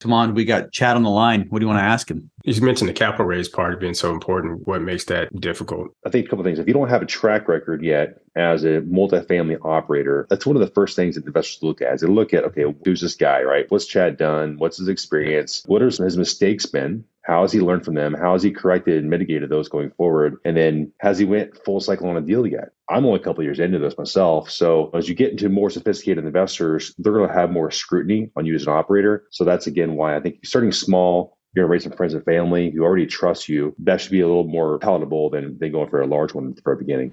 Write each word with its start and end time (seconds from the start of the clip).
Timon, 0.00 0.34
we 0.34 0.46
got 0.46 0.72
Chad 0.72 0.96
on 0.96 1.02
the 1.02 1.10
line. 1.10 1.46
What 1.50 1.58
do 1.58 1.64
you 1.64 1.68
want 1.68 1.78
to 1.78 1.84
ask 1.84 2.10
him? 2.10 2.30
You 2.44 2.60
mentioned 2.62 2.88
the 2.88 2.94
capital 2.94 3.26
raise 3.26 3.48
part 3.48 3.78
being 3.78 3.92
so 3.92 4.10
important. 4.10 4.66
What 4.66 4.80
makes 4.80 5.04
that 5.04 5.28
difficult? 5.38 5.94
I 6.06 6.10
think 6.10 6.26
a 6.26 6.30
couple 6.30 6.42
things. 6.42 6.58
If 6.58 6.66
you 6.66 6.72
don't 6.72 6.88
have 6.88 7.02
a 7.02 7.06
track 7.06 7.48
record 7.48 7.84
yet 7.84 8.22
as 8.34 8.64
a 8.64 8.80
multifamily 8.80 9.58
operator, 9.62 10.26
that's 10.30 10.46
one 10.46 10.56
of 10.56 10.60
the 10.60 10.72
first 10.74 10.96
things 10.96 11.16
that 11.16 11.26
investors 11.26 11.62
look 11.62 11.82
at. 11.82 11.94
Is 11.94 12.00
they 12.00 12.06
look 12.06 12.32
at, 12.32 12.44
okay, 12.44 12.64
who's 12.84 13.02
this 13.02 13.14
guy, 13.14 13.42
right? 13.42 13.70
What's 13.70 13.86
Chad 13.86 14.16
done? 14.16 14.56
What's 14.56 14.78
his 14.78 14.88
experience? 14.88 15.62
What 15.66 15.82
are 15.82 15.86
his 15.86 16.16
mistakes 16.16 16.64
been? 16.64 17.04
How 17.24 17.42
has 17.42 17.52
he 17.52 17.60
learned 17.60 17.84
from 17.84 17.94
them? 17.94 18.14
How 18.14 18.32
has 18.32 18.42
he 18.42 18.50
corrected 18.50 18.98
and 18.98 19.10
mitigated 19.10 19.50
those 19.50 19.68
going 19.68 19.90
forward? 19.90 20.36
And 20.44 20.56
then 20.56 20.92
has 21.00 21.18
he 21.18 21.24
went 21.24 21.56
full 21.64 21.80
cycle 21.80 22.08
on 22.08 22.16
a 22.16 22.22
deal 22.22 22.46
yet? 22.46 22.70
I'm 22.88 23.04
only 23.04 23.20
a 23.20 23.22
couple 23.22 23.44
years 23.44 23.60
into 23.60 23.78
this 23.78 23.98
myself. 23.98 24.50
So 24.50 24.90
as 24.94 25.08
you 25.08 25.14
get 25.14 25.32
into 25.32 25.48
more 25.48 25.70
sophisticated 25.70 26.24
investors, 26.24 26.94
they're 26.98 27.12
going 27.12 27.28
to 27.28 27.34
have 27.34 27.50
more 27.50 27.70
scrutiny 27.70 28.30
on 28.36 28.46
you 28.46 28.54
as 28.54 28.62
an 28.62 28.72
operator. 28.72 29.26
So 29.30 29.44
that's 29.44 29.66
again 29.66 29.96
why 29.96 30.16
I 30.16 30.20
think 30.20 30.44
starting 30.44 30.72
small, 30.72 31.36
you're 31.54 31.64
going 31.64 31.68
to 31.68 31.72
raise 31.72 31.82
some 31.84 31.92
friends 31.92 32.14
and 32.14 32.24
family 32.24 32.70
who 32.70 32.82
already 32.82 33.06
trust 33.06 33.48
you. 33.48 33.74
That 33.78 34.00
should 34.00 34.12
be 34.12 34.20
a 34.20 34.26
little 34.26 34.44
more 34.44 34.78
palatable 34.78 35.30
than, 35.30 35.58
than 35.58 35.72
going 35.72 35.90
for 35.90 36.00
a 36.00 36.06
large 36.06 36.32
one 36.32 36.54
for 36.62 36.72
a 36.72 36.76
beginning. 36.76 37.12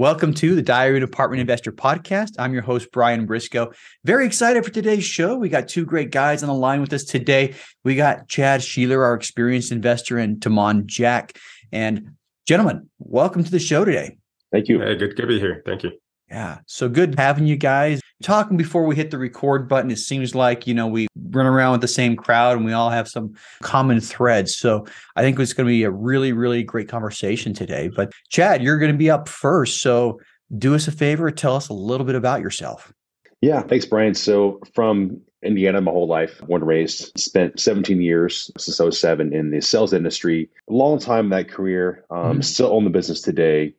Welcome 0.00 0.32
to 0.36 0.54
the 0.54 0.62
Diary 0.62 0.96
of 0.96 1.02
Apartment 1.02 1.42
Investor 1.42 1.72
podcast. 1.72 2.30
I'm 2.38 2.54
your 2.54 2.62
host, 2.62 2.90
Brian 2.90 3.26
Briscoe. 3.26 3.70
Very 4.02 4.24
excited 4.24 4.64
for 4.64 4.70
today's 4.70 5.04
show. 5.04 5.36
We 5.36 5.50
got 5.50 5.68
two 5.68 5.84
great 5.84 6.10
guys 6.10 6.42
on 6.42 6.46
the 6.46 6.54
line 6.54 6.80
with 6.80 6.90
us 6.94 7.04
today. 7.04 7.54
We 7.84 7.96
got 7.96 8.26
Chad 8.26 8.62
Sheeler, 8.62 9.04
our 9.04 9.12
experienced 9.12 9.72
investor, 9.72 10.16
and 10.16 10.40
Timon 10.40 10.86
Jack. 10.86 11.38
And 11.70 12.12
gentlemen, 12.48 12.88
welcome 12.98 13.44
to 13.44 13.50
the 13.50 13.58
show 13.58 13.84
today. 13.84 14.16
Thank 14.50 14.68
you. 14.68 14.80
Hey, 14.80 14.96
good 14.96 15.18
to 15.18 15.26
be 15.26 15.38
here. 15.38 15.62
Thank 15.66 15.82
you. 15.82 15.90
Yeah. 16.30 16.58
So 16.66 16.88
good 16.88 17.16
having 17.18 17.46
you 17.46 17.56
guys 17.56 18.00
talking 18.22 18.56
before 18.56 18.84
we 18.86 18.94
hit 18.94 19.10
the 19.10 19.18
record 19.18 19.68
button. 19.68 19.90
It 19.90 19.98
seems 19.98 20.34
like, 20.34 20.66
you 20.66 20.74
know, 20.74 20.86
we 20.86 21.08
run 21.30 21.46
around 21.46 21.72
with 21.72 21.80
the 21.80 21.88
same 21.88 22.14
crowd 22.14 22.56
and 22.56 22.64
we 22.64 22.72
all 22.72 22.90
have 22.90 23.08
some 23.08 23.34
common 23.62 24.00
threads. 24.00 24.56
So 24.56 24.86
I 25.16 25.22
think 25.22 25.38
it's 25.40 25.52
going 25.52 25.66
to 25.66 25.70
be 25.70 25.82
a 25.82 25.90
really, 25.90 26.32
really 26.32 26.62
great 26.62 26.88
conversation 26.88 27.52
today. 27.52 27.88
But 27.88 28.12
Chad, 28.28 28.62
you're 28.62 28.78
going 28.78 28.92
to 28.92 28.98
be 28.98 29.10
up 29.10 29.28
first. 29.28 29.80
So 29.80 30.20
do 30.56 30.74
us 30.74 30.86
a 30.86 30.92
favor, 30.92 31.30
tell 31.30 31.56
us 31.56 31.68
a 31.68 31.74
little 31.74 32.06
bit 32.06 32.14
about 32.14 32.40
yourself. 32.40 32.92
Yeah. 33.40 33.62
Thanks, 33.62 33.86
Brian. 33.86 34.14
So 34.14 34.60
from 34.74 35.20
Indiana 35.42 35.80
my 35.80 35.90
whole 35.90 36.06
life, 36.06 36.40
born 36.46 36.62
and 36.62 36.68
raised, 36.68 37.18
spent 37.18 37.58
17 37.58 38.00
years 38.02 38.50
since 38.58 38.78
I 38.80 38.84
was 38.84 39.00
07 39.00 39.32
in 39.32 39.50
the 39.50 39.62
sales 39.62 39.92
industry. 39.92 40.48
A 40.68 40.72
long 40.72 40.98
time 40.98 41.26
in 41.26 41.30
that 41.30 41.48
career. 41.48 42.04
Um, 42.10 42.18
mm-hmm. 42.18 42.40
Still 42.42 42.72
own 42.72 42.84
the 42.84 42.90
business 42.90 43.20
today 43.20 43.74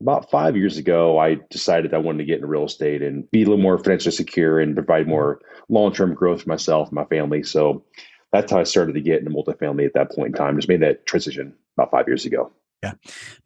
about 0.00 0.30
five 0.30 0.56
years 0.56 0.76
ago, 0.76 1.18
I 1.18 1.38
decided 1.50 1.94
I 1.94 1.98
wanted 1.98 2.18
to 2.18 2.24
get 2.24 2.36
into 2.36 2.46
real 2.46 2.66
estate 2.66 3.02
and 3.02 3.30
be 3.30 3.42
a 3.42 3.46
little 3.46 3.62
more 3.62 3.78
financially 3.78 4.14
secure 4.14 4.60
and 4.60 4.74
provide 4.74 5.02
mm-hmm. 5.02 5.10
more 5.10 5.40
long 5.68 5.92
term 5.92 6.14
growth 6.14 6.42
for 6.42 6.48
myself 6.48 6.88
and 6.88 6.96
my 6.96 7.04
family. 7.06 7.42
So 7.42 7.84
that's 8.32 8.52
how 8.52 8.60
I 8.60 8.64
started 8.64 8.94
to 8.94 9.00
get 9.00 9.20
into 9.20 9.30
multifamily 9.30 9.86
at 9.86 9.94
that 9.94 10.12
point 10.12 10.28
in 10.28 10.32
time. 10.34 10.56
Just 10.56 10.68
made 10.68 10.82
that 10.82 11.06
transition 11.06 11.54
about 11.76 11.90
five 11.90 12.06
years 12.06 12.24
ago. 12.24 12.52
Yeah. 12.82 12.92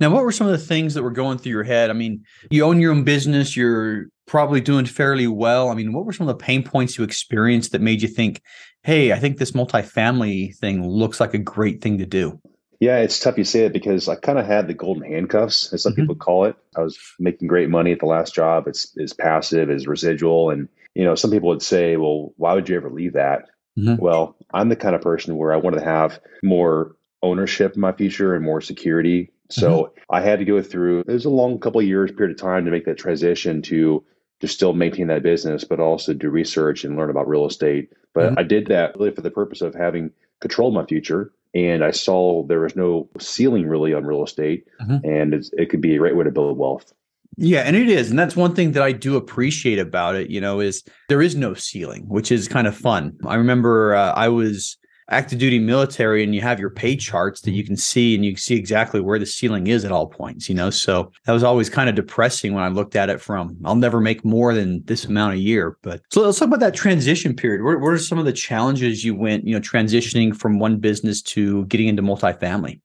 Now, 0.00 0.10
what 0.10 0.24
were 0.24 0.32
some 0.32 0.48
of 0.48 0.52
the 0.52 0.66
things 0.66 0.94
that 0.94 1.04
were 1.04 1.10
going 1.10 1.38
through 1.38 1.52
your 1.52 1.62
head? 1.62 1.88
I 1.88 1.92
mean, 1.92 2.24
you 2.50 2.64
own 2.64 2.80
your 2.80 2.92
own 2.92 3.04
business, 3.04 3.56
you're 3.56 4.06
probably 4.26 4.60
doing 4.60 4.86
fairly 4.86 5.28
well. 5.28 5.68
I 5.68 5.74
mean, 5.74 5.92
what 5.92 6.04
were 6.04 6.12
some 6.12 6.28
of 6.28 6.36
the 6.36 6.44
pain 6.44 6.64
points 6.64 6.98
you 6.98 7.04
experienced 7.04 7.72
that 7.72 7.80
made 7.80 8.02
you 8.02 8.08
think, 8.08 8.42
hey, 8.82 9.12
I 9.12 9.18
think 9.18 9.38
this 9.38 9.52
multifamily 9.52 10.56
thing 10.56 10.86
looks 10.86 11.20
like 11.20 11.32
a 11.34 11.38
great 11.38 11.80
thing 11.80 11.98
to 11.98 12.06
do? 12.06 12.40
Yeah, 12.80 12.98
it's 13.00 13.20
tough 13.20 13.36
you 13.36 13.44
say 13.44 13.66
it 13.66 13.74
because 13.74 14.08
I 14.08 14.16
kind 14.16 14.38
of 14.38 14.46
had 14.46 14.66
the 14.66 14.74
golden 14.74 15.04
handcuffs, 15.04 15.70
as 15.72 15.82
some 15.82 15.92
mm-hmm. 15.92 16.02
people 16.02 16.14
call 16.14 16.46
it. 16.46 16.56
I 16.74 16.80
was 16.80 16.98
making 17.18 17.46
great 17.46 17.68
money 17.68 17.92
at 17.92 18.00
the 18.00 18.06
last 18.06 18.34
job. 18.34 18.66
It's 18.66 18.96
is 18.96 19.12
passive, 19.12 19.70
is 19.70 19.86
residual, 19.86 20.48
and 20.48 20.66
you 20.94 21.04
know, 21.04 21.14
some 21.14 21.30
people 21.30 21.50
would 21.50 21.62
say, 21.62 21.98
"Well, 21.98 22.32
why 22.36 22.54
would 22.54 22.70
you 22.70 22.76
ever 22.76 22.90
leave 22.90 23.12
that?" 23.12 23.50
Mm-hmm. 23.78 24.02
Well, 24.02 24.34
I'm 24.54 24.70
the 24.70 24.76
kind 24.76 24.94
of 24.94 25.02
person 25.02 25.36
where 25.36 25.52
I 25.52 25.58
wanted 25.58 25.80
to 25.80 25.84
have 25.84 26.20
more 26.42 26.96
ownership 27.22 27.74
in 27.74 27.82
my 27.82 27.92
future 27.92 28.34
and 28.34 28.44
more 28.44 28.62
security. 28.62 29.30
So 29.50 29.70
mm-hmm. 29.70 30.14
I 30.14 30.22
had 30.22 30.38
to 30.38 30.46
go 30.46 30.62
through. 30.62 31.00
It 31.00 31.08
was 31.08 31.26
a 31.26 31.30
long 31.30 31.58
couple 31.58 31.82
of 31.82 31.86
years 31.86 32.10
period 32.12 32.34
of 32.34 32.40
time 32.40 32.64
to 32.64 32.70
make 32.70 32.86
that 32.86 32.98
transition 32.98 33.60
to 33.62 34.02
to 34.40 34.48
still 34.48 34.72
maintain 34.72 35.08
that 35.08 35.22
business, 35.22 35.64
but 35.64 35.80
also 35.80 36.14
do 36.14 36.30
research 36.30 36.84
and 36.84 36.96
learn 36.96 37.10
about 37.10 37.28
real 37.28 37.44
estate. 37.44 37.92
But 38.14 38.30
mm-hmm. 38.30 38.38
I 38.38 38.42
did 38.42 38.68
that 38.68 38.98
really 38.98 39.10
for 39.10 39.20
the 39.20 39.30
purpose 39.30 39.60
of 39.60 39.74
having 39.74 40.12
control 40.40 40.68
of 40.68 40.74
my 40.74 40.86
future 40.86 41.30
and 41.54 41.84
I 41.84 41.90
saw 41.90 42.46
there 42.46 42.60
was 42.60 42.76
no 42.76 43.08
ceiling 43.18 43.66
really 43.66 43.92
on 43.94 44.04
real 44.04 44.24
estate, 44.24 44.66
mm-hmm. 44.80 45.04
and 45.04 45.44
it 45.52 45.70
could 45.70 45.80
be 45.80 45.94
a 45.94 45.98
great 45.98 46.16
way 46.16 46.24
to 46.24 46.30
build 46.30 46.56
wealth. 46.56 46.92
Yeah, 47.36 47.60
and 47.60 47.76
it 47.76 47.88
is, 47.88 48.10
and 48.10 48.18
that's 48.18 48.36
one 48.36 48.54
thing 48.54 48.72
that 48.72 48.82
I 48.82 48.92
do 48.92 49.16
appreciate 49.16 49.78
about 49.78 50.14
it. 50.14 50.30
You 50.30 50.40
know, 50.40 50.60
is 50.60 50.84
there 51.08 51.22
is 51.22 51.36
no 51.36 51.54
ceiling, 51.54 52.04
which 52.08 52.30
is 52.30 52.48
kind 52.48 52.66
of 52.66 52.76
fun. 52.76 53.16
I 53.24 53.36
remember 53.36 53.94
uh, 53.94 54.12
I 54.12 54.28
was 54.28 54.76
active 55.10 55.38
duty 55.38 55.58
military 55.58 56.22
and 56.22 56.34
you 56.34 56.40
have 56.40 56.60
your 56.60 56.70
pay 56.70 56.96
charts 56.96 57.40
that 57.42 57.52
you 57.52 57.64
can 57.64 57.76
see 57.76 58.14
and 58.14 58.24
you 58.24 58.32
can 58.32 58.40
see 58.40 58.54
exactly 58.54 59.00
where 59.00 59.18
the 59.18 59.26
ceiling 59.26 59.66
is 59.66 59.84
at 59.84 59.92
all 59.92 60.06
points, 60.06 60.48
you 60.48 60.54
know? 60.54 60.70
So 60.70 61.10
that 61.26 61.32
was 61.32 61.42
always 61.42 61.68
kind 61.68 61.88
of 61.88 61.94
depressing 61.94 62.54
when 62.54 62.62
I 62.62 62.68
looked 62.68 62.96
at 62.96 63.10
it 63.10 63.20
from, 63.20 63.56
I'll 63.64 63.74
never 63.74 64.00
make 64.00 64.24
more 64.24 64.54
than 64.54 64.82
this 64.84 65.04
amount 65.04 65.34
a 65.34 65.38
year. 65.38 65.76
But 65.82 66.02
so 66.10 66.22
let's 66.22 66.38
talk 66.38 66.48
about 66.48 66.60
that 66.60 66.74
transition 66.74 67.34
period. 67.34 67.62
What, 67.62 67.80
what 67.80 67.92
are 67.92 67.98
some 67.98 68.18
of 68.18 68.24
the 68.24 68.32
challenges 68.32 69.04
you 69.04 69.14
went, 69.14 69.46
you 69.46 69.54
know, 69.54 69.60
transitioning 69.60 70.36
from 70.36 70.58
one 70.58 70.78
business 70.78 71.22
to 71.22 71.66
getting 71.66 71.88
into 71.88 72.02
multifamily? 72.02 72.80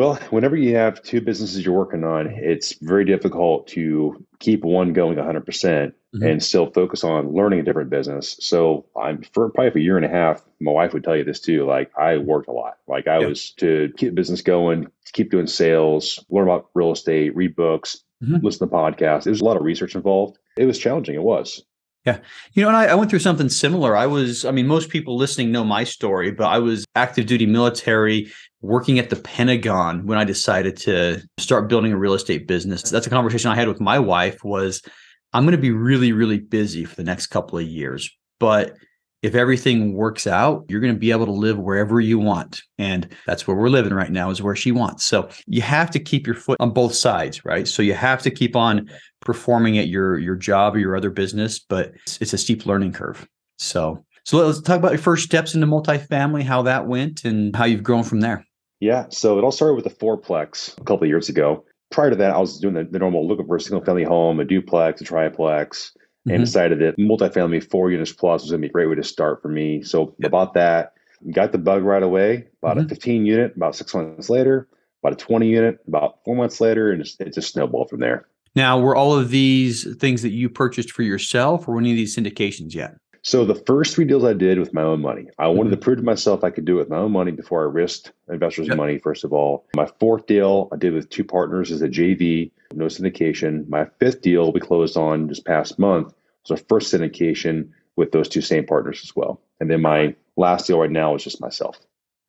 Well, 0.00 0.14
whenever 0.30 0.56
you 0.56 0.76
have 0.76 1.02
two 1.02 1.20
businesses 1.20 1.62
you're 1.62 1.76
working 1.76 2.04
on, 2.04 2.28
it's 2.28 2.72
very 2.80 3.04
difficult 3.04 3.66
to 3.68 4.24
keep 4.38 4.64
one 4.64 4.94
going 4.94 5.18
100% 5.18 5.44
mm 5.44 5.92
hmm 5.92 6.26
and 6.26 6.42
still 6.42 6.68
focus 6.72 7.04
on 7.04 7.32
learning 7.32 7.60
a 7.60 7.62
different 7.62 7.88
business. 7.88 8.36
So, 8.40 8.86
I'm 9.00 9.22
for 9.22 9.50
probably 9.50 9.70
for 9.70 9.78
a 9.78 9.82
year 9.82 9.96
and 9.96 10.06
a 10.06 10.08
half, 10.08 10.42
my 10.58 10.72
wife 10.72 10.92
would 10.92 11.04
tell 11.04 11.16
you 11.16 11.22
this 11.22 11.38
too. 11.38 11.66
Like, 11.66 11.92
I 11.96 12.16
worked 12.16 12.48
a 12.48 12.52
lot. 12.52 12.78
Like, 12.88 13.06
I 13.06 13.18
was 13.18 13.50
to 13.58 13.92
keep 13.96 14.14
business 14.14 14.40
going, 14.40 14.90
keep 15.12 15.30
doing 15.30 15.46
sales, 15.46 16.18
learn 16.30 16.48
about 16.48 16.70
real 16.74 16.90
estate, 16.90 17.36
read 17.36 17.54
books, 17.54 18.02
mm-hmm. 18.24 18.44
listen 18.44 18.68
to 18.68 18.74
podcasts. 18.74 19.24
There's 19.24 19.42
a 19.42 19.44
lot 19.44 19.56
of 19.56 19.62
research 19.62 19.94
involved. 19.94 20.38
It 20.56 20.64
was 20.64 20.78
challenging. 20.78 21.14
It 21.14 21.22
was. 21.22 21.62
Yeah. 22.04 22.18
You 22.54 22.62
know, 22.62 22.68
and 22.68 22.76
I, 22.76 22.86
I, 22.86 22.94
went 22.94 23.10
through 23.10 23.18
something 23.18 23.50
similar. 23.50 23.94
I 23.94 24.06
was, 24.06 24.46
I 24.46 24.52
mean, 24.52 24.66
most 24.66 24.88
people 24.88 25.16
listening 25.16 25.52
know 25.52 25.64
my 25.64 25.84
story, 25.84 26.30
but 26.30 26.46
I 26.46 26.58
was 26.58 26.86
active 26.94 27.26
duty 27.26 27.44
military 27.44 28.32
working 28.62 28.98
at 28.98 29.10
the 29.10 29.16
Pentagon 29.16 30.06
when 30.06 30.16
I 30.16 30.24
decided 30.24 30.76
to 30.78 31.20
start 31.38 31.68
building 31.68 31.92
a 31.92 31.98
real 31.98 32.14
estate 32.14 32.46
business. 32.46 32.82
That's 32.82 33.06
a 33.06 33.10
conversation 33.10 33.50
I 33.50 33.54
had 33.54 33.68
with 33.68 33.80
my 33.80 33.98
wife 33.98 34.42
was 34.42 34.82
I'm 35.34 35.44
going 35.44 35.52
to 35.52 35.58
be 35.58 35.70
really, 35.72 36.12
really 36.12 36.38
busy 36.38 36.84
for 36.84 36.96
the 36.96 37.04
next 37.04 37.26
couple 37.26 37.58
of 37.58 37.66
years. 37.66 38.10
But 38.38 38.76
if 39.22 39.34
everything 39.34 39.92
works 39.92 40.26
out, 40.26 40.64
you're 40.68 40.80
going 40.80 40.94
to 40.94 40.98
be 40.98 41.10
able 41.10 41.26
to 41.26 41.32
live 41.32 41.58
wherever 41.58 42.00
you 42.00 42.18
want. 42.18 42.62
And 42.78 43.08
that's 43.26 43.46
where 43.46 43.56
we're 43.56 43.68
living 43.68 43.92
right 43.92 44.10
now, 44.10 44.30
is 44.30 44.42
where 44.42 44.56
she 44.56 44.72
wants. 44.72 45.04
So 45.04 45.28
you 45.46 45.62
have 45.62 45.90
to 45.90 45.98
keep 45.98 46.26
your 46.26 46.36
foot 46.36 46.56
on 46.60 46.70
both 46.70 46.94
sides, 46.94 47.44
right? 47.44 47.68
So 47.68 47.82
you 47.82 47.94
have 47.94 48.22
to 48.22 48.30
keep 48.30 48.56
on 48.56 48.90
performing 49.20 49.78
at 49.78 49.88
your 49.88 50.18
your 50.18 50.36
job 50.36 50.74
or 50.74 50.78
your 50.78 50.96
other 50.96 51.10
business, 51.10 51.58
but 51.58 51.92
it's, 52.06 52.20
it's 52.20 52.32
a 52.32 52.38
steep 52.38 52.64
learning 52.66 52.92
curve. 52.92 53.28
So 53.58 54.04
so 54.24 54.38
let's 54.38 54.60
talk 54.60 54.78
about 54.78 54.92
your 54.92 54.98
first 54.98 55.24
steps 55.24 55.54
into 55.54 55.66
multifamily, 55.66 56.42
how 56.42 56.62
that 56.62 56.86
went, 56.86 57.24
and 57.24 57.54
how 57.54 57.64
you've 57.64 57.82
grown 57.82 58.04
from 58.04 58.20
there. 58.20 58.44
Yeah, 58.80 59.06
so 59.10 59.38
it 59.38 59.44
all 59.44 59.52
started 59.52 59.74
with 59.74 59.86
a 59.86 59.90
fourplex 59.90 60.78
a 60.78 60.84
couple 60.84 61.04
of 61.04 61.08
years 61.08 61.28
ago. 61.28 61.64
Prior 61.90 62.10
to 62.10 62.16
that, 62.16 62.30
I 62.30 62.38
was 62.38 62.58
doing 62.58 62.74
the, 62.74 62.84
the 62.84 62.98
normal 62.98 63.26
looking 63.26 63.46
for 63.46 63.56
a 63.56 63.60
single 63.60 63.84
family 63.84 64.04
home, 64.04 64.40
a 64.40 64.44
duplex, 64.44 65.00
a 65.00 65.04
triplex, 65.04 65.92
and 66.26 66.34
mm-hmm. 66.34 66.42
decided 66.42 66.78
that 66.80 66.98
multifamily 66.98 67.68
four 67.70 67.90
units 67.90 68.12
plus 68.12 68.42
was 68.42 68.50
going 68.50 68.60
to 68.60 68.66
be 68.66 68.70
a 68.70 68.72
great 68.72 68.88
way 68.88 68.94
to 68.94 69.02
start 69.02 69.40
for 69.40 69.48
me. 69.48 69.82
So 69.82 70.14
yep. 70.18 70.28
about 70.28 70.54
that, 70.54 70.94
got 71.32 71.52
the 71.52 71.58
bug 71.58 71.82
right 71.82 72.02
away. 72.02 72.46
About 72.62 72.76
mm-hmm. 72.76 72.86
a 72.86 72.88
15 72.88 73.26
unit, 73.26 73.56
about 73.56 73.74
six 73.74 73.94
months 73.94 74.28
later. 74.28 74.68
About 75.02 75.14
a 75.14 75.24
20 75.24 75.48
unit, 75.48 75.78
about 75.88 76.18
four 76.26 76.36
months 76.36 76.60
later, 76.60 76.92
and 76.92 77.00
it 77.00 77.32
just 77.32 77.52
snowballed 77.52 77.88
from 77.88 78.00
there. 78.00 78.26
Now, 78.54 78.78
were 78.78 78.94
all 78.94 79.16
of 79.16 79.30
these 79.30 79.96
things 79.96 80.20
that 80.20 80.30
you 80.30 80.50
purchased 80.50 80.90
for 80.90 81.02
yourself, 81.02 81.66
or 81.66 81.78
any 81.78 81.92
of 81.92 81.96
these 81.96 82.14
syndications 82.14 82.74
yet? 82.74 82.96
So 83.22 83.44
the 83.44 83.54
first 83.54 83.94
three 83.94 84.06
deals 84.06 84.24
I 84.24 84.32
did 84.32 84.58
with 84.58 84.72
my 84.72 84.82
own 84.82 85.02
money, 85.02 85.26
I 85.38 85.48
wanted 85.48 85.70
to 85.70 85.76
mm-hmm. 85.76 85.82
prove 85.82 85.98
to 85.98 86.02
myself 86.02 86.42
I 86.42 86.50
could 86.50 86.64
do 86.64 86.76
it 86.76 86.78
with 86.78 86.88
my 86.88 86.96
own 86.96 87.12
money 87.12 87.32
before 87.32 87.62
I 87.62 87.70
risked 87.70 88.12
investors' 88.30 88.68
yep. 88.68 88.76
money. 88.76 88.98
First 88.98 89.24
of 89.24 89.32
all, 89.32 89.66
my 89.74 89.86
fourth 89.98 90.26
deal 90.26 90.68
I 90.72 90.76
did 90.76 90.94
with 90.94 91.10
two 91.10 91.24
partners 91.24 91.70
as 91.70 91.82
a 91.82 91.88
JV, 91.88 92.50
no 92.72 92.86
syndication. 92.86 93.68
My 93.68 93.86
fifth 93.98 94.22
deal 94.22 94.52
we 94.52 94.60
closed 94.60 94.96
on 94.96 95.26
this 95.26 95.40
past 95.40 95.78
month 95.78 96.14
was 96.48 96.58
our 96.58 96.64
first 96.68 96.92
syndication 96.92 97.70
with 97.96 98.12
those 98.12 98.28
two 98.28 98.40
same 98.40 98.64
partners 98.64 99.00
as 99.02 99.14
well. 99.14 99.40
And 99.60 99.70
then 99.70 99.82
my 99.82 100.14
last 100.36 100.66
deal 100.66 100.80
right 100.80 100.90
now 100.90 101.14
is 101.14 101.24
just 101.24 101.40
myself. 101.40 101.78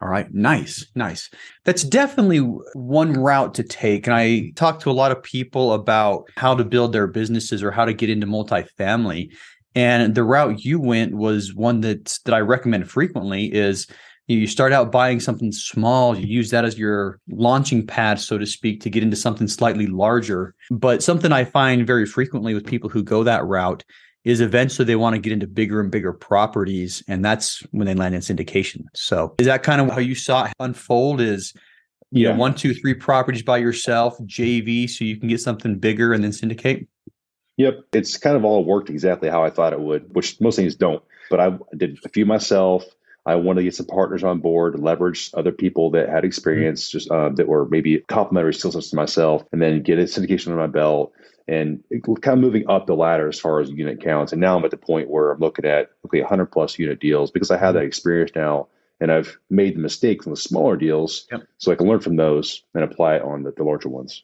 All 0.02 0.10
right. 0.10 0.34
Nice. 0.34 0.88
Nice. 0.96 1.30
That's 1.64 1.84
definitely 1.84 2.40
one 2.74 3.14
route 3.14 3.54
to 3.54 3.64
take. 3.64 4.08
And 4.08 4.16
I 4.16 4.52
talk 4.56 4.80
to 4.82 4.90
a 4.90 4.94
lot 4.94 5.12
of 5.12 5.22
people 5.22 5.74
about 5.74 6.28
how 6.36 6.56
to 6.56 6.66
build 6.66 6.92
their 6.92 7.06
businesses 7.06 7.62
or 7.62 7.70
how 7.70 7.86
to 7.86 7.94
get 7.94 8.10
into 8.10 8.26
multifamily. 8.26 9.30
And 9.76 10.16
the 10.16 10.24
route 10.24 10.66
you 10.66 10.80
went 10.80 11.16
was 11.16 11.54
one 11.54 11.82
that 11.82 12.18
that 12.26 12.34
I 12.34 12.40
recommend 12.40 12.90
frequently 12.90 13.54
is 13.54 13.88
you 14.28 14.48
start 14.48 14.72
out 14.72 14.92
buying 14.92 15.20
something 15.20 15.52
small, 15.52 16.18
you 16.18 16.28
use 16.28 16.52
that 16.52 16.64
as 16.64 16.78
your 16.78 17.20
launching 17.30 17.86
pad, 17.86 18.20
so 18.20 18.38
to 18.38 18.46
speak, 18.46 18.82
to 18.82 18.90
get 18.90 19.04
into 19.04 19.16
something 19.16 19.48
slightly 19.48 19.88
larger. 19.88 20.56
But 20.70 21.04
something 21.04 21.32
I 21.32 21.44
find 21.44 21.86
very 21.86 22.06
frequently 22.06 22.54
with 22.54 22.66
people 22.66 22.90
who 22.90 23.04
go 23.04 23.24
that 23.24 23.46
route 23.46 23.84
is 24.24 24.40
eventually 24.40 24.86
they 24.86 24.96
want 24.96 25.16
to 25.16 25.22
get 25.22 25.34
into 25.34 25.48
bigger 25.48 25.82
and 25.82 25.92
bigger 25.92 26.14
properties. 26.14 27.04
And 27.08 27.26
that's 27.26 27.62
when 27.72 27.88
they 27.88 27.96
land 27.96 28.14
in 28.14 28.22
syndication. 28.22 28.84
So 28.94 29.36
is 29.40 29.48
that 29.48 29.64
kind 29.64 29.82
of 29.82 29.90
how 29.90 30.00
you 30.00 30.16
saw 30.16 30.46
it 30.46 30.54
unfold 30.60 31.22
is 31.22 31.54
you 32.12 32.26
yeah. 32.26 32.34
know, 32.34 32.40
one, 32.40 32.54
two, 32.54 32.74
three 32.74 32.94
properties 32.94 33.42
by 33.42 33.58
yourself, 33.58 34.18
JV, 34.24 34.90
so 34.90 35.06
you 35.06 35.18
can 35.18 35.30
get 35.30 35.40
something 35.40 35.80
bigger 35.80 36.14
and 36.14 36.24
then 36.24 36.34
syndicate? 36.34 36.88
Yep. 37.62 37.86
It's 37.94 38.18
kind 38.18 38.36
of 38.36 38.44
all 38.44 38.66
worked 38.66 38.90
exactly 38.90 39.30
how 39.30 39.44
I 39.44 39.52
thought 39.52 39.74
it 39.74 39.80
would, 39.80 40.16
which 40.16 40.42
most 40.42 40.56
things 40.56 40.76
don't. 40.76 41.04
But 41.30 41.40
I 41.40 41.58
did 41.78 42.00
a 42.04 42.10
few 42.10 42.26
myself. 42.26 42.84
I 43.26 43.36
wanted 43.36 43.60
to 43.60 43.66
get 43.66 43.76
some 43.76 43.86
partners 43.86 44.24
on 44.24 44.40
board, 44.40 44.80
leverage 44.80 45.30
other 45.36 45.52
people 45.52 45.92
that 45.92 46.10
had 46.10 46.26
experience, 46.26 46.88
mm-hmm. 46.88 46.98
just 46.98 47.12
uh, 47.12 47.30
that 47.30 47.48
were 47.48 47.68
maybe 47.70 48.00
complementary 48.00 48.56
skill 48.56 48.72
sets 48.72 48.90
to 48.90 48.96
myself, 48.96 49.44
and 49.52 49.62
then 49.62 49.84
get 49.84 50.00
a 50.00 50.04
syndication 50.04 50.48
on 50.48 50.58
my 50.58 50.66
belt 50.66 51.14
and 51.48 51.84
kind 52.22 52.38
of 52.38 52.40
moving 52.40 52.68
up 52.70 52.88
the 52.88 52.96
ladder 52.96 53.28
as 53.28 53.40
far 53.40 53.60
as 53.60 53.70
unit 53.70 54.02
counts. 54.02 54.32
And 54.32 54.42
now 54.42 54.58
I'm 54.58 54.66
at 54.66 54.72
the 54.72 54.78
point 54.78 55.10
where 55.10 55.32
I'm 55.32 55.40
looking 55.40 55.66
at 55.66 55.92
okay, 56.06 56.22
100 56.22 56.48
plus 56.48 56.80
unit 56.80 57.00
deals 57.00 57.30
because 57.30 57.52
I 57.52 57.58
have 57.58 57.76
that 57.76 57.84
experience 57.84 58.32
now, 58.36 58.68
and 59.00 59.12
I've 59.12 59.38
made 59.52 59.76
the 59.76 59.82
mistakes 59.82 60.26
on 60.26 60.32
the 60.32 60.38
smaller 60.38 60.76
deals, 60.76 61.28
yep. 61.32 61.44
so 61.60 61.72
I 61.72 61.76
can 61.76 61.88
learn 61.88 62.00
from 62.00 62.16
those 62.16 62.64
and 62.74 62.84
apply 62.84 63.18
it 63.18 63.22
on 63.22 63.44
the, 63.44 63.52
the 63.52 63.64
larger 63.64 63.90
ones. 63.90 64.24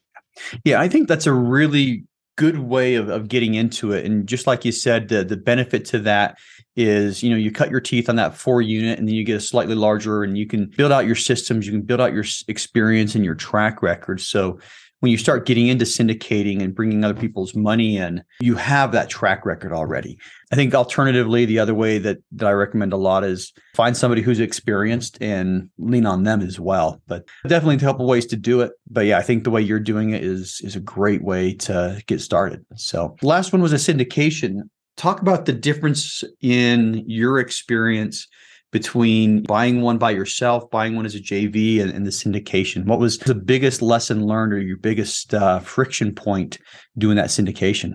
Yeah, 0.64 0.80
I 0.80 0.88
think 0.88 1.08
that's 1.08 1.28
a 1.28 1.34
really 1.34 2.04
good 2.38 2.60
way 2.60 2.96
of, 2.96 3.10
of 3.10 3.28
getting 3.28 3.56
into 3.56 3.92
it. 3.92 4.06
And 4.06 4.28
just 4.28 4.48
like 4.48 4.64
you 4.64 4.72
said, 4.72 5.10
the, 5.10 5.24
the 5.24 5.36
benefit 5.36 5.84
to 5.86 6.00
that 6.00 6.38
is, 6.76 7.24
you 7.24 7.32
know, 7.32 7.36
you 7.36 7.52
cut 7.52 7.72
your 7.72 7.82
teeth 7.82 8.08
on 8.08 8.16
that 8.16 8.36
four 8.36 8.62
unit 8.62 9.00
and 9.00 9.08
then 9.08 9.16
you 9.16 9.24
get 9.24 9.36
a 9.36 9.42
slightly 9.42 9.76
larger 9.76 10.24
and 10.24 10.38
you 10.38 10.46
can 10.46 10.68
build 10.68 10.92
out 10.92 11.08
your 11.08 11.16
systems, 11.16 11.66
you 11.66 11.74
can 11.74 11.82
build 11.82 12.00
out 12.00 12.14
your 12.14 12.24
experience 12.48 13.16
and 13.16 13.26
your 13.26 13.36
track 13.36 13.82
record. 13.82 14.22
So 14.22 14.60
when 15.00 15.12
you 15.12 15.18
start 15.18 15.46
getting 15.46 15.68
into 15.68 15.86
syndicating 15.86 16.62
and 16.62 16.74
bringing 16.74 17.04
other 17.04 17.20
people's 17.20 17.56
money 17.56 17.98
in, 17.98 18.24
you 18.40 18.56
have 18.56 18.92
that 18.92 19.10
track 19.10 19.46
record 19.46 19.72
already. 19.72 20.18
I 20.52 20.56
think 20.56 20.74
alternatively, 20.74 21.46
the 21.46 21.60
other 21.60 21.76
way 21.76 22.00
that, 22.00 22.18
that 22.32 22.48
I 22.48 22.52
recommend 22.52 22.94
a 22.94 22.98
lot 22.98 23.24
is 23.24 23.54
find 23.76 23.96
somebody 23.96 24.22
who's 24.22 24.40
experienced 24.40 25.18
and 25.22 25.70
lean 25.78 26.06
on 26.06 26.24
them 26.24 26.42
as 26.42 26.60
well. 26.60 27.02
But 27.08 27.28
definitely 27.48 27.76
a 27.76 27.80
couple 27.80 28.08
ways 28.08 28.26
to 28.28 28.36
do 28.36 28.62
it. 28.62 28.72
But 28.90 29.06
yeah, 29.06 29.18
I 29.18 29.22
think 29.22 29.44
the 29.44 29.52
way 29.52 29.62
you're 29.62 29.80
doing 29.80 30.12
it 30.12 30.24
is 30.24 30.62
is 30.64 30.76
a 30.76 30.80
great 30.82 31.24
way 31.24 31.54
to 31.54 32.02
get 32.08 32.22
started. 32.22 32.66
So 32.76 33.16
last 33.22 33.54
one 33.54 33.62
was 33.62 33.74
a 33.74 33.76
syndication. 33.76 34.62
Talk 34.96 35.22
about 35.22 35.46
the 35.46 35.54
difference 35.54 36.24
in 36.42 37.04
your 37.06 37.38
experience 37.38 38.28
between 38.72 39.44
buying 39.44 39.82
one 39.82 39.98
by 39.98 40.12
yourself, 40.12 40.70
buying 40.70 40.96
one 40.96 41.06
as 41.06 41.16
a 41.16 41.20
JV, 41.20 41.82
and, 41.82 41.92
and 41.92 42.06
the 42.06 42.12
syndication? 42.12 42.86
What 42.86 43.00
was 43.00 43.18
the 43.18 43.36
biggest 43.36 43.82
lesson 43.82 44.26
learned 44.26 44.54
or 44.54 44.60
your 44.60 44.78
biggest 44.78 45.34
uh, 45.34 45.60
friction 45.60 46.14
point 46.14 46.58
doing 46.98 47.16
that 47.16 47.28
syndication? 47.28 47.94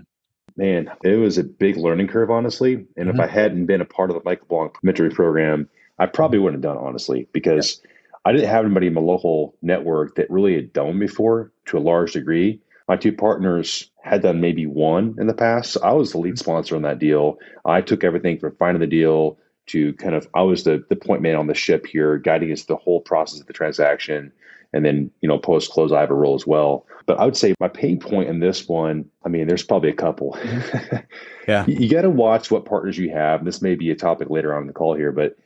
Man, 0.56 0.90
it 1.02 1.16
was 1.16 1.38
a 1.38 1.44
big 1.44 1.76
learning 1.76 2.08
curve, 2.08 2.30
honestly. 2.30 2.74
And 2.96 3.08
mm-hmm. 3.08 3.10
if 3.10 3.20
I 3.20 3.26
hadn't 3.26 3.66
been 3.66 3.80
a 3.80 3.86
part 3.86 4.10
of 4.10 4.14
the 4.14 4.22
Michael 4.24 4.46
Blank 4.48 4.74
mentoring 4.84 5.14
program, 5.14 5.68
I 5.98 6.06
probably 6.06 6.38
wouldn't 6.38 6.62
have 6.62 6.74
done 6.74 6.82
it, 6.82 6.86
honestly, 6.86 7.28
because 7.32 7.80
yeah. 7.82 7.90
I 8.24 8.32
didn't 8.32 8.48
have 8.48 8.64
anybody 8.64 8.86
in 8.86 8.94
my 8.94 9.00
local 9.00 9.56
network 9.62 10.14
that 10.16 10.30
really 10.30 10.54
had 10.54 10.72
done 10.72 10.98
before 10.98 11.52
to 11.66 11.78
a 11.78 11.80
large 11.80 12.12
degree. 12.12 12.60
My 12.88 12.96
two 12.96 13.12
partners 13.12 13.90
had 14.02 14.22
done 14.22 14.40
maybe 14.40 14.66
one 14.66 15.14
in 15.18 15.26
the 15.26 15.34
past. 15.34 15.72
So 15.72 15.80
I 15.82 15.92
was 15.92 16.12
the 16.12 16.18
lead 16.18 16.34
mm-hmm. 16.34 16.38
sponsor 16.38 16.76
on 16.76 16.82
that 16.82 16.98
deal. 16.98 17.38
I 17.64 17.80
took 17.80 18.04
everything 18.04 18.38
from 18.38 18.56
finding 18.56 18.80
the 18.80 18.86
deal 18.86 19.38
to 19.66 19.92
kind 19.94 20.14
of 20.14 20.28
I 20.34 20.42
was 20.42 20.64
the 20.64 20.84
the 20.88 20.96
point 20.96 21.22
man 21.22 21.36
on 21.36 21.46
the 21.46 21.54
ship 21.54 21.86
here, 21.86 22.18
guiding 22.18 22.52
us 22.52 22.64
the 22.64 22.76
whole 22.76 23.00
process 23.00 23.40
of 23.40 23.46
the 23.46 23.52
transaction. 23.52 24.32
And 24.74 24.86
then, 24.86 25.10
you 25.20 25.28
know, 25.28 25.38
post 25.38 25.70
close, 25.70 25.92
I 25.92 26.00
have 26.00 26.10
a 26.10 26.14
role 26.14 26.34
as 26.34 26.46
well. 26.46 26.86
But 27.04 27.20
I 27.20 27.26
would 27.26 27.36
say 27.36 27.54
my 27.60 27.68
pain 27.68 28.00
point 28.00 28.30
in 28.30 28.40
this 28.40 28.66
one, 28.66 29.04
I 29.22 29.28
mean, 29.28 29.46
there's 29.46 29.62
probably 29.62 29.90
a 29.90 29.94
couple. 29.94 30.38
yeah. 31.46 31.66
You, 31.66 31.74
you 31.74 31.90
got 31.90 32.02
to 32.02 32.10
watch 32.10 32.50
what 32.50 32.64
partners 32.64 32.96
you 32.96 33.10
have. 33.10 33.44
This 33.44 33.60
may 33.60 33.74
be 33.74 33.90
a 33.90 33.94
topic 33.94 34.30
later 34.30 34.54
on 34.54 34.62
in 34.62 34.66
the 34.68 34.72
call 34.72 34.94
here, 34.94 35.12
but 35.12 35.36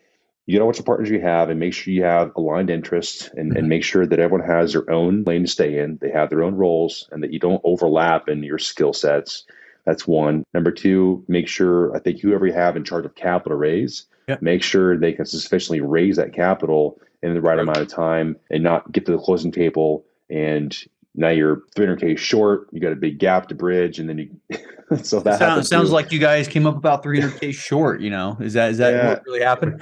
you 0.47 0.55
got 0.55 0.61
to 0.61 0.67
watch 0.67 0.77
the 0.77 0.85
partners 0.85 1.11
you 1.11 1.21
have 1.21 1.51
and 1.51 1.59
make 1.59 1.75
sure 1.75 1.93
you 1.93 2.05
have 2.05 2.31
aligned 2.37 2.71
interests 2.71 3.29
and, 3.37 3.51
mm-hmm. 3.51 3.59
and 3.59 3.69
make 3.69 3.83
sure 3.83 4.07
that 4.07 4.21
everyone 4.21 4.47
has 4.47 4.73
their 4.73 4.89
own 4.91 5.25
lane 5.25 5.43
to 5.43 5.51
stay 5.51 5.79
in. 5.81 5.99
They 6.01 6.13
have 6.13 6.31
their 6.31 6.45
own 6.45 6.55
roles 6.55 7.09
and 7.11 7.23
that 7.25 7.33
you 7.33 7.41
don't 7.41 7.61
overlap 7.65 8.29
in 8.29 8.45
your 8.45 8.59
skill 8.59 8.93
sets. 8.93 9.45
That's 9.87 10.07
one. 10.07 10.45
Number 10.53 10.71
two, 10.71 11.25
make 11.29 11.49
sure 11.49 11.95
I 11.97 12.01
think 12.01 12.21
whoever 12.21 12.47
you 12.47 12.53
have 12.53 12.77
in 12.77 12.85
charge 12.85 13.07
of 13.07 13.15
capital 13.15 13.57
raise 13.57 14.07
Yep. 14.29 14.43
Make 14.43 14.63
sure 14.63 14.99
they 14.99 15.13
can 15.13 15.25
sufficiently 15.25 15.81
raise 15.81 16.17
that 16.17 16.33
capital 16.33 17.01
in 17.23 17.35
the 17.35 17.41
right 17.41 17.59
amount 17.59 17.79
of 17.79 17.89
time 17.89 18.37
and 18.51 18.63
not 18.63 18.91
get 18.93 19.07
to 19.07 19.13
the 19.13 19.19
closing 19.19 19.53
table 19.53 20.05
and 20.29 20.77
now 21.15 21.31
you're 21.31 21.63
300k 21.77 22.19
short. 22.19 22.69
You 22.73 22.81
got 22.81 22.93
a 22.93 22.97
big 22.97 23.19
gap 23.19 23.49
to 23.49 23.55
bridge, 23.55 23.99
and 23.99 24.07
then 24.07 24.19
you. 24.19 24.59
so 25.03 25.21
that 25.21 25.39
sounds, 25.39 25.67
sounds 25.67 25.91
like 25.91 26.13
you 26.13 26.19
guys 26.19 26.47
came 26.47 26.67
up 26.67 26.77
about 26.77 27.03
300k 27.03 27.55
short. 27.55 28.03
You 28.03 28.11
know, 28.11 28.37
is 28.39 28.53
that 28.53 28.73
is 28.73 28.79
that 28.79 28.93
yeah. 28.93 29.09
what 29.09 29.23
really 29.25 29.41
happened? 29.41 29.81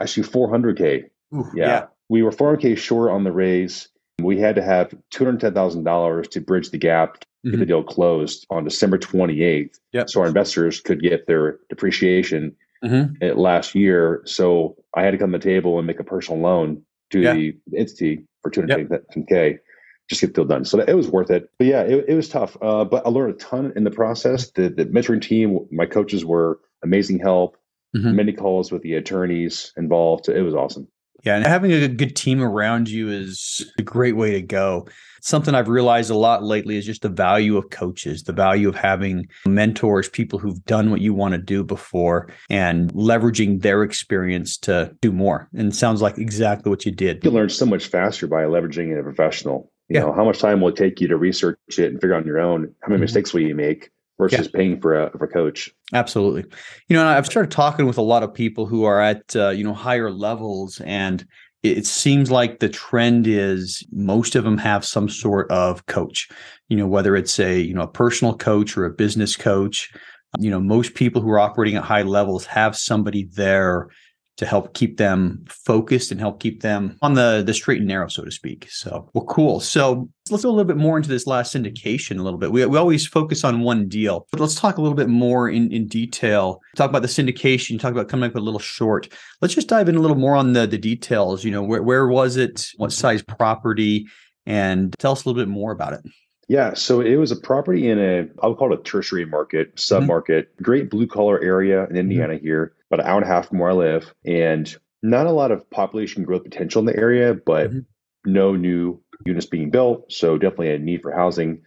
Actually, 0.00 0.26
400k. 0.26 1.04
Ooh, 1.34 1.48
yeah. 1.54 1.66
yeah, 1.66 1.86
we 2.08 2.22
were 2.22 2.32
400k 2.32 2.76
short 2.76 3.12
on 3.12 3.22
the 3.22 3.30
raise. 3.30 3.90
We 4.20 4.40
had 4.40 4.56
to 4.56 4.62
have 4.62 4.92
$210,000 5.14 6.30
to 6.30 6.40
bridge 6.40 6.70
the 6.70 6.78
gap, 6.78 7.24
get 7.44 7.50
mm-hmm. 7.50 7.60
the 7.60 7.66
deal 7.66 7.82
closed 7.82 8.46
on 8.50 8.64
December 8.64 8.98
28th. 8.98 9.78
Yep. 9.92 10.10
So 10.10 10.20
our 10.20 10.26
investors 10.26 10.80
could 10.80 11.02
get 11.02 11.26
their 11.26 11.58
depreciation 11.68 12.54
mm-hmm. 12.84 13.38
last 13.38 13.74
year. 13.74 14.22
So 14.24 14.76
I 14.94 15.02
had 15.02 15.10
to 15.12 15.18
come 15.18 15.32
to 15.32 15.38
the 15.38 15.44
table 15.44 15.78
and 15.78 15.86
make 15.86 16.00
a 16.00 16.04
personal 16.04 16.40
loan 16.40 16.82
to 17.10 17.20
yeah. 17.20 17.34
the 17.34 17.56
entity 17.76 18.24
for 18.42 18.50
210K 18.50 19.50
yep. 19.50 19.60
just 20.08 20.20
get 20.20 20.28
the 20.28 20.42
deal 20.42 20.44
done. 20.44 20.64
So 20.64 20.76
that, 20.76 20.88
it 20.88 20.94
was 20.94 21.08
worth 21.08 21.30
it. 21.30 21.50
But 21.58 21.66
yeah, 21.66 21.82
it, 21.82 22.04
it 22.08 22.14
was 22.14 22.28
tough. 22.28 22.56
Uh, 22.62 22.84
but 22.84 23.04
I 23.06 23.10
learned 23.10 23.34
a 23.34 23.38
ton 23.38 23.72
in 23.74 23.84
the 23.84 23.90
process. 23.90 24.50
The, 24.50 24.68
the 24.68 24.86
mentoring 24.86 25.22
team, 25.22 25.66
my 25.70 25.86
coaches 25.86 26.24
were 26.24 26.60
amazing 26.84 27.18
help. 27.18 27.56
Mm-hmm. 27.96 28.16
Many 28.16 28.32
calls 28.32 28.72
with 28.72 28.82
the 28.82 28.94
attorneys 28.94 29.72
involved. 29.76 30.28
It 30.28 30.42
was 30.42 30.54
awesome. 30.54 30.88
Yeah, 31.22 31.36
and 31.36 31.46
having 31.46 31.72
a 31.72 31.88
good 31.88 32.16
team 32.16 32.42
around 32.42 32.88
you 32.88 33.08
is 33.08 33.70
a 33.78 33.82
great 33.82 34.16
way 34.16 34.32
to 34.32 34.42
go. 34.42 34.88
Something 35.20 35.54
I've 35.54 35.68
realized 35.68 36.10
a 36.10 36.16
lot 36.16 36.42
lately 36.42 36.76
is 36.76 36.84
just 36.84 37.02
the 37.02 37.08
value 37.08 37.56
of 37.56 37.70
coaches, 37.70 38.24
the 38.24 38.32
value 38.32 38.68
of 38.68 38.74
having 38.74 39.28
mentors, 39.46 40.08
people 40.08 40.40
who've 40.40 40.64
done 40.64 40.90
what 40.90 41.00
you 41.00 41.14
want 41.14 41.32
to 41.32 41.38
do 41.38 41.62
before 41.62 42.28
and 42.50 42.92
leveraging 42.92 43.62
their 43.62 43.84
experience 43.84 44.56
to 44.58 44.96
do 45.00 45.12
more. 45.12 45.48
And 45.54 45.74
sounds 45.74 46.02
like 46.02 46.18
exactly 46.18 46.70
what 46.70 46.84
you 46.84 46.90
did. 46.90 47.22
You 47.22 47.30
learn 47.30 47.50
so 47.50 47.66
much 47.66 47.86
faster 47.86 48.26
by 48.26 48.42
leveraging 48.42 48.98
a 48.98 49.02
professional. 49.04 49.70
You 49.88 50.00
yeah. 50.00 50.06
know, 50.06 50.12
how 50.12 50.24
much 50.24 50.40
time 50.40 50.60
will 50.60 50.68
it 50.68 50.76
take 50.76 51.00
you 51.00 51.06
to 51.06 51.16
research 51.16 51.58
it 51.78 51.92
and 51.92 52.00
figure 52.00 52.14
out 52.14 52.22
on 52.22 52.26
your 52.26 52.40
own? 52.40 52.74
How 52.80 52.88
many 52.88 52.96
mm-hmm. 52.96 53.02
mistakes 53.02 53.32
will 53.32 53.42
you 53.42 53.54
make? 53.54 53.90
Versus 54.18 54.46
yeah. 54.52 54.58
paying 54.58 54.80
for 54.80 54.94
a 54.94 55.10
for 55.16 55.24
a 55.24 55.28
coach. 55.28 55.70
Absolutely. 55.92 56.44
You 56.88 56.96
know, 56.96 57.06
I've 57.06 57.26
started 57.26 57.50
talking 57.50 57.86
with 57.86 57.98
a 57.98 58.02
lot 58.02 58.22
of 58.22 58.32
people 58.32 58.66
who 58.66 58.84
are 58.84 59.00
at 59.00 59.34
uh, 59.36 59.50
you 59.50 59.64
know 59.64 59.74
higher 59.74 60.10
levels, 60.10 60.80
and 60.84 61.24
it 61.62 61.86
seems 61.86 62.30
like 62.30 62.58
the 62.58 62.68
trend 62.68 63.26
is 63.26 63.86
most 63.92 64.34
of 64.34 64.44
them 64.44 64.58
have 64.58 64.84
some 64.84 65.08
sort 65.08 65.50
of 65.50 65.86
coach. 65.86 66.28
You 66.68 66.76
know, 66.76 66.86
whether 66.86 67.16
it's 67.16 67.38
a 67.38 67.60
you 67.60 67.74
know 67.74 67.82
a 67.82 67.88
personal 67.88 68.36
coach 68.36 68.76
or 68.76 68.84
a 68.84 68.90
business 68.90 69.36
coach. 69.36 69.92
You 70.38 70.50
know, 70.50 70.60
most 70.60 70.94
people 70.94 71.20
who 71.20 71.28
are 71.30 71.38
operating 71.38 71.76
at 71.76 71.84
high 71.84 72.02
levels 72.02 72.46
have 72.46 72.74
somebody 72.74 73.24
there 73.34 73.90
to 74.38 74.46
help 74.46 74.74
keep 74.74 74.96
them 74.96 75.44
focused 75.48 76.10
and 76.10 76.18
help 76.18 76.40
keep 76.40 76.62
them 76.62 76.96
on 77.02 77.14
the 77.14 77.42
the 77.44 77.52
straight 77.52 77.78
and 77.78 77.88
narrow, 77.88 78.08
so 78.08 78.24
to 78.24 78.30
speak. 78.30 78.66
So, 78.70 79.10
well, 79.12 79.24
cool. 79.26 79.60
So 79.60 80.08
let's 80.30 80.42
go 80.42 80.48
a 80.48 80.52
little 80.52 80.64
bit 80.64 80.76
more 80.76 80.96
into 80.96 81.08
this 81.08 81.26
last 81.26 81.54
syndication 81.54 82.18
a 82.18 82.22
little 82.22 82.38
bit. 82.38 82.50
We, 82.50 82.64
we 82.66 82.78
always 82.78 83.06
focus 83.06 83.44
on 83.44 83.60
one 83.60 83.88
deal, 83.88 84.26
but 84.30 84.40
let's 84.40 84.54
talk 84.54 84.78
a 84.78 84.80
little 84.80 84.96
bit 84.96 85.08
more 85.08 85.48
in, 85.48 85.70
in 85.72 85.86
detail. 85.86 86.60
Talk 86.76 86.88
about 86.88 87.02
the 87.02 87.08
syndication, 87.08 87.78
talk 87.78 87.92
about 87.92 88.08
coming 88.08 88.28
up 88.28 88.34
with 88.34 88.42
a 88.42 88.44
little 88.44 88.60
short. 88.60 89.08
Let's 89.40 89.54
just 89.54 89.68
dive 89.68 89.88
in 89.88 89.96
a 89.96 90.00
little 90.00 90.16
more 90.16 90.34
on 90.34 90.54
the, 90.54 90.66
the 90.66 90.78
details. 90.78 91.44
You 91.44 91.50
know, 91.50 91.62
where, 91.62 91.82
where 91.82 92.06
was 92.08 92.36
it? 92.36 92.68
What 92.76 92.92
size 92.92 93.22
property? 93.22 94.06
And 94.46 94.94
tell 94.98 95.12
us 95.12 95.24
a 95.24 95.28
little 95.28 95.40
bit 95.40 95.48
more 95.48 95.72
about 95.72 95.92
it. 95.92 96.00
Yeah, 96.48 96.74
so 96.74 97.00
it 97.00 97.16
was 97.16 97.30
a 97.30 97.36
property 97.36 97.88
in 97.88 97.98
a, 97.98 98.26
I 98.42 98.48
would 98.48 98.58
call 98.58 98.72
it 98.72 98.80
a 98.80 98.82
tertiary 98.82 99.24
market, 99.24 99.78
sub 99.78 100.02
market, 100.04 100.52
mm-hmm. 100.52 100.64
great 100.64 100.90
blue 100.90 101.06
collar 101.06 101.40
area 101.42 101.86
in 101.86 101.96
Indiana 101.96 102.34
mm-hmm. 102.34 102.44
here 102.44 102.74
about 102.92 103.04
an 103.04 103.10
hour 103.10 103.16
and 103.16 103.24
a 103.24 103.32
half 103.32 103.48
from 103.48 103.58
where 103.58 103.70
I 103.70 103.74
live, 103.74 104.14
and 104.26 104.76
not 105.02 105.26
a 105.26 105.32
lot 105.32 105.50
of 105.50 105.68
population 105.70 106.24
growth 106.24 106.44
potential 106.44 106.80
in 106.80 106.86
the 106.86 106.96
area, 106.96 107.34
but 107.34 107.70
mm-hmm. 107.70 107.80
no 108.26 108.54
new 108.54 109.00
units 109.24 109.46
being 109.46 109.70
built. 109.70 110.12
So 110.12 110.36
definitely 110.36 110.74
a 110.74 110.78
need 110.78 111.00
for 111.00 111.10
housing. 111.10 111.62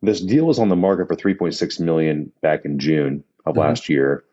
This 0.00 0.20
deal 0.20 0.46
was 0.46 0.60
on 0.60 0.68
the 0.68 0.76
market 0.76 1.08
for 1.08 1.16
3.6 1.16 1.80
million 1.80 2.32
back 2.40 2.64
in 2.64 2.78
June 2.78 3.24
of 3.44 3.54
mm-hmm. 3.54 3.60
last 3.60 3.88
year, 3.88 4.24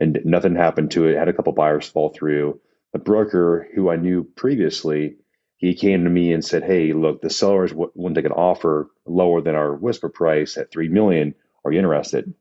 and 0.00 0.20
nothing 0.24 0.56
happened 0.56 0.90
to 0.92 1.06
it. 1.06 1.16
Had 1.16 1.28
a 1.28 1.32
couple 1.32 1.52
buyers 1.52 1.88
fall 1.88 2.10
through. 2.10 2.60
The 2.92 2.98
broker 2.98 3.68
who 3.74 3.88
I 3.88 3.96
knew 3.96 4.24
previously, 4.24 5.16
he 5.58 5.74
came 5.74 6.04
to 6.04 6.10
me 6.10 6.32
and 6.32 6.44
said, 6.44 6.64
"Hey, 6.64 6.92
look, 6.92 7.22
the 7.22 7.30
sellers 7.30 7.70
w- 7.70 7.92
want 7.94 8.16
to 8.16 8.20
take 8.20 8.30
an 8.30 8.36
offer 8.36 8.90
lower 9.06 9.40
than 9.40 9.54
our 9.54 9.74
whisper 9.74 10.08
price 10.08 10.56
at 10.56 10.72
three 10.72 10.88
million. 10.88 11.34
Are 11.64 11.72
you 11.72 11.78
interested?" 11.78 12.24
And 12.24 12.34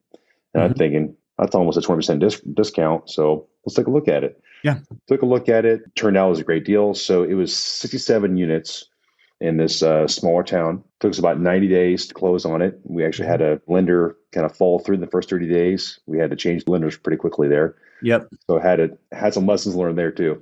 mm-hmm. 0.56 0.60
I'm 0.60 0.74
thinking 0.74 1.16
that's 1.38 1.56
almost 1.56 1.78
a 1.78 1.82
20% 1.82 2.20
dis- 2.20 2.42
discount. 2.42 3.10
So 3.10 3.48
let's 3.66 3.76
take 3.76 3.88
a 3.88 3.92
look 3.92 4.08
at 4.08 4.24
it. 4.24 4.42
Yeah. 4.64 4.80
Took 5.08 5.22
a 5.22 5.26
look 5.26 5.50
at 5.50 5.66
it. 5.66 5.82
Turned 5.96 6.18
out 6.18 6.28
it 6.28 6.32
was 6.32 6.40
a 6.40 6.46
great 6.46 6.66
deal. 6.66 6.94
So 6.94 7.24
it 7.24 7.34
was 7.34 7.56
67 7.56 8.38
units 8.38 8.86
in 9.42 9.58
this 9.58 9.84
uh, 9.84 10.08
smaller 10.08 10.44
town. 10.44 10.84
Took 11.00 11.12
us 11.12 11.20
about 11.20 11.40
90 11.40 11.68
days 11.68 12.08
to 12.08 12.14
close 12.14 12.46
on 12.46 12.62
it. 12.62 12.80
We 12.84 13.06
actually 13.06 13.28
had 13.28 13.42
a 13.42 13.62
lender 13.68 14.16
kind 14.32 14.46
of 14.46 14.56
fall 14.56 14.80
through 14.80 14.96
in 14.96 15.02
the 15.02 15.08
first 15.08 15.30
30 15.30 15.50
days. 15.50 16.00
We 16.06 16.18
had 16.18 16.30
to 16.30 16.38
change 16.38 16.68
lenders 16.68 16.98
pretty 16.98 17.18
quickly 17.18 17.50
there. 17.50 17.76
Yep. 18.02 18.30
So 18.48 18.60
had 18.60 18.80
it 18.80 19.00
had 19.12 19.34
some 19.34 19.46
lessons 19.46 19.76
learned 19.76 19.98
there 19.98 20.12
too. 20.12 20.42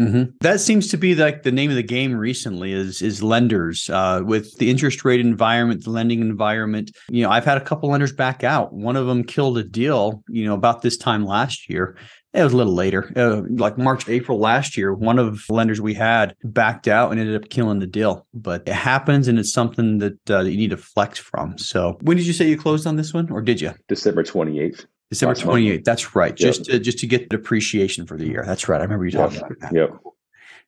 Mm-hmm. 0.00 0.30
That 0.40 0.60
seems 0.60 0.88
to 0.88 0.96
be 0.96 1.14
like 1.14 1.42
the 1.42 1.52
name 1.52 1.68
of 1.68 1.76
the 1.76 1.82
game 1.82 2.14
recently 2.14 2.72
is 2.72 3.02
is 3.02 3.22
lenders 3.22 3.90
uh, 3.90 4.22
with 4.24 4.56
the 4.56 4.70
interest 4.70 5.04
rate 5.04 5.20
environment, 5.20 5.84
the 5.84 5.90
lending 5.90 6.20
environment. 6.20 6.90
You 7.10 7.22
know, 7.24 7.30
I've 7.30 7.44
had 7.44 7.58
a 7.58 7.60
couple 7.60 7.90
lenders 7.90 8.12
back 8.12 8.42
out. 8.42 8.72
One 8.72 8.96
of 8.96 9.06
them 9.06 9.24
killed 9.24 9.58
a 9.58 9.64
deal. 9.64 10.22
You 10.28 10.46
know, 10.46 10.54
about 10.54 10.80
this 10.82 10.96
time 10.96 11.26
last 11.26 11.68
year. 11.68 11.96
It 12.32 12.44
was 12.44 12.52
a 12.52 12.56
little 12.56 12.74
later, 12.74 13.12
uh, 13.16 13.42
like 13.56 13.76
March, 13.76 14.08
April 14.08 14.38
last 14.38 14.76
year. 14.76 14.94
One 14.94 15.18
of 15.18 15.34
the 15.34 15.52
lenders 15.52 15.80
we 15.80 15.94
had 15.94 16.36
backed 16.44 16.86
out 16.86 17.10
and 17.10 17.18
ended 17.18 17.34
up 17.34 17.50
killing 17.50 17.80
the 17.80 17.88
deal. 17.88 18.24
But 18.32 18.62
it 18.68 18.72
happens, 18.72 19.26
and 19.26 19.36
it's 19.36 19.52
something 19.52 19.98
that, 19.98 20.30
uh, 20.30 20.44
that 20.44 20.50
you 20.52 20.56
need 20.56 20.70
to 20.70 20.76
flex 20.76 21.18
from. 21.18 21.58
So, 21.58 21.98
when 22.02 22.16
did 22.16 22.26
you 22.26 22.32
say 22.32 22.48
you 22.48 22.56
closed 22.56 22.86
on 22.86 22.94
this 22.94 23.12
one, 23.12 23.30
or 23.32 23.42
did 23.42 23.60
you? 23.60 23.74
December 23.88 24.22
twenty 24.22 24.60
eighth. 24.60 24.86
December 25.10 25.34
28th. 25.34 25.84
That's 25.84 26.14
right. 26.14 26.30
Yep. 26.30 26.38
Just 26.38 26.64
to, 26.66 26.78
just 26.78 26.98
to 27.00 27.06
get 27.06 27.28
the 27.28 27.36
depreciation 27.36 28.06
for 28.06 28.16
the 28.16 28.26
year. 28.26 28.44
That's 28.46 28.68
right. 28.68 28.80
I 28.80 28.84
remember 28.84 29.04
you 29.04 29.10
talking 29.10 29.40
yep. 29.40 29.50
about 29.50 29.60
that. 29.60 29.74
Yep. 29.74 29.90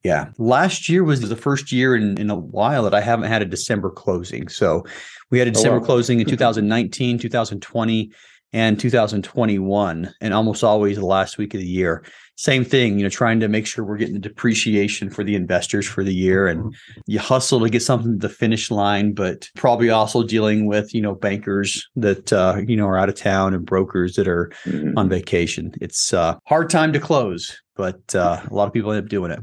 Yeah. 0.03 0.31
Last 0.37 0.89
year 0.89 1.05
was 1.05 1.21
the 1.21 1.37
first 1.37 1.71
year 1.71 1.95
in, 1.95 2.19
in 2.19 2.29
a 2.29 2.35
while 2.35 2.83
that 2.83 2.95
I 2.95 3.01
haven't 3.01 3.29
had 3.29 3.41
a 3.41 3.47
December 3.47 3.89
closing. 3.89 4.49
So 4.49 4.85
we 5.31 5.39
had 5.39 5.47
a 5.47 5.53
oh, 5.53 5.55
December 5.55 5.77
oh, 5.77 5.81
wow. 5.81 5.87
closing 5.87 6.21
in 6.21 6.27
2019, 6.29 7.19
2020, 7.19 8.13
and 8.53 8.79
2021, 8.79 10.15
and 10.21 10.35
almost 10.35 10.63
always 10.63 10.99
the 10.99 11.07
last 11.07 11.39
week 11.39 11.55
of 11.55 11.61
the 11.61 11.67
year 11.67 12.05
same 12.43 12.65
thing, 12.65 12.99
you 12.99 13.05
know, 13.05 13.09
trying 13.09 13.39
to 13.39 13.47
make 13.47 13.69
sure 13.69 13.85
we're 13.85 13.97
getting 13.97 14.15
the 14.15 14.21
depreciation 14.21 15.09
for 15.09 15.23
the 15.23 15.37
investors 15.37 15.87
for 15.87 16.03
the 16.03 16.13
year 16.13 16.49
and 16.49 16.75
you 17.07 17.21
hustle 17.21 17.61
to 17.61 17.71
get 17.71 17.83
something 17.83 18.19
to 18.19 18.27
the 18.27 18.35
finish 18.35 18.69
line, 18.69 19.13
but 19.13 19.49
probably 19.55 19.91
also 19.91 20.25
dealing 20.25 20.67
with, 20.67 20.93
you 20.93 21.01
know, 21.01 21.15
bankers 21.15 21.89
that, 21.95 22.33
uh, 22.33 22.57
you 22.67 22.77
know, 22.77 22.89
are 22.89 22.99
out 22.99 23.09
of 23.09 23.15
town 23.15 23.55
and 23.55 23.65
brokers 23.65 24.17
that 24.17 24.27
are 24.27 24.51
mm-hmm. 24.65 24.99
on 24.99 25.09
vacation. 25.09 25.73
It's 25.81 26.13
a 26.13 26.19
uh, 26.19 26.39
hard 26.47 26.69
time 26.69 26.93
to 26.95 26.99
close, 26.99 27.63
but 27.77 28.13
uh, 28.13 28.43
a 28.45 28.53
lot 28.53 28.67
of 28.67 28.73
people 28.73 28.91
end 28.91 29.05
up 29.05 29.09
doing 29.09 29.31
it. 29.31 29.39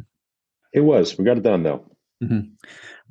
It 0.73 0.81
was. 0.81 1.17
We 1.17 1.23
got 1.23 1.37
it 1.37 1.43
done 1.43 1.63
though. 1.63 1.85
Mm-hmm. 2.21 2.49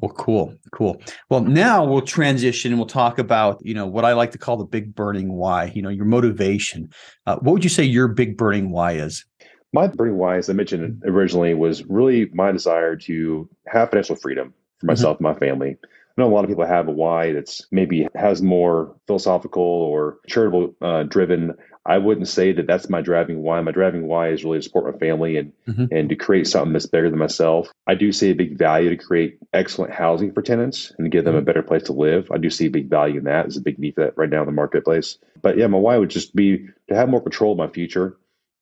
Well, 0.00 0.12
cool, 0.12 0.54
cool. 0.70 1.02
Well, 1.30 1.40
now 1.40 1.84
we'll 1.84 2.02
transition 2.02 2.72
and 2.72 2.78
we'll 2.78 2.86
talk 2.86 3.18
about 3.18 3.58
you 3.62 3.74
know 3.74 3.86
what 3.86 4.04
I 4.04 4.12
like 4.12 4.32
to 4.32 4.38
call 4.38 4.58
the 4.58 4.64
big 4.64 4.94
burning 4.94 5.32
why. 5.32 5.72
You 5.74 5.80
know, 5.80 5.88
your 5.88 6.04
motivation. 6.04 6.90
Uh, 7.26 7.36
what 7.36 7.52
would 7.52 7.64
you 7.64 7.70
say 7.70 7.84
your 7.84 8.06
big 8.06 8.36
burning 8.36 8.70
why 8.70 8.92
is? 8.92 9.24
My 9.72 9.86
burning 9.86 10.16
why, 10.16 10.36
as 10.38 10.48
I 10.48 10.54
mentioned 10.54 11.02
originally, 11.04 11.54
was 11.54 11.84
really 11.84 12.30
my 12.32 12.52
desire 12.52 12.96
to 12.96 13.48
have 13.66 13.90
financial 13.90 14.16
freedom 14.16 14.48
for 14.48 14.84
mm-hmm. 14.84 14.86
myself 14.88 15.16
mm-hmm. 15.16 15.26
and 15.26 15.34
my 15.34 15.38
family. 15.38 15.76
I 15.82 16.22
know 16.22 16.28
a 16.28 16.34
lot 16.34 16.44
of 16.44 16.50
people 16.50 16.66
have 16.66 16.88
a 16.88 16.90
why 16.90 17.32
that's 17.32 17.66
maybe 17.70 18.08
has 18.14 18.42
more 18.42 18.96
philosophical 19.06 19.62
or 19.62 20.18
charitable 20.26 20.74
uh, 20.80 21.04
driven. 21.04 21.54
I 21.86 21.98
wouldn't 21.98 22.26
say 22.26 22.52
that 22.52 22.66
that's 22.66 22.90
my 22.90 23.02
driving 23.02 23.42
why. 23.42 23.60
My 23.60 23.70
driving 23.70 24.08
why 24.08 24.30
is 24.30 24.42
really 24.42 24.58
to 24.58 24.62
support 24.62 24.92
my 24.92 24.98
family 24.98 25.36
and 25.36 25.52
mm-hmm. 25.68 25.84
and 25.92 26.08
to 26.08 26.16
create 26.16 26.48
something 26.48 26.72
that's 26.72 26.86
better 26.86 27.08
than 27.08 27.20
myself. 27.20 27.70
I 27.86 27.94
do 27.94 28.10
see 28.10 28.30
a 28.30 28.34
big 28.34 28.58
value 28.58 28.90
to 28.90 28.96
create 28.96 29.38
excellent 29.52 29.92
housing 29.92 30.32
for 30.32 30.42
tenants 30.42 30.92
and 30.98 31.04
to 31.04 31.08
give 31.08 31.24
them 31.24 31.34
a 31.34 31.38
mm-hmm. 31.38 31.44
better 31.44 31.62
place 31.62 31.84
to 31.84 31.92
live. 31.92 32.30
I 32.32 32.38
do 32.38 32.50
see 32.50 32.66
a 32.66 32.70
big 32.70 32.90
value 32.90 33.18
in 33.18 33.24
that. 33.24 33.42
There's 33.42 33.56
a 33.56 33.62
big 33.62 33.78
need 33.78 33.94
for 33.94 34.04
that 34.04 34.18
right 34.18 34.28
now 34.28 34.40
in 34.40 34.46
the 34.46 34.52
marketplace. 34.52 35.18
But 35.40 35.56
yeah, 35.56 35.68
my 35.68 35.78
why 35.78 35.98
would 35.98 36.10
just 36.10 36.34
be 36.34 36.66
to 36.88 36.96
have 36.96 37.08
more 37.08 37.22
control 37.22 37.52
of 37.52 37.58
my 37.58 37.68
future 37.68 38.16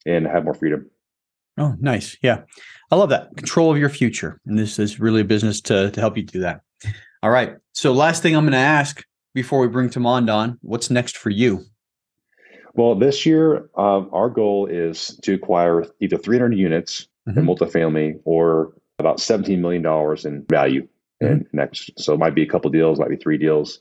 and 0.05 0.27
have 0.27 0.45
more 0.45 0.55
freedom. 0.55 0.91
Oh, 1.59 1.75
nice. 1.81 2.17
Yeah. 2.23 2.43
I 2.91 2.97
love 2.97 3.09
that. 3.11 3.37
Control 3.37 3.71
of 3.71 3.79
your 3.79 3.89
future. 3.89 4.41
And 4.47 4.59
this 4.59 4.79
is 4.79 5.01
really 5.01 5.23
a 5.23 5.25
business 5.25 5.61
to, 5.63 5.91
to 5.91 6.01
help 6.01 6.17
you 6.17 6.23
do 6.23 6.41
that. 6.41 6.61
All 7.23 7.31
right. 7.31 7.57
So 7.73 7.93
last 7.93 8.23
thing 8.23 8.37
I'm 8.37 8.45
going 8.45 8.53
to 8.53 8.59
ask 8.59 9.03
before 9.35 9.61
we 9.61 9.69
bring 9.69 9.91
Tamond 9.91 10.33
on, 10.33 10.59
what's 10.63 10.91
next 10.91 11.17
for 11.17 11.31
you? 11.31 11.65
Well, 12.75 12.95
this 12.95 13.25
year, 13.25 13.69
um, 13.77 14.11
our 14.13 14.29
goal 14.29 14.67
is 14.67 15.19
to 15.23 15.35
acquire 15.35 15.87
either 16.01 16.19
300 16.19 16.57
units 16.57 17.09
mm-hmm. 17.29 17.39
in 17.39 17.47
multifamily 17.47 18.21
or 18.25 18.75
about 18.99 19.19
$17 19.19 19.59
million 19.59 19.85
in 20.25 20.45
value. 20.49 20.83
Mm-hmm. 21.23 21.27
And 21.27 21.47
next, 21.53 21.91
so 21.99 22.15
it 22.15 22.19
might 22.19 22.35
be 22.35 22.43
a 22.43 22.47
couple 22.47 22.71
deals, 22.71 22.99
might 22.99 23.09
be 23.09 23.17
three 23.17 23.39
deals. 23.39 23.81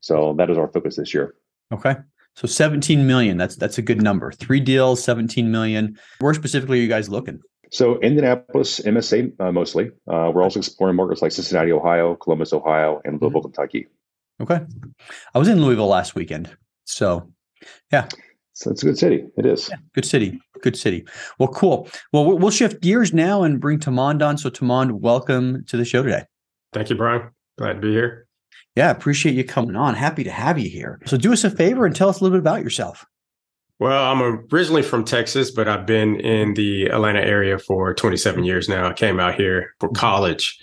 So 0.00 0.34
that 0.38 0.48
is 0.48 0.58
our 0.58 0.68
focus 0.68 0.96
this 0.96 1.12
year. 1.12 1.34
Okay. 1.72 1.96
So 2.36 2.46
17 2.46 3.06
million. 3.06 3.38
That's 3.38 3.56
that's 3.56 3.78
a 3.78 3.82
good 3.82 4.02
number. 4.02 4.30
Three 4.30 4.60
deals, 4.60 5.02
17 5.02 5.50
million. 5.50 5.98
Where 6.20 6.34
specifically 6.34 6.78
are 6.78 6.82
you 6.82 6.88
guys 6.88 7.08
looking? 7.08 7.40
So 7.72 7.98
Indianapolis, 8.00 8.80
MSA 8.80 9.32
uh, 9.40 9.52
mostly. 9.52 9.90
Uh, 10.06 10.30
we're 10.32 10.42
also 10.42 10.60
exploring 10.60 10.96
markets 10.96 11.22
like 11.22 11.32
Cincinnati, 11.32 11.72
Ohio, 11.72 12.14
Columbus, 12.14 12.52
Ohio, 12.52 13.00
and 13.04 13.20
Louisville, 13.20 13.40
mm-hmm. 13.40 13.52
Kentucky. 13.52 13.88
Okay. 14.40 14.60
I 15.34 15.38
was 15.38 15.48
in 15.48 15.62
Louisville 15.62 15.88
last 15.88 16.14
weekend. 16.14 16.54
So 16.84 17.32
yeah. 17.90 18.06
So 18.52 18.70
it's 18.70 18.82
a 18.82 18.86
good 18.86 18.98
city. 18.98 19.26
It 19.36 19.46
is. 19.46 19.68
Yeah, 19.68 19.76
good 19.94 20.04
city. 20.04 20.40
Good 20.62 20.76
city. 20.76 21.06
Well, 21.38 21.48
cool. 21.48 21.88
Well, 22.12 22.38
we'll 22.38 22.50
shift 22.50 22.80
gears 22.80 23.12
now 23.12 23.42
and 23.42 23.60
bring 23.60 23.78
Tamond 23.78 24.26
on. 24.26 24.38
So 24.38 24.48
Tamond, 24.48 24.92
welcome 24.92 25.64
to 25.66 25.76
the 25.76 25.84
show 25.84 26.02
today. 26.02 26.24
Thank 26.72 26.90
you, 26.90 26.96
Brian. 26.96 27.30
Glad 27.58 27.74
to 27.74 27.80
be 27.80 27.90
here. 27.92 28.25
Yeah, 28.76 28.90
appreciate 28.90 29.34
you 29.34 29.42
coming 29.42 29.74
on. 29.74 29.94
Happy 29.94 30.22
to 30.22 30.30
have 30.30 30.58
you 30.58 30.68
here. 30.68 31.00
So 31.06 31.16
do 31.16 31.32
us 31.32 31.44
a 31.44 31.50
favor 31.50 31.86
and 31.86 31.96
tell 31.96 32.10
us 32.10 32.20
a 32.20 32.24
little 32.24 32.36
bit 32.36 32.42
about 32.42 32.62
yourself. 32.62 33.06
Well, 33.78 34.10
I'm 34.10 34.46
originally 34.52 34.82
from 34.82 35.04
Texas, 35.04 35.50
but 35.50 35.68
I've 35.68 35.86
been 35.86 36.20
in 36.20 36.54
the 36.54 36.86
Atlanta 36.86 37.20
area 37.20 37.58
for 37.58 37.92
27 37.94 38.38
mm-hmm. 38.38 38.46
years 38.46 38.68
now. 38.68 38.88
I 38.88 38.92
came 38.92 39.18
out 39.18 39.34
here 39.34 39.74
for 39.80 39.88
mm-hmm. 39.88 39.96
college. 39.96 40.58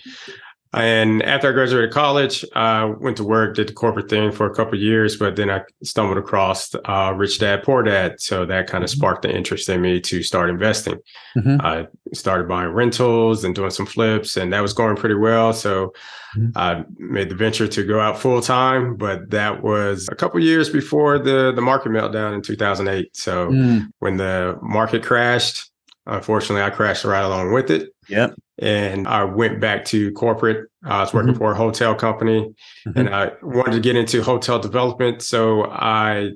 And 0.74 1.22
after 1.22 1.48
I 1.48 1.52
graduated 1.52 1.92
college, 1.92 2.44
I 2.56 2.84
went 2.84 3.16
to 3.18 3.24
work, 3.24 3.54
did 3.54 3.68
the 3.68 3.72
corporate 3.72 4.10
thing 4.10 4.32
for 4.32 4.46
a 4.46 4.54
couple 4.54 4.76
years, 4.76 5.16
but 5.16 5.36
then 5.36 5.48
I 5.48 5.62
stumbled 5.84 6.18
across 6.18 6.74
uh, 6.86 7.14
Rich 7.16 7.38
Dad 7.38 7.62
Poor 7.62 7.84
Dad. 7.84 8.20
So 8.20 8.44
that 8.46 8.66
kind 8.66 8.82
of 8.82 8.90
mm-hmm. 8.90 8.98
sparked 8.98 9.22
the 9.22 9.34
interest 9.34 9.68
in 9.68 9.80
me 9.80 10.00
to 10.00 10.22
start 10.24 10.50
investing. 10.50 10.98
Mm-hmm. 11.36 11.64
I 11.64 11.86
started 12.12 12.48
buying 12.48 12.70
rentals 12.70 13.44
and 13.44 13.54
doing 13.54 13.70
some 13.70 13.86
flips, 13.86 14.36
and 14.36 14.52
that 14.52 14.62
was 14.62 14.72
going 14.72 14.96
pretty 14.96 15.14
well. 15.14 15.52
So 15.52 15.92
mm-hmm. 16.36 16.50
I 16.56 16.84
made 16.96 17.28
the 17.28 17.36
venture 17.36 17.68
to 17.68 17.84
go 17.84 18.00
out 18.00 18.18
full 18.18 18.40
time, 18.40 18.96
but 18.96 19.30
that 19.30 19.62
was 19.62 20.08
a 20.10 20.16
couple 20.16 20.40
years 20.40 20.70
before 20.70 21.20
the 21.20 21.52
the 21.54 21.62
market 21.62 21.90
meltdown 21.90 22.34
in 22.34 22.42
2008. 22.42 23.16
So 23.16 23.48
mm. 23.48 23.86
when 24.00 24.16
the 24.16 24.58
market 24.60 25.04
crashed, 25.04 25.70
unfortunately, 26.06 26.62
I 26.62 26.70
crashed 26.70 27.04
right 27.04 27.22
along 27.22 27.52
with 27.52 27.70
it. 27.70 27.90
Yep. 28.08 28.34
And 28.58 29.08
I 29.08 29.24
went 29.24 29.60
back 29.60 29.84
to 29.86 30.12
corporate. 30.12 30.68
I 30.84 31.00
was 31.00 31.12
working 31.12 31.32
mm-hmm. 31.32 31.38
for 31.38 31.52
a 31.52 31.56
hotel 31.56 31.94
company 31.94 32.54
mm-hmm. 32.86 32.98
and 32.98 33.14
I 33.14 33.32
wanted 33.42 33.72
to 33.72 33.80
get 33.80 33.96
into 33.96 34.22
hotel 34.22 34.58
development. 34.58 35.22
So 35.22 35.64
I 35.64 36.32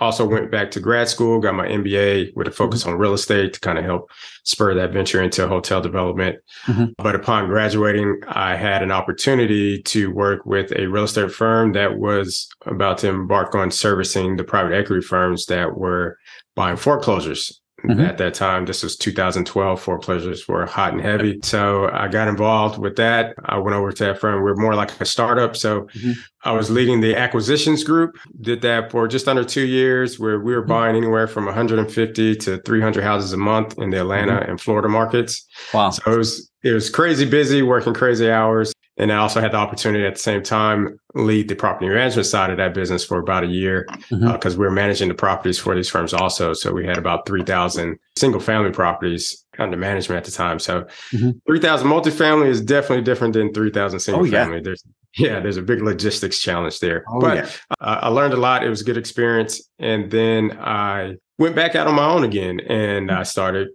also 0.00 0.26
went 0.26 0.50
back 0.50 0.70
to 0.72 0.80
grad 0.80 1.08
school, 1.08 1.38
got 1.40 1.54
my 1.54 1.68
MBA 1.68 2.34
with 2.34 2.48
a 2.48 2.50
focus 2.50 2.80
mm-hmm. 2.80 2.90
on 2.90 2.98
real 2.98 3.12
estate 3.12 3.52
to 3.52 3.60
kind 3.60 3.78
of 3.78 3.84
help 3.84 4.10
spur 4.44 4.74
that 4.74 4.92
venture 4.92 5.22
into 5.22 5.46
hotel 5.46 5.80
development. 5.80 6.38
Mm-hmm. 6.66 6.86
But 6.96 7.14
upon 7.14 7.48
graduating, 7.48 8.22
I 8.26 8.56
had 8.56 8.82
an 8.82 8.90
opportunity 8.90 9.82
to 9.82 10.10
work 10.10 10.46
with 10.46 10.72
a 10.72 10.86
real 10.86 11.04
estate 11.04 11.30
firm 11.30 11.72
that 11.72 11.98
was 11.98 12.48
about 12.66 12.98
to 12.98 13.08
embark 13.08 13.54
on 13.54 13.70
servicing 13.70 14.36
the 14.36 14.44
private 14.44 14.74
equity 14.74 15.06
firms 15.06 15.46
that 15.46 15.76
were 15.76 16.16
buying 16.56 16.76
foreclosures 16.76 17.60
Mm-hmm. 17.84 18.00
At 18.00 18.18
that 18.18 18.34
time, 18.34 18.66
this 18.66 18.82
was 18.82 18.96
2012. 18.96 19.80
Foreclosures 19.80 20.46
were 20.46 20.66
hot 20.66 20.92
and 20.92 21.00
heavy. 21.00 21.40
So 21.42 21.90
I 21.92 22.08
got 22.08 22.28
involved 22.28 22.78
with 22.78 22.96
that. 22.96 23.34
I 23.46 23.58
went 23.58 23.74
over 23.74 23.90
to 23.92 24.04
that 24.04 24.20
firm. 24.20 24.44
We 24.44 24.50
are 24.50 24.56
more 24.56 24.74
like 24.74 25.00
a 25.00 25.04
startup. 25.04 25.56
So 25.56 25.82
mm-hmm. 25.82 26.12
I 26.44 26.52
was 26.52 26.70
leading 26.70 27.00
the 27.00 27.16
acquisitions 27.16 27.84
group, 27.84 28.18
did 28.40 28.60
that 28.62 28.90
for 28.90 29.08
just 29.08 29.28
under 29.28 29.44
two 29.44 29.66
years, 29.66 30.18
where 30.18 30.40
we 30.40 30.54
were 30.54 30.60
mm-hmm. 30.60 30.68
buying 30.68 30.96
anywhere 30.96 31.26
from 31.26 31.46
150 31.46 32.36
to 32.36 32.58
300 32.58 33.02
houses 33.02 33.32
a 33.32 33.36
month 33.36 33.78
in 33.78 33.90
the 33.90 34.00
Atlanta 34.00 34.32
mm-hmm. 34.32 34.50
and 34.50 34.60
Florida 34.60 34.88
markets. 34.88 35.46
Wow. 35.72 35.90
So 35.90 36.12
it 36.12 36.16
was, 36.16 36.50
it 36.62 36.72
was 36.72 36.90
crazy 36.90 37.24
busy, 37.24 37.62
working 37.62 37.94
crazy 37.94 38.30
hours. 38.30 38.72
And 39.00 39.10
I 39.10 39.16
also 39.16 39.40
had 39.40 39.52
the 39.52 39.56
opportunity 39.56 40.04
at 40.04 40.14
the 40.14 40.20
same 40.20 40.42
time 40.42 41.00
lead 41.14 41.48
the 41.48 41.54
property 41.54 41.88
management 41.88 42.26
side 42.26 42.50
of 42.50 42.58
that 42.58 42.74
business 42.74 43.02
for 43.02 43.18
about 43.18 43.44
a 43.44 43.46
year 43.46 43.86
because 43.88 44.20
mm-hmm. 44.20 44.46
uh, 44.46 44.50
we 44.50 44.58
were 44.58 44.70
managing 44.70 45.08
the 45.08 45.14
properties 45.14 45.58
for 45.58 45.74
these 45.74 45.88
firms 45.88 46.12
also. 46.12 46.52
So 46.52 46.70
we 46.70 46.84
had 46.84 46.98
about 46.98 47.26
3,000 47.26 47.98
single 48.18 48.40
family 48.40 48.70
properties 48.70 49.42
under 49.58 49.78
management 49.78 50.18
at 50.18 50.24
the 50.24 50.36
time. 50.36 50.58
So 50.58 50.82
mm-hmm. 51.12 51.30
3,000 51.46 51.88
multifamily 51.88 52.48
is 52.48 52.60
definitely 52.60 53.02
different 53.02 53.32
than 53.32 53.54
3,000 53.54 54.00
single 54.00 54.20
oh, 54.20 54.24
yeah. 54.26 54.44
family. 54.44 54.60
There's 54.60 54.84
yeah, 55.16 55.40
there's 55.40 55.56
a 55.56 55.62
big 55.62 55.82
logistics 55.82 56.38
challenge 56.38 56.78
there. 56.78 57.04
Oh, 57.08 57.20
but 57.20 57.36
yeah. 57.38 57.50
uh, 57.80 58.00
I 58.02 58.08
learned 58.08 58.34
a 58.34 58.36
lot. 58.36 58.62
It 58.62 58.68
was 58.68 58.82
a 58.82 58.84
good 58.84 58.98
experience. 58.98 59.60
And 59.78 60.10
then 60.10 60.56
I 60.60 61.16
went 61.38 61.56
back 61.56 61.74
out 61.74 61.88
on 61.88 61.94
my 61.94 62.04
own 62.04 62.22
again 62.22 62.60
and 62.60 63.10
I 63.10 63.24
started 63.24 63.70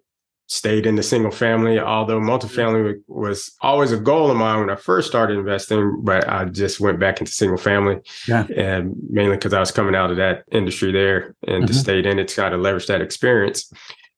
stayed 0.48 0.86
in 0.86 0.96
the 0.96 1.04
single 1.04 1.32
family, 1.32 1.80
although 1.80 2.20
multifamily 2.20 2.96
was 3.08 3.52
always 3.62 3.92
a 3.92 3.98
goal 3.98 4.30
of 4.30 4.38
mine 4.38 4.60
when 4.60 4.70
I 4.70 4.75
first 4.75 5.08
started 5.08 5.38
investing, 5.38 6.02
but 6.04 6.28
I 6.28 6.46
just 6.46 6.80
went 6.80 7.00
back 7.00 7.20
into 7.20 7.32
single 7.32 7.58
family. 7.58 8.00
Yeah. 8.28 8.46
And 8.56 8.96
mainly 9.10 9.38
because 9.38 9.54
I 9.54 9.60
was 9.60 9.72
coming 9.72 9.96
out 9.96 10.12
of 10.12 10.18
that 10.18 10.44
industry 10.52 10.92
there 10.92 11.36
and 11.48 11.58
mm-hmm. 11.58 11.66
just 11.66 11.80
stayed 11.82 12.06
in 12.06 12.20
it 12.20 12.28
to 12.28 12.36
try 12.36 12.50
to 12.50 12.58
leverage 12.58 12.88
that 12.88 13.02
experience. 13.02 13.72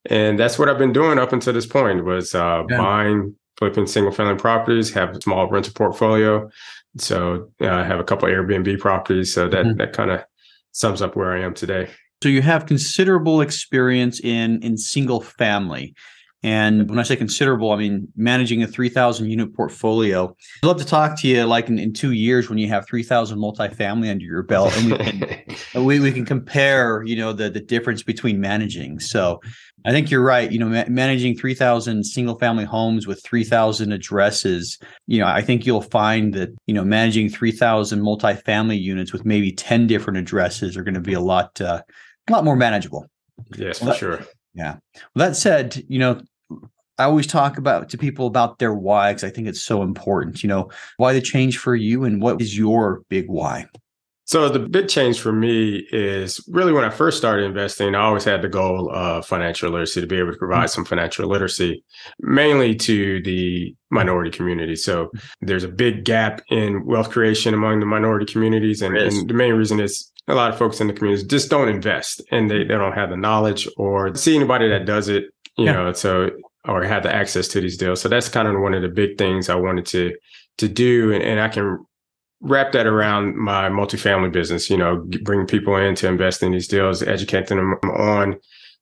And 0.06 0.38
that's 0.38 0.58
what 0.58 0.68
I've 0.68 0.78
been 0.78 0.92
doing 0.92 1.18
up 1.18 1.32
until 1.32 1.54
this 1.54 1.66
point 1.66 2.04
was 2.04 2.34
uh, 2.34 2.64
yeah. 2.68 2.76
buying, 2.76 3.34
flipping 3.56 3.86
single 3.86 4.12
family 4.12 4.36
properties, 4.36 4.92
have 4.92 5.16
a 5.16 5.20
small 5.20 5.48
rental 5.48 5.72
portfolio. 5.72 6.48
So 6.98 7.50
uh, 7.60 7.68
I 7.68 7.84
have 7.84 8.00
a 8.00 8.04
couple 8.04 8.28
Airbnb 8.28 8.80
properties. 8.80 9.32
So 9.32 9.48
that, 9.48 9.64
mm-hmm. 9.64 9.78
that 9.78 9.92
kind 9.94 10.10
of 10.10 10.24
sums 10.72 11.00
up 11.00 11.16
where 11.16 11.32
I 11.32 11.40
am 11.40 11.54
today. 11.54 11.88
So 12.22 12.28
you 12.28 12.42
have 12.42 12.66
considerable 12.66 13.40
experience 13.40 14.20
in 14.20 14.60
in 14.62 14.76
single 14.76 15.20
family. 15.20 15.94
And 16.42 16.88
when 16.88 17.00
I 17.00 17.02
say 17.02 17.16
considerable, 17.16 17.72
I 17.72 17.76
mean 17.76 18.08
managing 18.16 18.62
a 18.62 18.66
3,000 18.66 19.28
unit 19.28 19.54
portfolio. 19.54 20.36
I'd 20.62 20.66
love 20.66 20.78
to 20.78 20.84
talk 20.84 21.20
to 21.20 21.28
you 21.28 21.44
like 21.44 21.68
in, 21.68 21.78
in 21.78 21.92
two 21.92 22.12
years 22.12 22.48
when 22.48 22.58
you 22.58 22.68
have 22.68 22.86
3,000 22.86 23.38
multifamily 23.38 24.10
under 24.10 24.24
your 24.24 24.44
belt 24.44 24.76
and 24.76 24.92
we 24.92 24.98
can, 24.98 25.44
we, 25.84 26.00
we 26.00 26.12
can 26.12 26.24
compare, 26.24 27.02
you 27.04 27.16
know, 27.16 27.32
the, 27.32 27.50
the 27.50 27.60
difference 27.60 28.04
between 28.04 28.40
managing. 28.40 29.00
So 29.00 29.40
I 29.84 29.90
think 29.90 30.10
you're 30.10 30.22
right. 30.22 30.50
You 30.50 30.60
know, 30.60 30.68
ma- 30.68 30.84
managing 30.88 31.36
3,000 31.36 32.04
single 32.04 32.38
family 32.38 32.64
homes 32.64 33.06
with 33.06 33.20
3,000 33.24 33.90
addresses, 33.90 34.78
you 35.06 35.18
know, 35.18 35.26
I 35.26 35.42
think 35.42 35.66
you'll 35.66 35.82
find 35.82 36.34
that, 36.34 36.50
you 36.66 36.74
know, 36.74 36.84
managing 36.84 37.30
3,000 37.30 38.00
multifamily 38.00 38.80
units 38.80 39.12
with 39.12 39.24
maybe 39.24 39.50
10 39.50 39.88
different 39.88 40.18
addresses 40.18 40.76
are 40.76 40.84
going 40.84 40.94
to 40.94 41.00
be 41.00 41.14
a 41.14 41.20
lot, 41.20 41.60
uh, 41.60 41.82
a 42.28 42.32
lot 42.32 42.44
more 42.44 42.56
manageable. 42.56 43.06
Yes, 43.56 43.78
for 43.78 43.94
sure. 43.94 44.20
Yeah. 44.58 44.76
Well, 45.14 45.28
that 45.28 45.36
said, 45.36 45.84
you 45.88 46.00
know, 46.00 46.20
I 46.98 47.04
always 47.04 47.28
talk 47.28 47.58
about 47.58 47.88
to 47.90 47.98
people 47.98 48.26
about 48.26 48.58
their 48.58 48.74
why 48.74 49.12
because 49.12 49.22
I 49.22 49.30
think 49.30 49.46
it's 49.46 49.62
so 49.62 49.82
important. 49.82 50.42
You 50.42 50.48
know, 50.48 50.70
why 50.96 51.12
the 51.12 51.20
change 51.20 51.58
for 51.58 51.76
you 51.76 52.02
and 52.02 52.20
what 52.20 52.42
is 52.42 52.58
your 52.58 53.02
big 53.08 53.28
why? 53.28 53.66
So 54.28 54.50
the 54.50 54.58
big 54.58 54.88
change 54.88 55.20
for 55.20 55.32
me 55.32 55.86
is 55.90 56.38
really 56.48 56.74
when 56.74 56.84
I 56.84 56.90
first 56.90 57.16
started 57.16 57.46
investing, 57.46 57.94
I 57.94 58.00
always 58.00 58.24
had 58.24 58.42
the 58.42 58.48
goal 58.48 58.90
of 58.94 59.24
financial 59.24 59.70
literacy 59.70 60.02
to 60.02 60.06
be 60.06 60.18
able 60.18 60.32
to 60.32 60.38
provide 60.38 60.64
mm-hmm. 60.64 60.74
some 60.74 60.84
financial 60.84 61.26
literacy, 61.26 61.82
mainly 62.20 62.74
to 62.74 63.22
the 63.22 63.74
minority 63.88 64.30
community. 64.30 64.76
So 64.76 65.10
there's 65.40 65.64
a 65.64 65.68
big 65.68 66.04
gap 66.04 66.42
in 66.50 66.84
wealth 66.84 67.08
creation 67.08 67.54
among 67.54 67.80
the 67.80 67.86
minority 67.86 68.30
communities. 68.30 68.82
And, 68.82 68.98
and 68.98 69.30
the 69.30 69.32
main 69.32 69.54
reason 69.54 69.80
is 69.80 70.12
a 70.26 70.34
lot 70.34 70.52
of 70.52 70.58
folks 70.58 70.78
in 70.78 70.88
the 70.88 70.92
community 70.92 71.26
just 71.26 71.48
don't 71.48 71.70
invest 71.70 72.20
and 72.30 72.50
they, 72.50 72.58
they 72.58 72.74
don't 72.74 72.92
have 72.92 73.08
the 73.08 73.16
knowledge 73.16 73.66
or 73.78 74.14
see 74.14 74.36
anybody 74.36 74.68
that 74.68 74.84
does 74.84 75.08
it, 75.08 75.24
you 75.56 75.64
yeah. 75.64 75.72
know, 75.72 75.92
so 75.94 76.28
or 76.66 76.84
have 76.84 77.02
the 77.02 77.14
access 77.14 77.48
to 77.48 77.62
these 77.62 77.78
deals. 77.78 78.02
So 78.02 78.10
that's 78.10 78.28
kind 78.28 78.46
of 78.46 78.60
one 78.60 78.74
of 78.74 78.82
the 78.82 78.88
big 78.88 79.16
things 79.16 79.48
I 79.48 79.54
wanted 79.54 79.86
to 79.86 80.14
to 80.58 80.68
do. 80.68 81.14
And, 81.14 81.22
and 81.22 81.40
I 81.40 81.48
can 81.48 81.78
wrap 82.40 82.72
that 82.72 82.86
around 82.86 83.36
my 83.36 83.68
multifamily 83.68 84.32
business, 84.32 84.70
you 84.70 84.76
know, 84.76 85.04
bring 85.22 85.46
people 85.46 85.76
in 85.76 85.94
to 85.96 86.08
invest 86.08 86.42
in 86.42 86.52
these 86.52 86.68
deals, 86.68 87.02
educating 87.02 87.56
them 87.56 87.72
on 87.90 88.38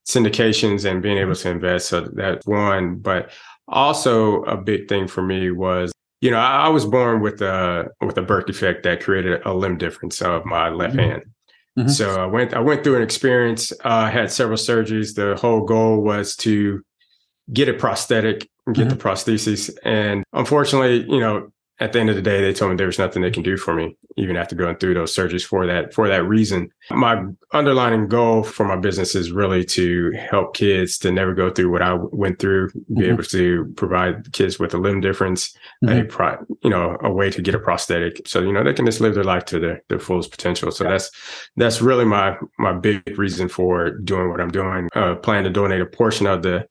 syndications 0.06 0.88
and 0.88 1.02
being 1.02 1.18
able 1.18 1.34
to 1.34 1.50
invest. 1.50 1.88
So 1.88 2.02
that's 2.12 2.46
one. 2.46 2.96
But 2.96 3.30
also 3.68 4.42
a 4.44 4.56
big 4.56 4.88
thing 4.88 5.08
for 5.08 5.22
me 5.22 5.50
was 5.50 5.92
you 6.22 6.30
know, 6.30 6.38
I, 6.38 6.66
I, 6.66 6.68
was 6.68 6.86
born 6.86 7.20
with 7.20 7.42
a 7.42 7.88
with 8.00 8.16
a 8.16 8.22
birth 8.22 8.46
defect 8.46 8.84
that 8.84 9.02
created 9.02 9.42
a 9.44 9.52
limb 9.52 9.76
difference 9.76 10.22
of 10.22 10.44
my 10.44 10.70
left 10.70 10.96
mm-hmm. 10.96 11.10
hand. 11.10 11.22
Mm-hmm. 11.78 11.88
So 11.90 12.22
I 12.22 12.26
went 12.26 12.54
I 12.54 12.60
went 12.60 12.84
through 12.84 12.96
an 12.96 13.02
experience, 13.02 13.72
uh, 13.84 14.10
had 14.10 14.32
several 14.32 14.56
surgeries. 14.56 15.14
The 15.14 15.36
whole 15.36 15.64
goal 15.64 16.02
was 16.02 16.34
to 16.36 16.82
get 17.52 17.69
a 17.69 17.75
prosthetic, 17.75 18.49
get 18.73 18.76
mm-hmm. 18.76 18.88
the 18.88 18.97
prosthesis. 18.97 19.71
And 19.84 20.25
unfortunately, 20.32 21.04
you 21.08 21.21
know, 21.21 21.52
at 21.78 21.93
the 21.93 22.00
end 22.00 22.08
of 22.08 22.17
the 22.17 22.23
day, 22.23 22.41
they 22.41 22.54
told 22.54 22.71
me 22.71 22.76
there 22.76 22.86
was 22.86 22.99
nothing 22.99 23.21
they 23.21 23.30
can 23.30 23.43
do 23.43 23.58
for 23.58 23.75
me, 23.75 23.97
even 24.17 24.36
after 24.36 24.56
going 24.56 24.76
through 24.76 24.95
those 24.95 25.15
surgeries 25.15 25.45
for 25.45 25.67
that, 25.67 25.93
for 25.93 26.08
that 26.08 26.25
reason. 26.25 26.71
My 26.91 27.23
underlying 27.52 28.08
goal 28.08 28.45
for 28.45 28.65
my 28.65 28.76
business 28.76 29.15
is 29.15 29.30
really 29.30 29.62
to 29.67 30.10
help 30.12 30.54
kids 30.54 30.97
to 30.99 31.12
never 31.12 31.34
go 31.34 31.50
through 31.50 31.71
what 31.71 31.82
I 31.82 31.93
went 31.95 32.39
through, 32.39 32.71
be 32.71 32.78
mm-hmm. 32.78 33.02
able 33.02 33.25
to 33.25 33.73
provide 33.76 34.32
kids 34.32 34.58
with 34.58 34.73
a 34.73 34.78
limb 34.78 35.02
difference, 35.02 35.54
mm-hmm. 35.84 36.00
a 36.00 36.04
pro, 36.04 36.39
you 36.62 36.71
know, 36.71 36.97
a 37.02 37.12
way 37.12 37.30
to 37.30 37.43
get 37.43 37.54
a 37.54 37.58
prosthetic. 37.58 38.26
So, 38.26 38.41
you 38.41 38.52
know, 38.52 38.65
they 38.65 38.73
can 38.73 38.86
just 38.86 39.02
live 39.02 39.15
their 39.15 39.25
life 39.25 39.45
to 39.47 39.60
their, 39.60 39.82
their 39.91 39.99
fullest 39.99 40.30
potential. 40.30 40.71
So 40.71 40.84
yeah. 40.84 40.93
that's, 40.93 41.10
that's 41.56 41.82
really 41.82 42.06
my, 42.06 42.39
my 42.58 42.73
big 42.73 43.19
reason 43.19 43.50
for 43.50 43.91
doing 43.91 44.30
what 44.30 44.41
I'm 44.41 44.50
doing. 44.50 44.89
Uh, 44.95 45.17
plan 45.17 45.45
to 45.45 45.50
donate 45.50 45.82
a 45.82 45.86
portion 45.86 46.26
of 46.26 46.43
the, 46.43 46.67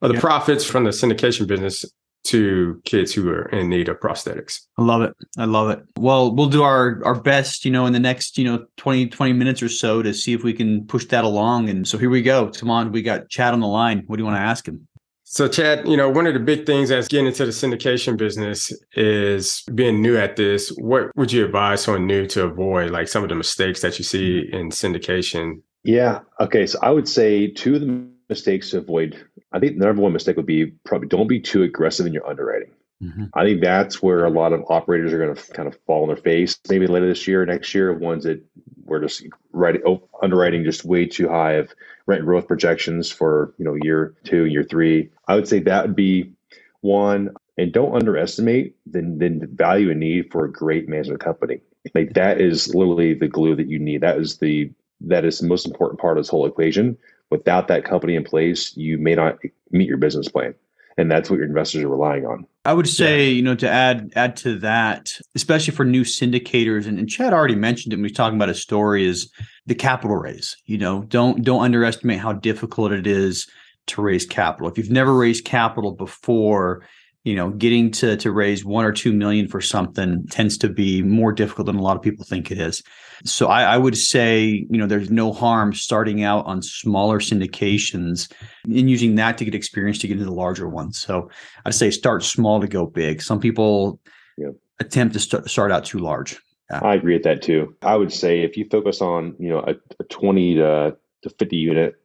of 0.00 0.08
the 0.08 0.14
yeah. 0.14 0.20
profits 0.20 0.64
from 0.64 0.84
the 0.84 0.90
syndication 0.90 1.46
business 1.46 1.84
to 2.26 2.80
kids 2.84 3.12
who 3.12 3.28
are 3.28 3.46
in 3.46 3.68
need 3.68 3.88
of 3.88 4.00
prosthetics. 4.00 4.60
I 4.78 4.82
love 4.82 5.02
it. 5.02 5.14
I 5.38 5.44
love 5.44 5.70
it. 5.70 5.82
Well, 5.98 6.34
we'll 6.34 6.48
do 6.48 6.62
our 6.62 7.00
our 7.04 7.14
best, 7.20 7.64
you 7.64 7.70
know, 7.70 7.86
in 7.86 7.92
the 7.92 8.00
next, 8.00 8.38
you 8.38 8.44
know, 8.44 8.66
20 8.76 9.08
20 9.08 9.32
minutes 9.32 9.62
or 9.62 9.68
so 9.68 10.02
to 10.02 10.12
see 10.12 10.32
if 10.32 10.42
we 10.42 10.52
can 10.52 10.86
push 10.86 11.06
that 11.06 11.24
along 11.24 11.68
and 11.68 11.86
so 11.86 11.98
here 11.98 12.10
we 12.10 12.22
go. 12.22 12.50
Come 12.50 12.70
on, 12.70 12.92
we 12.92 13.02
got 13.02 13.28
Chad 13.28 13.54
on 13.54 13.60
the 13.60 13.66
line. 13.66 14.04
What 14.06 14.16
do 14.16 14.22
you 14.22 14.26
want 14.26 14.36
to 14.36 14.42
ask 14.42 14.66
him? 14.66 14.86
So, 15.28 15.48
Chad, 15.48 15.88
you 15.88 15.96
know, 15.96 16.08
one 16.08 16.28
of 16.28 16.34
the 16.34 16.40
big 16.40 16.66
things 16.66 16.92
as 16.92 17.08
getting 17.08 17.26
into 17.26 17.44
the 17.44 17.50
syndication 17.50 18.16
business 18.16 18.72
is 18.92 19.64
being 19.74 20.00
new 20.00 20.16
at 20.16 20.36
this. 20.36 20.68
What 20.78 21.10
would 21.16 21.32
you 21.32 21.44
advise 21.44 21.82
someone 21.82 22.06
new 22.06 22.28
to 22.28 22.44
avoid, 22.44 22.92
like 22.92 23.08
some 23.08 23.24
of 23.24 23.28
the 23.28 23.34
mistakes 23.34 23.82
that 23.82 23.98
you 23.98 24.04
see 24.04 24.44
mm-hmm. 24.46 24.56
in 24.56 24.70
syndication? 24.70 25.62
Yeah. 25.82 26.20
Okay. 26.38 26.64
So, 26.64 26.78
I 26.80 26.90
would 26.90 27.08
say 27.08 27.48
two 27.50 27.74
of 27.74 27.80
the 27.80 28.08
mistakes 28.28 28.70
to 28.70 28.78
avoid 28.78 29.26
I 29.52 29.58
think 29.58 29.78
the 29.78 29.86
number 29.86 30.02
one 30.02 30.12
mistake 30.12 30.36
would 30.36 30.46
be 30.46 30.66
probably 30.84 31.08
don't 31.08 31.28
be 31.28 31.40
too 31.40 31.62
aggressive 31.62 32.06
in 32.06 32.12
your 32.12 32.28
underwriting. 32.28 32.70
Mm-hmm. 33.02 33.24
I 33.34 33.44
think 33.44 33.62
that's 33.62 34.02
where 34.02 34.24
a 34.24 34.30
lot 34.30 34.52
of 34.52 34.64
operators 34.68 35.12
are 35.12 35.18
going 35.18 35.34
to 35.34 35.52
kind 35.52 35.68
of 35.68 35.78
fall 35.86 36.02
on 36.02 36.08
their 36.08 36.16
face. 36.16 36.58
Maybe 36.68 36.86
later 36.86 37.06
this 37.06 37.28
year, 37.28 37.44
next 37.44 37.74
year, 37.74 37.92
ones 37.92 38.24
that 38.24 38.42
were 38.84 39.00
just 39.00 39.26
writing, 39.52 39.82
oh, 39.86 40.08
underwriting 40.22 40.64
just 40.64 40.84
way 40.84 41.06
too 41.06 41.28
high 41.28 41.54
of 41.54 41.72
rent 42.06 42.24
growth 42.24 42.46
projections 42.46 43.10
for 43.10 43.54
you 43.58 43.64
know 43.64 43.76
year 43.82 44.14
two, 44.24 44.46
year 44.46 44.64
three. 44.64 45.10
I 45.28 45.34
would 45.34 45.48
say 45.48 45.60
that 45.60 45.86
would 45.86 45.96
be 45.96 46.32
one. 46.80 47.34
And 47.58 47.72
don't 47.72 47.94
underestimate 47.94 48.76
the, 48.84 49.00
the 49.00 49.48
value 49.50 49.90
and 49.90 49.98
need 49.98 50.30
for 50.30 50.44
a 50.44 50.52
great 50.52 50.90
management 50.90 51.20
company. 51.20 51.62
Like 51.94 52.12
that 52.12 52.38
is 52.38 52.74
literally 52.74 53.14
the 53.14 53.28
glue 53.28 53.56
that 53.56 53.66
you 53.66 53.78
need. 53.78 54.02
That 54.02 54.18
is 54.18 54.36
the 54.36 54.70
that 55.00 55.24
is 55.24 55.38
the 55.38 55.46
most 55.46 55.66
important 55.66 55.98
part 55.98 56.18
of 56.18 56.24
this 56.24 56.28
whole 56.28 56.44
equation 56.44 56.98
without 57.30 57.68
that 57.68 57.84
company 57.84 58.14
in 58.14 58.24
place, 58.24 58.76
you 58.76 58.98
may 58.98 59.14
not 59.14 59.38
meet 59.70 59.88
your 59.88 59.96
business 59.96 60.28
plan. 60.28 60.54
And 60.98 61.10
that's 61.10 61.28
what 61.28 61.36
your 61.36 61.46
investors 61.46 61.82
are 61.82 61.88
relying 61.88 62.24
on. 62.24 62.46
I 62.64 62.72
would 62.72 62.88
say, 62.88 63.26
yeah. 63.26 63.32
you 63.32 63.42
know, 63.42 63.54
to 63.56 63.68
add 63.68 64.12
add 64.16 64.34
to 64.36 64.58
that, 64.60 65.10
especially 65.34 65.74
for 65.74 65.84
new 65.84 66.04
syndicators, 66.04 66.86
and, 66.86 66.98
and 66.98 67.06
Chad 67.06 67.34
already 67.34 67.54
mentioned 67.54 67.92
it 67.92 67.96
when 67.96 68.02
we 68.02 68.06
was 68.06 68.16
talking 68.16 68.36
about 68.36 68.48
a 68.48 68.54
story, 68.54 69.06
is 69.06 69.30
the 69.66 69.74
capital 69.74 70.16
raise. 70.16 70.56
You 70.64 70.78
know, 70.78 71.02
don't 71.02 71.42
don't 71.42 71.62
underestimate 71.62 72.18
how 72.18 72.32
difficult 72.32 72.92
it 72.92 73.06
is 73.06 73.46
to 73.88 74.00
raise 74.02 74.24
capital. 74.24 74.68
If 74.68 74.78
you've 74.78 74.90
never 74.90 75.14
raised 75.14 75.44
capital 75.44 75.92
before, 75.92 76.82
you 77.26 77.34
know, 77.34 77.50
getting 77.50 77.90
to 77.90 78.16
to 78.18 78.30
raise 78.30 78.64
one 78.64 78.84
or 78.84 78.92
two 78.92 79.12
million 79.12 79.48
for 79.48 79.60
something 79.60 80.24
tends 80.28 80.56
to 80.56 80.68
be 80.68 81.02
more 81.02 81.32
difficult 81.32 81.66
than 81.66 81.74
a 81.74 81.82
lot 81.82 81.96
of 81.96 82.02
people 82.02 82.24
think 82.24 82.52
it 82.52 82.58
is. 82.58 82.84
So 83.24 83.48
I, 83.48 83.64
I 83.64 83.78
would 83.78 83.96
say, 83.96 84.64
you 84.70 84.78
know, 84.78 84.86
there's 84.86 85.10
no 85.10 85.32
harm 85.32 85.74
starting 85.74 86.22
out 86.22 86.46
on 86.46 86.62
smaller 86.62 87.18
syndications 87.18 88.32
and 88.62 88.88
using 88.88 89.16
that 89.16 89.38
to 89.38 89.44
get 89.44 89.56
experience 89.56 89.98
to 89.98 90.06
get 90.06 90.18
into 90.18 90.24
the 90.24 90.30
larger 90.30 90.68
ones. 90.68 90.98
So 90.98 91.28
I'd 91.64 91.74
say 91.74 91.90
start 91.90 92.22
small 92.22 92.60
to 92.60 92.68
go 92.68 92.86
big. 92.86 93.20
Some 93.20 93.40
people 93.40 93.98
yep. 94.38 94.52
attempt 94.78 95.14
to 95.14 95.18
start, 95.18 95.50
start 95.50 95.72
out 95.72 95.84
too 95.84 95.98
large. 95.98 96.40
Yeah. 96.70 96.78
I 96.80 96.94
agree 96.94 97.14
with 97.14 97.24
that 97.24 97.42
too. 97.42 97.74
I 97.82 97.96
would 97.96 98.12
say 98.12 98.42
if 98.42 98.56
you 98.56 98.68
focus 98.70 99.00
on, 99.00 99.34
you 99.40 99.48
know, 99.48 99.64
a, 99.66 99.74
a 99.98 100.04
20 100.04 100.54
to, 100.54 100.96
to 101.22 101.30
50 101.30 101.56
unit 101.56 101.96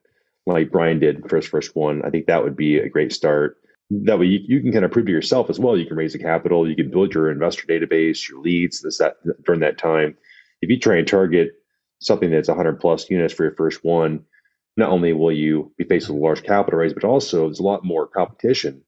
like 0.48 0.72
Brian 0.72 0.98
did 0.98 1.30
for 1.30 1.36
his 1.36 1.46
first 1.46 1.76
one, 1.76 2.02
I 2.04 2.10
think 2.10 2.26
that 2.26 2.44
would 2.44 2.56
be 2.56 2.80
a 2.80 2.90
great 2.90 3.14
start 3.14 3.61
that 4.06 4.20
way 4.20 4.26
you, 4.26 4.40
you, 4.48 4.62
can 4.62 4.72
kind 4.72 4.86
of 4.86 4.92
prove 4.92 5.06
to 5.06 5.12
yourself 5.12 5.50
as 5.50 5.60
well. 5.60 5.78
You 5.78 5.86
can 5.86 5.98
raise 5.98 6.14
the 6.14 6.20
capital, 6.20 6.68
you 6.68 6.76
can 6.76 6.90
build 6.90 7.14
your 7.14 7.32
investor 7.32 7.68
database, 7.68 8.28
your 8.30 8.40
leads 8.40 8.82
this 8.82 9.00
that 9.00 9.16
during 9.46 9.62
that 9.62 9.78
time. 9.78 10.18
If 10.62 10.70
you 10.70 10.80
try 10.80 10.98
and 10.98 11.08
target 11.08 11.52
something 12.00 12.32
that's 12.32 12.48
100 12.48 12.80
plus 12.80 13.10
units 13.10 13.34
for 13.34 13.44
your 13.44 13.56
first 13.56 13.84
one, 13.84 14.26
not 14.78 14.90
only 14.90 15.14
will 15.14 15.32
you 15.32 15.74
be 15.78 15.84
faced 15.84 16.08
with 16.08 16.18
a 16.18 16.22
large 16.22 16.44
capital 16.44 16.80
raise, 16.80 16.94
but 16.94 17.04
also 17.04 17.46
there's 17.46 17.60
a 17.60 17.64
lot 17.64 17.84
more 17.84 18.08
competition 18.08 18.84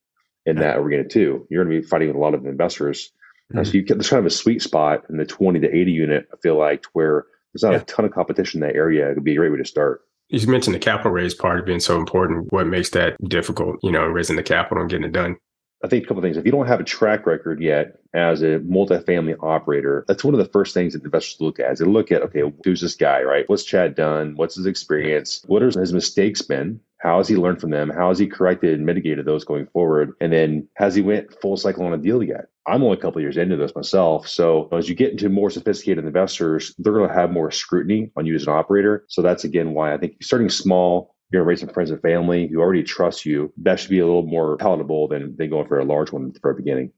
in 0.46 0.58
that 0.58 0.78
arena 0.78 1.08
too. 1.08 1.48
You're 1.50 1.64
going 1.64 1.76
to 1.76 1.82
be 1.82 1.88
fighting 1.88 2.08
with 2.08 2.18
a 2.18 2.20
lot 2.20 2.34
of 2.34 2.46
investors 2.46 3.12
Mm-hmm. 3.52 3.64
So 3.64 3.72
you 3.74 3.82
get 3.84 3.98
this 3.98 4.10
kind 4.10 4.20
of 4.20 4.26
a 4.26 4.30
sweet 4.30 4.62
spot 4.62 5.04
in 5.10 5.18
the 5.18 5.26
20 5.26 5.60
to 5.62 5.76
80 5.76 5.92
unit, 5.92 6.28
I 6.34 6.38
feel 6.38 6.58
like, 6.58 6.86
where 6.94 7.26
there's 7.54 7.64
not 7.64 7.74
yeah. 7.74 7.82
a 7.82 7.86
ton 7.86 8.06
of 8.06 8.12
competition 8.12 8.64
in 8.64 8.68
that 8.68 8.76
area. 8.76 9.10
It 9.10 9.16
would 9.16 9.24
be 9.24 9.34
a 9.34 9.38
great 9.38 9.52
way 9.52 9.58
to 9.58 9.66
start. 9.66 10.02
You 10.30 10.48
mentioned 10.48 10.76
the 10.76 10.80
capital 10.80 11.12
raise 11.12 11.36
part 11.36 11.60
of 11.60 11.66
being 11.66 11.80
so 11.80 11.98
important. 11.98 12.52
What 12.52 12.68
makes 12.68 12.90
that 12.92 13.16
difficult, 13.28 13.78
you 13.84 13.92
know, 13.92 14.06
raising 14.06 14.36
the 14.36 14.44
capital 14.44 14.82
and 14.82 14.90
getting 14.90 15.06
it 15.06 15.12
done? 15.12 15.38
I 15.84 15.90
think 15.90 16.06
a 16.06 16.08
couple 16.08 16.24
things. 16.24 16.38
If 16.38 16.46
you 16.46 16.52
don't 16.52 16.68
have 16.68 16.80
a 16.80 16.86
track 16.86 17.26
record 17.26 17.62
yet 17.62 18.00
as 18.14 18.42
a 18.42 18.60
multifamily 18.60 19.36
operator, 19.42 20.06
that's 20.08 20.24
one 20.24 20.34
of 20.34 20.38
the 20.38 20.52
first 20.52 20.74
things 20.74 20.94
that 20.94 21.04
investors 21.04 21.42
look 21.42 21.60
at. 21.60 21.74
Is 21.74 21.80
they 21.80 21.86
look 21.86 22.10
at, 22.10 22.22
okay, 22.22 22.42
who's 22.64 22.80
this 22.80 22.96
guy, 22.96 23.22
right? 23.22 23.48
What's 23.50 23.66
Chad 23.66 23.94
done? 23.94 24.36
What's 24.38 24.56
his 24.56 24.66
experience? 24.66 25.44
What 25.46 25.62
are 25.62 25.78
his 25.78 25.92
mistakes 25.92 26.42
been? 26.42 26.80
How 27.00 27.18
has 27.18 27.28
he 27.28 27.36
learned 27.36 27.60
from 27.60 27.72
them? 27.72 27.90
How 27.90 28.08
has 28.08 28.18
he 28.18 28.28
corrected 28.28 28.76
and 28.76 28.86
mitigated 28.86 29.26
those 29.26 29.44
going 29.44 29.68
forward? 29.68 30.14
And 30.22 30.32
then 30.32 30.70
has 30.76 30.96
he 30.96 31.02
went 31.02 31.34
full 31.42 31.58
cycle 31.58 31.86
on 31.86 31.94
a 31.94 31.98
deal 31.98 32.24
yet? 32.24 32.46
I'm 32.68 32.84
only 32.84 32.98
a 32.98 33.02
couple 33.02 33.22
years 33.22 33.38
into 33.38 33.58
this 33.58 33.76
myself. 33.76 34.28
So 34.28 34.70
as 34.72 34.88
you 34.88 34.96
get 34.96 35.12
into 35.12 35.30
more 35.30 35.50
sophisticated 35.50 36.06
investors, 36.06 36.74
they're 36.78 36.94
going 36.94 37.10
to 37.10 37.14
have 37.14 37.32
more 37.32 37.52
scrutiny 37.52 38.12
on 38.16 38.26
you 38.26 38.36
as 38.36 38.44
an 38.44 38.54
operator. 38.54 39.06
So 39.10 39.22
that's 39.22 39.44
again 39.44 39.74
why 39.74 39.94
I 39.94 39.98
think 39.98 40.24
starting 40.24 40.50
small, 40.50 41.16
you're 41.30 41.42
going 41.42 41.46
to 41.46 41.50
raise 41.50 41.60
some 41.60 41.74
friends 41.74 41.92
and 41.92 42.02
family 42.02 42.48
who 42.48 42.60
already 42.60 42.84
trust 42.84 43.26
you. 43.26 43.52
That 43.58 43.80
should 43.80 43.90
be 43.90 44.00
a 44.00 44.06
little 44.06 44.26
more 44.26 44.56
palatable 44.58 45.10
than, 45.10 45.36
than 45.36 45.50
going 45.50 45.68
for 45.68 45.80
a 45.80 45.86
large 45.86 46.12
one 46.12 46.32
the 46.32 46.40
very 46.42 46.56
beginning. 46.56 46.92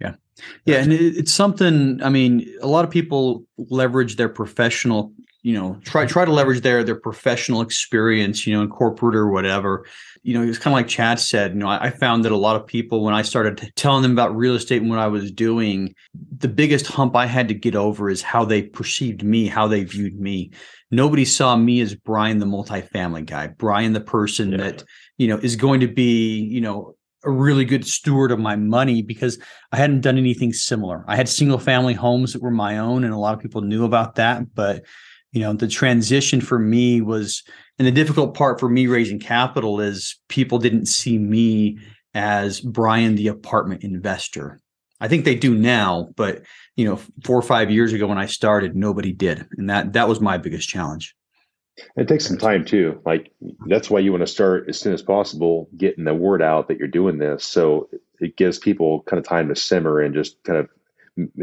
Yeah. 0.00 0.14
Yeah. 0.64 0.78
And 0.78 0.92
it's 0.92 1.32
something, 1.32 2.02
I 2.02 2.08
mean, 2.08 2.52
a 2.60 2.66
lot 2.66 2.84
of 2.84 2.90
people 2.90 3.46
leverage 3.56 4.16
their 4.16 4.28
professional 4.28 5.12
you 5.42 5.52
know 5.52 5.78
try 5.82 6.06
try 6.06 6.24
to 6.24 6.32
leverage 6.32 6.60
their 6.62 6.84
their 6.84 6.98
professional 6.98 7.60
experience 7.60 8.46
you 8.46 8.54
know 8.54 8.62
in 8.62 8.68
corporate 8.68 9.16
or 9.16 9.28
whatever 9.28 9.84
you 10.22 10.34
know 10.34 10.42
it's 10.42 10.58
kind 10.58 10.72
of 10.72 10.78
like 10.78 10.88
chad 10.88 11.18
said 11.18 11.52
you 11.52 11.58
know 11.58 11.68
I, 11.68 11.86
I, 11.86 11.90
found 11.90 12.24
that 12.24 12.32
a 12.32 12.36
lot 12.36 12.56
of 12.56 12.66
people 12.66 13.02
when 13.02 13.14
i 13.14 13.22
started 13.22 13.72
telling 13.74 14.02
them 14.02 14.12
about 14.12 14.36
real 14.36 14.54
estate 14.54 14.80
and 14.80 14.90
what 14.90 15.00
i 15.00 15.08
was 15.08 15.32
doing 15.32 15.94
the 16.38 16.48
biggest 16.48 16.86
hump 16.86 17.16
i 17.16 17.26
had 17.26 17.48
to 17.48 17.54
get 17.54 17.74
over 17.74 18.08
is 18.08 18.22
how 18.22 18.44
they 18.44 18.62
perceived 18.62 19.24
me 19.24 19.46
how 19.46 19.66
they 19.66 19.82
viewed 19.82 20.18
me 20.18 20.52
nobody 20.90 21.24
saw 21.24 21.56
me 21.56 21.80
as 21.80 21.94
brian 21.94 22.38
the 22.38 22.46
multifamily 22.46 23.26
guy 23.26 23.48
brian 23.48 23.92
the 23.92 24.00
person 24.00 24.52
yeah. 24.52 24.58
that 24.58 24.84
you 25.18 25.26
know 25.26 25.38
is 25.38 25.56
going 25.56 25.80
to 25.80 25.88
be 25.88 26.38
you 26.38 26.60
know 26.60 26.94
a 27.24 27.30
really 27.30 27.64
good 27.64 27.86
steward 27.86 28.32
of 28.32 28.40
my 28.40 28.56
money 28.56 29.00
because 29.00 29.38
I 29.70 29.76
hadn't 29.76 30.00
done 30.00 30.18
anything 30.18 30.52
similar. 30.52 31.04
I 31.06 31.14
had 31.14 31.28
single 31.28 31.60
family 31.60 31.94
homes 31.94 32.32
that 32.32 32.42
were 32.42 32.50
my 32.50 32.78
own, 32.78 33.04
and 33.04 33.14
a 33.14 33.16
lot 33.16 33.32
of 33.32 33.40
people 33.40 33.60
knew 33.60 33.84
about 33.84 34.16
that. 34.16 34.52
But 34.56 34.84
you 35.32 35.40
know 35.40 35.52
the 35.54 35.68
transition 35.68 36.40
for 36.40 36.58
me 36.58 37.00
was 37.00 37.42
and 37.78 37.86
the 37.88 37.92
difficult 37.92 38.34
part 38.34 38.60
for 38.60 38.68
me 38.68 38.86
raising 38.86 39.18
capital 39.18 39.80
is 39.80 40.20
people 40.28 40.58
didn't 40.58 40.86
see 40.86 41.18
me 41.18 41.78
as 42.14 42.60
brian 42.60 43.16
the 43.16 43.28
apartment 43.28 43.82
investor. 43.82 44.60
I 45.00 45.08
think 45.08 45.24
they 45.24 45.34
do 45.34 45.54
now 45.54 46.10
but 46.16 46.42
you 46.76 46.84
know 46.84 47.00
four 47.24 47.36
or 47.36 47.42
five 47.42 47.70
years 47.70 47.92
ago 47.92 48.06
when 48.06 48.18
i 48.18 48.26
started 48.26 48.76
nobody 48.76 49.12
did. 49.12 49.46
And 49.56 49.68
that 49.70 49.94
that 49.94 50.08
was 50.08 50.20
my 50.20 50.38
biggest 50.38 50.68
challenge. 50.68 51.16
It 51.96 52.06
takes 52.06 52.26
some 52.26 52.36
time 52.36 52.66
too. 52.66 53.00
Like 53.06 53.32
that's 53.66 53.88
why 53.88 54.00
you 54.00 54.12
want 54.12 54.20
to 54.20 54.26
start 54.26 54.66
as 54.68 54.78
soon 54.78 54.92
as 54.92 55.02
possible 55.02 55.70
getting 55.76 56.04
the 56.04 56.14
word 56.14 56.42
out 56.42 56.68
that 56.68 56.78
you're 56.78 56.88
doing 56.88 57.18
this. 57.18 57.44
So 57.44 57.88
it 58.20 58.36
gives 58.36 58.58
people 58.58 59.02
kind 59.04 59.18
of 59.18 59.26
time 59.26 59.48
to 59.48 59.56
simmer 59.56 60.00
and 60.00 60.14
just 60.14 60.42
kind 60.44 60.58
of 60.58 60.68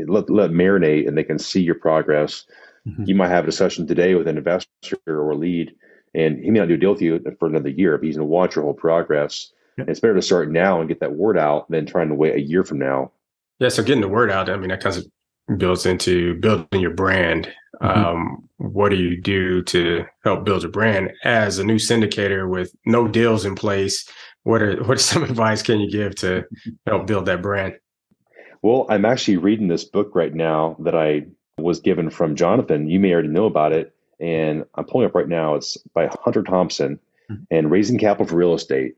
let, 0.07 0.29
let 0.29 0.51
marinate 0.51 1.07
and 1.07 1.17
they 1.17 1.23
can 1.23 1.39
see 1.39 1.61
your 1.61 1.75
progress 1.75 2.45
Mm-hmm. 2.89 3.03
You 3.05 3.15
might 3.15 3.29
have 3.29 3.43
a 3.43 3.47
discussion 3.47 3.87
today 3.87 4.15
with 4.15 4.27
an 4.27 4.37
investor 4.37 4.97
or 5.07 5.31
a 5.31 5.35
lead, 5.35 5.73
and 6.13 6.43
he 6.43 6.51
may 6.51 6.59
not 6.59 6.67
do 6.67 6.75
a 6.75 6.77
deal 6.77 6.91
with 6.91 7.01
you 7.01 7.23
for 7.39 7.47
another 7.47 7.69
year, 7.69 7.97
but 7.97 8.05
he's 8.05 8.17
going 8.17 8.27
to 8.27 8.31
watch 8.31 8.55
your 8.55 8.63
whole 8.63 8.73
progress. 8.73 9.51
Yep. 9.77 9.89
It's 9.89 9.99
better 9.99 10.15
to 10.15 10.21
start 10.21 10.51
now 10.51 10.79
and 10.79 10.89
get 10.89 10.99
that 10.99 11.13
word 11.13 11.37
out 11.37 11.69
than 11.69 11.85
trying 11.85 12.09
to 12.09 12.15
wait 12.15 12.35
a 12.35 12.41
year 12.41 12.63
from 12.63 12.79
now. 12.79 13.11
Yeah, 13.59 13.69
so 13.69 13.83
getting 13.83 14.01
the 14.01 14.07
word 14.07 14.31
out, 14.31 14.49
I 14.49 14.57
mean, 14.57 14.69
that 14.69 14.81
kind 14.81 14.97
of 14.97 15.57
builds 15.57 15.85
into 15.85 16.35
building 16.35 16.81
your 16.81 16.93
brand. 16.93 17.53
Mm-hmm. 17.81 18.05
Um, 18.05 18.49
what 18.57 18.89
do 18.89 18.97
you 18.97 19.19
do 19.19 19.61
to 19.63 20.05
help 20.23 20.43
build 20.43 20.63
your 20.63 20.71
brand 20.71 21.11
as 21.23 21.59
a 21.59 21.63
new 21.63 21.75
syndicator 21.75 22.49
with 22.49 22.73
no 22.85 23.07
deals 23.07 23.45
in 23.45 23.55
place? 23.55 24.07
What 24.43 24.61
are 24.61 24.83
what 24.83 24.99
some 24.99 25.23
advice 25.23 25.61
can 25.61 25.79
you 25.79 25.89
give 25.89 26.15
to 26.15 26.45
help 26.85 27.07
build 27.07 27.25
that 27.25 27.41
brand? 27.41 27.75
Well, 28.61 28.85
I'm 28.89 29.05
actually 29.05 29.37
reading 29.37 29.69
this 29.69 29.85
book 29.85 30.11
right 30.13 30.33
now 30.33 30.75
that 30.79 30.95
I 30.95 31.27
was 31.61 31.79
given 31.79 32.09
from 32.09 32.35
Jonathan. 32.35 32.89
You 32.89 32.99
may 32.99 33.13
already 33.13 33.29
know 33.29 33.45
about 33.45 33.73
it. 33.73 33.93
And 34.19 34.65
I'm 34.75 34.85
pulling 34.85 35.07
up 35.07 35.15
right 35.15 35.27
now. 35.27 35.55
It's 35.55 35.77
by 35.93 36.09
Hunter 36.23 36.43
Thompson 36.43 36.99
mm-hmm. 37.31 37.43
and 37.51 37.71
Raising 37.71 37.97
Capital 37.97 38.27
for 38.27 38.35
Real 38.35 38.53
Estate. 38.53 38.95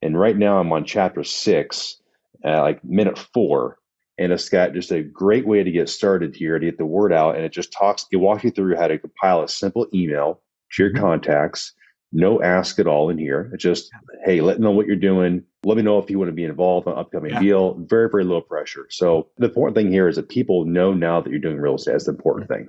And 0.00 0.18
right 0.18 0.36
now 0.36 0.58
I'm 0.58 0.72
on 0.72 0.84
chapter 0.84 1.22
six, 1.24 2.00
uh, 2.44 2.60
like 2.62 2.82
minute 2.84 3.18
four. 3.18 3.78
And 4.18 4.32
it's 4.32 4.48
got 4.48 4.74
just 4.74 4.92
a 4.92 5.02
great 5.02 5.46
way 5.46 5.62
to 5.62 5.70
get 5.70 5.88
started 5.88 6.34
here 6.36 6.58
to 6.58 6.66
get 6.66 6.78
the 6.78 6.86
word 6.86 7.12
out. 7.12 7.36
And 7.36 7.44
it 7.44 7.52
just 7.52 7.72
talks, 7.72 8.06
it 8.12 8.16
walks 8.16 8.44
you 8.44 8.50
through 8.50 8.76
how 8.76 8.88
to 8.88 8.98
compile 8.98 9.42
a 9.42 9.48
simple 9.48 9.86
email 9.92 10.40
to 10.72 10.82
your 10.82 10.92
mm-hmm. 10.92 11.02
contacts 11.02 11.72
no 12.12 12.42
ask 12.42 12.78
at 12.78 12.86
all 12.86 13.10
in 13.10 13.18
here. 13.18 13.50
It's 13.52 13.62
just, 13.62 13.90
hey, 14.24 14.40
let 14.40 14.58
me 14.58 14.64
know 14.64 14.70
what 14.70 14.86
you're 14.86 14.96
doing. 14.96 15.44
Let 15.64 15.76
me 15.76 15.82
know 15.82 15.98
if 15.98 16.10
you 16.10 16.18
want 16.18 16.28
to 16.28 16.34
be 16.34 16.44
involved 16.44 16.86
on 16.86 16.94
an 16.94 16.98
upcoming 16.98 17.32
yeah. 17.32 17.40
deal. 17.40 17.74
Very, 17.78 18.08
very 18.10 18.24
low 18.24 18.40
pressure. 18.40 18.86
So 18.90 19.28
the 19.38 19.46
important 19.46 19.76
thing 19.76 19.92
here 19.92 20.08
is 20.08 20.16
that 20.16 20.28
people 20.28 20.64
know 20.64 20.92
now 20.92 21.20
that 21.20 21.30
you're 21.30 21.38
doing 21.38 21.58
real 21.58 21.76
estate. 21.76 21.92
That's 21.92 22.06
the 22.06 22.12
important 22.12 22.48
thing. 22.48 22.68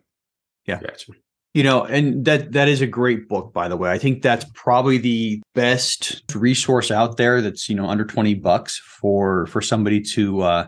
Yeah. 0.65 0.79
Gotcha. 0.79 1.13
You 1.53 1.63
know, 1.63 1.83
and 1.83 2.25
that 2.25 2.53
that 2.53 2.67
is 2.67 2.81
a 2.81 2.87
great 2.87 3.29
book, 3.29 3.53
by 3.53 3.67
the 3.67 3.77
way. 3.77 3.91
I 3.91 3.99
think 3.99 4.23
that's 4.23 4.45
probably 4.55 4.97
the 4.97 5.41
best 5.53 6.23
resource 6.33 6.89
out 6.89 7.17
there 7.17 7.41
that's, 7.41 7.69
you 7.69 7.75
know, 7.75 7.85
under 7.85 8.05
20 8.05 8.33
bucks 8.35 8.79
for 8.79 9.45
for 9.47 9.61
somebody 9.61 10.01
to 10.13 10.41
uh 10.41 10.67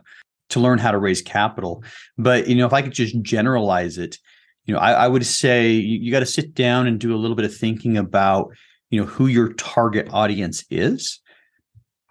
to 0.50 0.60
learn 0.60 0.78
how 0.78 0.92
to 0.92 1.00
raise 1.00 1.22
capital. 1.22 1.84
But 2.18 2.48
you 2.48 2.56
know, 2.56 2.68
if 2.68 2.74
I 2.74 2.82
could 2.84 2.92
just 2.92 3.20
generalize 3.22 3.98
it, 3.98 4.20
you 4.66 4.74
know, 4.74 4.80
I, 4.80 4.92
I 4.92 5.08
would 5.08 5.26
say 5.26 5.72
you, 5.72 6.00
you 6.00 6.12
got 6.12 6.20
to 6.20 6.26
sit 6.26 6.54
down 6.54 6.88
and 6.88 7.00
do 7.00 7.16
a 7.16 7.18
little 7.18 7.36
bit 7.36 7.46
of 7.46 7.56
thinking 7.56 7.98
about, 7.98 8.52
you 8.90 9.00
know, 9.00 9.08
who 9.08 9.28
your 9.28 9.54
target 9.54 10.08
audience 10.12 10.64
is, 10.70 11.20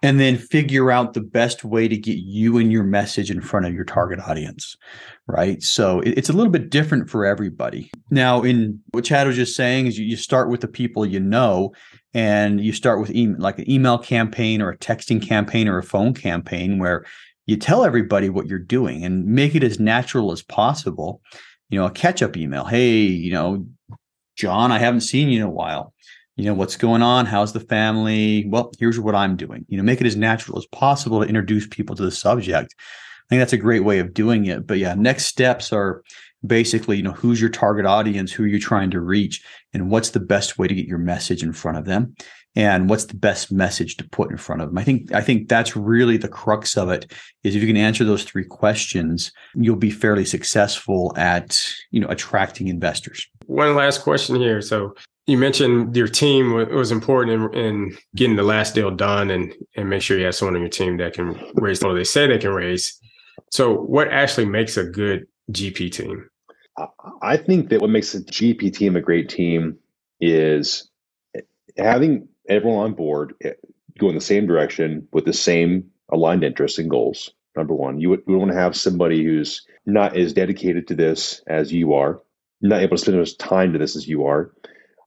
and 0.05 0.19
then 0.19 0.37
figure 0.37 0.91
out 0.91 1.13
the 1.13 1.21
best 1.21 1.63
way 1.63 1.87
to 1.87 1.97
get 1.97 2.17
you 2.17 2.57
and 2.57 2.71
your 2.71 2.83
message 2.83 3.31
in 3.31 3.41
front 3.41 3.65
of 3.65 3.73
your 3.73 3.83
target 3.83 4.19
audience. 4.19 4.77
Right. 5.27 5.63
So 5.63 6.01
it's 6.01 6.29
a 6.29 6.33
little 6.33 6.51
bit 6.51 6.69
different 6.69 7.09
for 7.09 7.25
everybody. 7.25 7.89
Now, 8.11 8.43
in 8.43 8.79
what 8.91 9.05
Chad 9.05 9.25
was 9.25 9.35
just 9.35 9.55
saying 9.55 9.87
is 9.87 9.97
you, 9.97 10.15
start 10.15 10.49
with 10.49 10.61
the 10.61 10.67
people 10.67 11.05
you 11.05 11.19
know, 11.19 11.73
and 12.13 12.61
you 12.61 12.71
start 12.71 13.01
with 13.01 13.09
email, 13.15 13.39
like 13.39 13.57
an 13.57 13.69
email 13.69 13.97
campaign 13.97 14.61
or 14.61 14.69
a 14.69 14.77
texting 14.77 15.21
campaign 15.21 15.67
or 15.67 15.79
a 15.79 15.83
phone 15.83 16.13
campaign 16.13 16.77
where 16.77 17.03
you 17.47 17.57
tell 17.57 17.83
everybody 17.83 18.29
what 18.29 18.45
you're 18.45 18.59
doing 18.59 19.03
and 19.03 19.25
make 19.25 19.55
it 19.55 19.63
as 19.63 19.79
natural 19.79 20.31
as 20.31 20.43
possible 20.43 21.21
you 21.69 21.79
know, 21.79 21.87
a 21.87 21.91
catch 21.91 22.21
up 22.21 22.37
email. 22.37 22.65
Hey, 22.65 22.99
you 22.99 23.33
know, 23.33 23.65
John, 24.35 24.71
I 24.71 24.79
haven't 24.79 25.01
seen 25.01 25.29
you 25.29 25.41
in 25.41 25.47
a 25.47 25.51
while. 25.51 25.93
You 26.35 26.45
know, 26.45 26.53
what's 26.53 26.75
going 26.75 27.01
on? 27.01 27.25
How's 27.25 27.53
the 27.53 27.61
family? 27.61 28.45
Well, 28.47 28.71
here's 28.77 28.99
what 28.99 29.15
I'm 29.15 29.37
doing. 29.37 29.65
You 29.69 29.77
know, 29.77 29.83
make 29.83 30.01
it 30.01 30.07
as 30.07 30.15
natural 30.15 30.57
as 30.57 30.65
possible 30.67 31.21
to 31.21 31.27
introduce 31.27 31.67
people 31.67 31.95
to 31.95 32.03
the 32.03 32.11
subject. 32.11 32.75
I 32.77 33.25
think 33.29 33.39
that's 33.39 33.53
a 33.53 33.57
great 33.57 33.83
way 33.83 33.99
of 33.99 34.13
doing 34.13 34.45
it. 34.45 34.67
But 34.67 34.77
yeah, 34.77 34.95
next 34.95 35.25
steps 35.25 35.71
are 35.71 36.03
basically, 36.45 36.97
you 36.97 37.03
know, 37.03 37.13
who's 37.13 37.39
your 37.39 37.49
target 37.49 37.85
audience? 37.85 38.31
Who 38.31 38.43
are 38.43 38.47
you 38.47 38.59
trying 38.59 38.91
to 38.91 38.99
reach? 38.99 39.43
And 39.73 39.89
what's 39.89 40.09
the 40.11 40.19
best 40.19 40.59
way 40.59 40.67
to 40.67 40.75
get 40.75 40.87
your 40.87 40.97
message 40.97 41.41
in 41.41 41.53
front 41.53 41.77
of 41.77 41.85
them? 41.85 42.15
and 42.55 42.89
what's 42.89 43.05
the 43.05 43.15
best 43.15 43.51
message 43.51 43.97
to 43.97 44.09
put 44.09 44.31
in 44.31 44.37
front 44.37 44.61
of 44.61 44.69
them 44.69 44.77
i 44.77 44.83
think 44.83 45.11
i 45.13 45.21
think 45.21 45.47
that's 45.47 45.75
really 45.75 46.17
the 46.17 46.27
crux 46.27 46.77
of 46.77 46.89
it 46.89 47.11
is 47.43 47.55
if 47.55 47.61
you 47.61 47.67
can 47.67 47.77
answer 47.77 48.03
those 48.03 48.23
three 48.23 48.45
questions 48.45 49.31
you'll 49.55 49.75
be 49.75 49.91
fairly 49.91 50.25
successful 50.25 51.13
at 51.17 51.61
you 51.91 51.99
know 51.99 52.07
attracting 52.07 52.67
investors 52.67 53.27
one 53.45 53.75
last 53.75 54.01
question 54.01 54.35
here 54.35 54.61
so 54.61 54.95
you 55.27 55.37
mentioned 55.37 55.95
your 55.95 56.07
team 56.07 56.53
was 56.53 56.91
important 56.91 57.55
in, 57.55 57.59
in 57.59 57.97
getting 58.15 58.35
the 58.35 58.43
last 58.43 58.75
deal 58.75 58.91
done 58.91 59.31
and 59.31 59.53
and 59.75 59.89
make 59.89 60.01
sure 60.01 60.17
you 60.17 60.25
have 60.25 60.35
someone 60.35 60.55
on 60.55 60.61
your 60.61 60.69
team 60.69 60.97
that 60.97 61.13
can 61.13 61.39
raise 61.55 61.81
what 61.81 61.93
they 61.93 62.03
say 62.03 62.27
they 62.27 62.37
can 62.37 62.53
raise 62.53 62.99
so 63.51 63.73
what 63.73 64.07
actually 64.09 64.45
makes 64.45 64.77
a 64.77 64.83
good 64.83 65.25
gp 65.51 65.91
team 65.91 66.29
i 67.21 67.37
think 67.37 67.69
that 67.69 67.81
what 67.81 67.89
makes 67.89 68.13
a 68.13 68.21
gp 68.23 68.73
team 68.73 68.95
a 68.95 69.01
great 69.01 69.29
team 69.29 69.77
is 70.19 70.89
having 71.77 72.27
everyone 72.49 72.85
on 72.85 72.93
board 72.93 73.33
eh, 73.43 73.51
go 73.99 74.09
in 74.09 74.15
the 74.15 74.21
same 74.21 74.45
direction 74.45 75.07
with 75.11 75.25
the 75.25 75.33
same 75.33 75.89
aligned 76.11 76.43
interests 76.43 76.79
and 76.79 76.89
goals. 76.89 77.31
Number 77.55 77.73
one, 77.73 77.99
you 77.99 78.09
would, 78.09 78.23
you 78.27 78.37
want 78.37 78.51
to 78.51 78.57
have 78.57 78.75
somebody 78.75 79.23
who's 79.23 79.65
not 79.85 80.17
as 80.17 80.33
dedicated 80.33 80.87
to 80.87 80.95
this 80.95 81.41
as 81.47 81.71
you 81.71 81.93
are, 81.93 82.21
not 82.61 82.81
able 82.81 82.97
to 82.97 83.01
spend 83.01 83.19
as 83.19 83.31
much 83.31 83.37
time 83.37 83.71
to 83.73 83.79
this 83.79 83.95
as 83.95 84.07
you 84.07 84.25
are. 84.25 84.51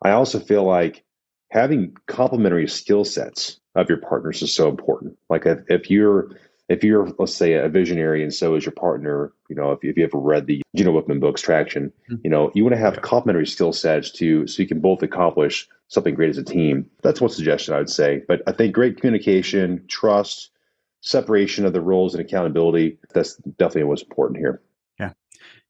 I 0.03 0.11
also 0.11 0.39
feel 0.39 0.65
like 0.65 1.05
having 1.51 1.97
complementary 2.07 2.69
skill 2.69 3.05
sets 3.05 3.59
of 3.75 3.89
your 3.89 3.99
partners 3.99 4.43
is 4.43 4.55
so 4.55 4.69
important. 4.69 5.17
Like 5.29 5.47
if, 5.47 5.61
if 5.69 5.91
you're 5.91 6.31
if 6.69 6.85
you're 6.85 7.09
let's 7.19 7.35
say 7.35 7.55
a 7.55 7.69
visionary 7.69 8.23
and 8.23 8.33
so 8.33 8.55
is 8.55 8.65
your 8.67 8.73
partner, 8.73 9.33
you 9.49 9.57
know, 9.57 9.73
if, 9.73 9.79
if 9.83 9.97
you 9.97 10.05
ever 10.05 10.19
read 10.19 10.47
the 10.47 10.61
Gino 10.77 10.93
Wickman 10.93 11.21
books 11.21 11.41
Traction, 11.41 11.93
mm-hmm. 12.11 12.17
you 12.23 12.31
know, 12.31 12.51
you 12.55 12.63
want 12.63 12.75
to 12.75 12.81
have 12.81 13.01
complementary 13.01 13.47
skill 13.47 13.73
sets 13.73 14.11
to 14.13 14.47
so 14.47 14.63
you 14.63 14.69
can 14.69 14.81
both 14.81 15.03
accomplish 15.03 15.67
something 15.89 16.15
great 16.15 16.31
as 16.31 16.39
a 16.39 16.45
team. 16.45 16.91
That's 17.03 17.21
one 17.21 17.31
suggestion 17.31 17.75
I 17.75 17.79
would 17.79 17.91
say. 17.91 18.23
But 18.29 18.43
I 18.47 18.53
think 18.53 18.75
great 18.75 19.01
communication, 19.01 19.85
trust, 19.89 20.51
separation 21.01 21.65
of 21.65 21.73
the 21.73 21.81
roles 21.81 22.15
and 22.15 22.21
accountability. 22.21 22.99
That's 23.15 23.37
definitely 23.37 23.85
what's 23.85 24.03
important 24.03 24.39
here. 24.39 24.61
Yeah. 25.01 25.13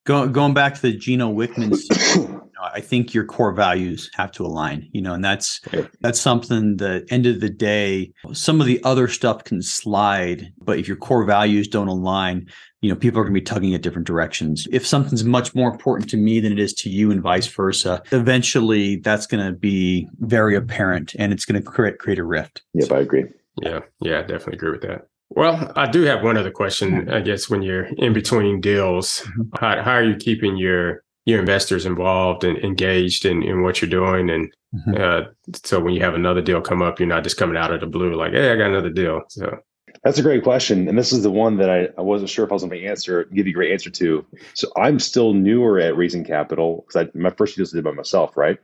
Go, 0.05 0.29
going 0.29 0.55
back 0.55 0.75
to 0.75 0.83
the 0.83 0.93
Gino 0.93 1.33
Wickman, 1.33 1.71
I 2.63 2.81
think 2.81 3.15
your 3.15 3.25
core 3.25 3.53
values 3.53 4.11
have 4.15 4.33
to 4.33 4.45
align, 4.45 4.89
you 4.93 5.01
know, 5.01 5.15
and 5.15 5.25
that's 5.25 5.61
that's 6.01 6.21
something 6.21 6.77
that 6.79 7.07
end 7.11 7.27
of 7.27 7.41
the 7.41 7.51
day, 7.51 8.13
some 8.33 8.61
of 8.61 8.67
the 8.67 8.83
other 8.85 9.09
stuff 9.09 9.45
can 9.45 9.63
slide, 9.63 10.53
but 10.63 10.79
if 10.79 10.89
your 10.89 10.97
core 10.97 11.25
values 11.25 11.69
don't 11.69 11.89
align, 11.89 12.49
you 12.81 12.91
know, 12.91 12.97
people 12.97 13.21
are 13.21 13.25
going 13.25 13.35
to 13.35 13.41
be 13.41 13.45
tugging 13.45 13.75
at 13.75 13.83
different 13.83 14.07
directions. 14.07 14.67
If 14.71 14.87
something's 14.87 15.25
much 15.25 15.55
more 15.55 15.71
important 15.71 16.09
to 16.11 16.17
me 16.17 16.41
than 16.41 16.53
it 16.53 16.59
is 16.59 16.73
to 16.75 16.91
you 16.91 17.11
and 17.11 17.21
vice 17.21 17.47
versa, 17.47 18.03
eventually 18.13 18.97
that's 18.97 19.27
going 19.27 19.45
to 19.45 19.53
be 19.53 20.09
very 20.21 20.55
apparent 20.55 21.15
and 21.19 21.33
it's 21.33 21.45
going 21.45 21.61
to 21.61 21.69
create 21.69 21.99
create 21.99 22.19
a 22.19 22.25
rift. 22.25 22.63
Yep, 22.75 22.93
I 22.93 22.99
agree. 23.01 23.25
Yeah, 23.61 23.81
yeah, 24.01 24.19
I 24.19 24.23
definitely 24.23 24.55
agree 24.55 24.71
with 24.71 24.83
that. 24.83 25.09
Well, 25.31 25.73
I 25.77 25.87
do 25.87 26.03
have 26.03 26.23
one 26.23 26.39
other 26.39 26.51
question. 26.51 27.11
I 27.11 27.21
guess 27.21 27.51
when 27.51 27.63
you're 27.63 27.85
in 27.99 28.13
between 28.13 28.61
deals, 28.61 29.21
mm-hmm. 29.21 29.43
how, 29.61 29.83
how 29.83 29.93
are 29.93 30.05
you 30.05 30.17
keeping 30.17 30.57
your 30.57 31.03
your 31.29 31.41
investors 31.41 31.85
involved 31.85 32.43
and 32.43 32.57
engaged 32.65 33.27
in, 33.27 33.43
in 33.43 33.63
what 33.63 33.83
you're 33.83 33.91
doing? 33.91 34.31
And 34.31 34.53
mm-hmm. 34.75 34.95
uh, 34.99 35.53
so 35.63 35.79
when 35.79 35.93
you 35.93 36.01
have 36.01 36.15
another 36.15 36.41
deal 36.41 36.63
come 36.63 36.81
up, 36.81 36.99
you're 36.99 37.07
not 37.07 37.23
just 37.23 37.37
coming 37.37 37.57
out 37.57 37.73
of 37.73 37.81
the 37.81 37.87
blue 37.87 38.15
like, 38.15 38.33
"Hey, 38.33 38.51
I 38.51 38.57
got 38.57 38.71
another 38.71 38.91
deal." 38.91 39.21
So 39.29 39.59
that's 40.03 40.19
a 40.19 40.23
great 40.23 40.43
question, 40.43 40.89
and 40.89 40.99
this 40.99 41.13
is 41.13 41.23
the 41.23 41.31
one 41.31 41.59
that 41.59 41.69
I, 41.69 41.89
I 41.99 42.03
wasn't 42.03 42.31
sure 42.31 42.47
if 42.47 42.51
I 42.51 42.55
was 42.55 42.63
going 42.63 42.81
to 42.81 42.87
answer, 42.87 43.25
give 43.25 43.47
you 43.47 43.53
a 43.53 43.55
great 43.55 43.73
answer 43.73 43.91
to. 43.91 44.25
So 44.55 44.69
I'm 44.77 44.99
still 44.99 45.35
newer 45.35 45.79
at 45.79 45.97
raising 45.97 46.25
capital 46.25 46.87
because 46.87 47.09
my 47.15 47.31
first 47.31 47.57
deals 47.57 47.75
I 47.75 47.79
did 47.79 47.85
by 47.85 47.91
myself, 47.91 48.37
right? 48.37 48.59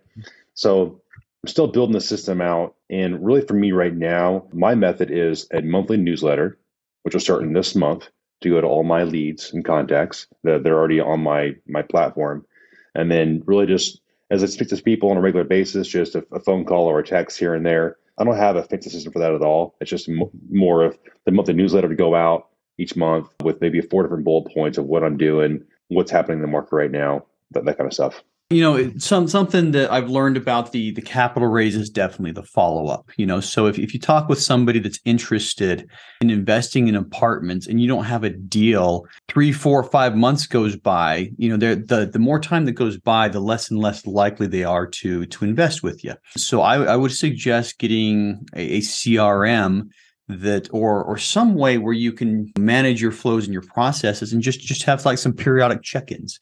So 0.54 1.02
I'm 1.42 1.48
still 1.48 1.66
building 1.66 1.92
the 1.92 2.00
system 2.00 2.40
out. 2.40 2.76
And 2.88 3.22
really, 3.22 3.42
for 3.42 3.54
me 3.54 3.72
right 3.72 3.94
now, 3.94 4.46
my 4.54 4.74
method 4.74 5.10
is 5.10 5.46
a 5.52 5.60
monthly 5.60 5.98
newsletter, 5.98 6.58
which 7.02 7.12
will 7.14 7.20
start 7.20 7.42
in 7.42 7.52
this 7.52 7.74
month 7.74 8.08
to 8.40 8.50
go 8.50 8.60
to 8.60 8.66
all 8.66 8.84
my 8.84 9.02
leads 9.02 9.52
and 9.52 9.64
contacts 9.64 10.26
that 10.44 10.62
they're 10.62 10.78
already 10.78 11.00
on 11.00 11.20
my 11.20 11.56
my 11.66 11.82
platform, 11.82 12.46
and 12.94 13.10
then 13.10 13.42
really 13.46 13.66
just 13.66 14.00
as 14.30 14.42
I 14.42 14.46
speak 14.46 14.68
to 14.68 14.76
people 14.82 15.10
on 15.10 15.16
a 15.16 15.20
regular 15.20 15.44
basis, 15.44 15.88
just 15.88 16.14
a, 16.14 16.26
a 16.32 16.40
phone 16.40 16.64
call 16.64 16.86
or 16.86 16.98
a 16.98 17.04
text 17.06 17.38
here 17.38 17.54
and 17.54 17.64
there. 17.64 17.96
I 18.18 18.24
don't 18.24 18.36
have 18.36 18.56
a 18.56 18.62
fancy 18.62 18.90
system 18.90 19.12
for 19.12 19.18
that 19.18 19.34
at 19.34 19.42
all. 19.42 19.76
It's 19.80 19.90
just 19.90 20.08
m- 20.08 20.30
more 20.50 20.84
of 20.84 20.98
the 21.26 21.32
monthly 21.32 21.54
newsletter 21.54 21.88
to 21.88 21.94
go 21.96 22.14
out 22.14 22.48
each 22.78 22.96
month 22.96 23.28
with 23.42 23.60
maybe 23.60 23.80
four 23.80 24.02
different 24.02 24.24
bullet 24.24 24.52
points 24.52 24.78
of 24.78 24.86
what 24.86 25.04
I'm 25.04 25.16
doing, 25.16 25.64
what's 25.88 26.10
happening 26.10 26.38
in 26.38 26.42
the 26.42 26.48
market 26.48 26.74
right 26.74 26.90
now, 26.90 27.26
that, 27.52 27.64
that 27.64 27.76
kind 27.76 27.86
of 27.86 27.94
stuff 27.94 28.22
you 28.50 28.60
know 28.60 28.92
some 28.98 29.26
something 29.26 29.70
that 29.70 29.90
i've 29.90 30.10
learned 30.10 30.36
about 30.36 30.72
the 30.72 30.90
the 30.92 31.00
capital 31.00 31.48
raise 31.48 31.74
is 31.74 31.88
definitely 31.88 32.32
the 32.32 32.42
follow-up 32.42 33.10
you 33.16 33.26
know? 33.26 33.40
So 33.40 33.66
if, 33.66 33.78
if 33.78 33.94
you 33.94 34.00
talk 34.00 34.28
with 34.28 34.40
somebody 34.40 34.78
that's 34.78 35.00
interested 35.04 35.88
in 36.20 36.30
investing 36.30 36.88
in 36.88 36.94
apartments 36.94 37.66
and 37.66 37.80
you 37.80 37.88
don't 37.88 38.04
have 38.04 38.24
a 38.24 38.30
deal 38.30 39.06
three 39.28 39.52
four 39.52 39.82
five 39.82 40.16
months 40.16 40.46
goes 40.46 40.76
by 40.76 41.30
you 41.36 41.48
know 41.48 41.56
the 41.56 42.10
the 42.10 42.18
more 42.18 42.38
time 42.38 42.64
that 42.66 42.72
goes 42.72 42.98
by 42.98 43.28
the 43.28 43.40
less 43.40 43.70
and 43.70 43.80
less 43.80 44.06
likely 44.06 44.46
they 44.46 44.64
are 44.64 44.86
to 44.86 45.26
to 45.26 45.44
invest 45.44 45.82
with 45.82 46.04
you. 46.04 46.14
So 46.36 46.60
i, 46.60 46.82
I 46.82 46.96
would 46.96 47.12
suggest 47.12 47.78
getting 47.78 48.46
a, 48.54 48.76
a 48.76 48.80
crm 48.80 49.88
that 50.28 50.68
or 50.72 51.02
or 51.04 51.18
some 51.18 51.54
way 51.54 51.78
where 51.78 51.92
you 51.92 52.12
can 52.12 52.50
manage 52.58 53.00
your 53.00 53.12
flows 53.12 53.44
and 53.44 53.52
your 53.52 53.62
processes 53.62 54.32
and 54.32 54.42
just 54.42 54.60
just 54.60 54.82
have 54.84 55.04
like 55.04 55.18
some 55.18 55.32
periodic 55.32 55.82
check-ins 55.82 56.38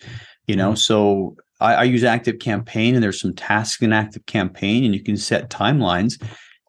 you 0.46 0.56
know? 0.56 0.70
Mm-hmm. 0.70 0.76
so 0.76 1.36
I, 1.62 1.74
I 1.74 1.82
use 1.84 2.04
Active 2.04 2.38
Campaign, 2.38 2.94
and 2.94 3.02
there's 3.02 3.20
some 3.20 3.34
tasks 3.34 3.82
in 3.82 3.92
Active 3.92 4.26
Campaign, 4.26 4.84
and 4.84 4.94
you 4.94 5.02
can 5.02 5.16
set 5.16 5.50
timelines. 5.50 6.22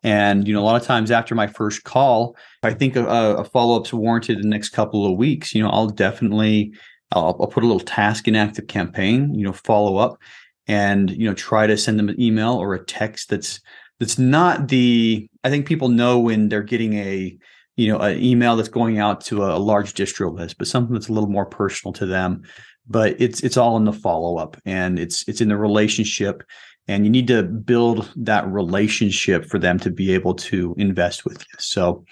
And 0.03 0.47
you 0.47 0.53
know, 0.53 0.61
a 0.61 0.65
lot 0.65 0.79
of 0.79 0.85
times 0.85 1.11
after 1.11 1.33
my 1.33 1.47
first 1.47 1.83
call, 1.83 2.35
I 2.61 2.73
think 2.73 2.95
uh, 2.95 3.05
a, 3.07 3.35
a 3.37 3.43
follow 3.45 3.79
up's 3.79 3.93
warranted 3.93 4.37
in 4.37 4.43
the 4.43 4.49
next 4.49 4.69
couple 4.69 5.05
of 5.05 5.17
weeks. 5.17 5.55
You 5.55 5.63
know, 5.63 5.69
I'll 5.69 5.87
definitely 5.87 6.73
I'll, 7.11 7.37
I'll, 7.39 7.47
put 7.47 7.63
a 7.63 7.67
little 7.67 7.79
task 7.79 8.27
in 8.27 8.35
Active 8.35 8.67
Campaign. 8.67 9.33
You 9.33 9.45
know, 9.45 9.53
follow 9.53 9.97
up, 9.97 10.19
and 10.67 11.09
you 11.09 11.27
know, 11.27 11.33
try 11.33 11.67
to 11.67 11.77
send 11.77 11.97
them 11.97 12.09
an 12.09 12.19
email 12.21 12.53
or 12.53 12.73
a 12.73 12.85
text 12.85 13.29
that's 13.29 13.61
that's 13.99 14.19
not 14.19 14.67
the. 14.67 15.27
I 15.43 15.49
think 15.49 15.65
people 15.65 15.89
know 15.89 16.19
when 16.19 16.49
they're 16.49 16.63
getting 16.63 16.93
a 16.95 17.37
you 17.77 17.87
know 17.87 17.99
an 17.99 18.21
email 18.21 18.57
that's 18.57 18.69
going 18.69 18.99
out 18.99 19.21
to 19.21 19.43
a, 19.43 19.55
a 19.55 19.59
large 19.59 19.93
distro 19.93 20.33
list, 20.33 20.57
but 20.57 20.67
something 20.67 20.93
that's 20.93 21.09
a 21.09 21.13
little 21.13 21.29
more 21.29 21.45
personal 21.45 21.93
to 21.93 22.05
them 22.05 22.43
but 22.87 23.19
it's 23.19 23.41
it's 23.41 23.57
all 23.57 23.77
in 23.77 23.85
the 23.85 23.93
follow 23.93 24.37
up 24.37 24.57
and 24.65 24.99
it's 24.99 25.27
it's 25.27 25.41
in 25.41 25.49
the 25.49 25.57
relationship 25.57 26.43
and 26.87 27.05
you 27.05 27.09
need 27.09 27.27
to 27.27 27.43
build 27.43 28.11
that 28.15 28.45
relationship 28.47 29.45
for 29.45 29.57
them 29.57 29.79
to 29.79 29.89
be 29.89 30.13
able 30.13 30.33
to 30.33 30.75
invest 30.77 31.23
with 31.23 31.39
you. 31.39 31.59
So 31.59 32.05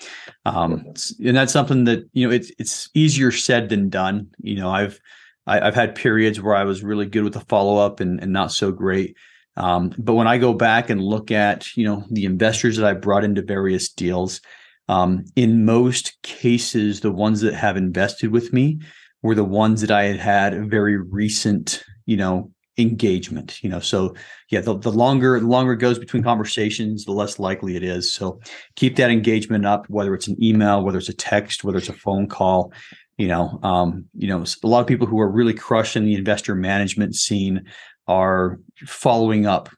um 0.46 0.86
and 1.24 1.36
that's 1.36 1.54
something 1.54 1.84
that 1.86 2.08
you 2.14 2.28
know 2.28 2.34
it's 2.34 2.52
it's 2.58 2.90
easier 2.94 3.32
said 3.32 3.70
than 3.70 3.90
done. 3.90 4.28
You 4.40 4.56
know 4.56 4.70
i've 4.70 5.00
I, 5.46 5.56
have 5.56 5.64
i 5.64 5.66
have 5.66 5.76
had 5.76 5.96
periods 5.96 6.40
where 6.40 6.56
i 6.56 6.64
was 6.64 6.84
really 6.84 7.06
good 7.06 7.24
with 7.24 7.34
the 7.34 7.42
follow 7.42 7.78
up 7.84 8.00
and, 8.00 8.22
and 8.22 8.32
not 8.32 8.52
so 8.52 8.72
great. 8.72 9.18
Um, 9.58 9.94
but 9.98 10.14
when 10.14 10.28
i 10.28 10.38
go 10.38 10.54
back 10.54 10.90
and 10.90 11.04
look 11.04 11.30
at 11.32 11.76
you 11.76 11.84
know 11.84 12.06
the 12.10 12.24
investors 12.26 12.78
that 12.78 12.86
i 12.86 12.94
brought 12.94 13.26
into 13.26 13.42
various 13.42 13.90
deals 13.90 14.40
um, 14.88 15.26
in 15.36 15.66
most 15.66 16.22
cases 16.24 17.02
the 17.02 17.12
ones 17.12 17.42
that 17.42 17.54
have 17.54 17.76
invested 17.76 18.32
with 18.32 18.54
me 18.54 18.80
were 19.24 19.36
the 19.36 19.44
ones 19.44 19.82
that 19.82 19.92
I 19.92 20.06
had 20.06 20.20
had 20.20 20.54
a 20.54 20.66
very 20.66 20.98
recent, 20.98 21.84
you 22.06 22.18
know, 22.18 22.52
engagement. 22.78 23.64
You 23.64 23.70
know, 23.70 23.80
so 23.80 24.16
yeah, 24.50 24.62
the, 24.62 24.78
the 24.78 24.92
longer 24.92 25.40
the 25.40 25.48
longer 25.48 25.74
it 25.74 25.78
goes 25.78 26.00
between 26.00 26.24
conversations, 26.24 27.06
the 27.06 27.12
less 27.12 27.40
likely 27.40 27.76
it 27.76 27.84
is. 27.84 28.14
So 28.14 28.40
keep 28.76 28.96
that 28.98 29.12
engagement 29.12 29.66
up, 29.66 29.86
whether 29.90 30.14
it's 30.14 30.28
an 30.28 30.42
email, 30.44 30.84
whether 30.84 30.98
it's 30.98 31.10
a 31.10 31.14
text, 31.14 31.64
whether 31.64 31.78
it's 31.78 31.90
a 31.90 31.94
phone 31.94 32.28
call. 32.28 32.74
You 33.18 33.28
know, 33.28 33.60
um, 33.62 34.06
you 34.18 34.28
know, 34.28 34.44
a 34.64 34.68
lot 34.68 34.80
of 34.80 34.88
people 34.88 35.06
who 35.06 35.20
are 35.20 35.30
really 35.30 35.54
crushing 35.54 36.06
the 36.06 36.16
investor 36.16 36.56
management 36.56 37.16
scene 37.16 37.66
are 38.08 38.60
following 38.88 39.46
up 39.46 39.70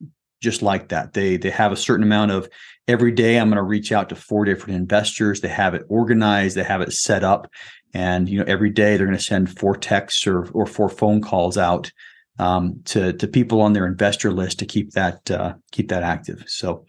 just 0.41 0.61
like 0.61 0.89
that. 0.89 1.13
They 1.13 1.37
they 1.37 1.49
have 1.49 1.71
a 1.71 1.77
certain 1.77 2.03
amount 2.03 2.31
of 2.31 2.47
every 2.87 3.11
day 3.11 3.37
I'm 3.37 3.49
going 3.49 3.57
to 3.57 3.63
reach 3.63 3.91
out 3.91 4.09
to 4.09 4.15
four 4.15 4.45
different 4.45 4.75
investors. 4.75 5.41
They 5.41 5.49
have 5.49 5.73
it 5.73 5.83
organized, 5.89 6.55
they 6.55 6.63
have 6.63 6.81
it 6.81 6.93
set 6.93 7.23
up, 7.23 7.49
and 7.93 8.27
you 8.27 8.39
know 8.39 8.45
every 8.47 8.69
day 8.69 8.97
they're 8.97 9.07
going 9.07 9.17
to 9.17 9.23
send 9.23 9.57
four 9.57 9.75
texts 9.75 10.25
or 10.27 10.45
or 10.51 10.65
four 10.65 10.89
phone 10.89 11.21
calls 11.21 11.57
out 11.57 11.91
um, 12.39 12.81
to 12.85 13.13
to 13.13 13.27
people 13.27 13.61
on 13.61 13.73
their 13.73 13.85
investor 13.85 14.31
list 14.31 14.59
to 14.59 14.65
keep 14.65 14.91
that 14.91 15.29
uh, 15.29 15.53
keep 15.71 15.89
that 15.89 16.03
active. 16.03 16.43
So 16.47 16.85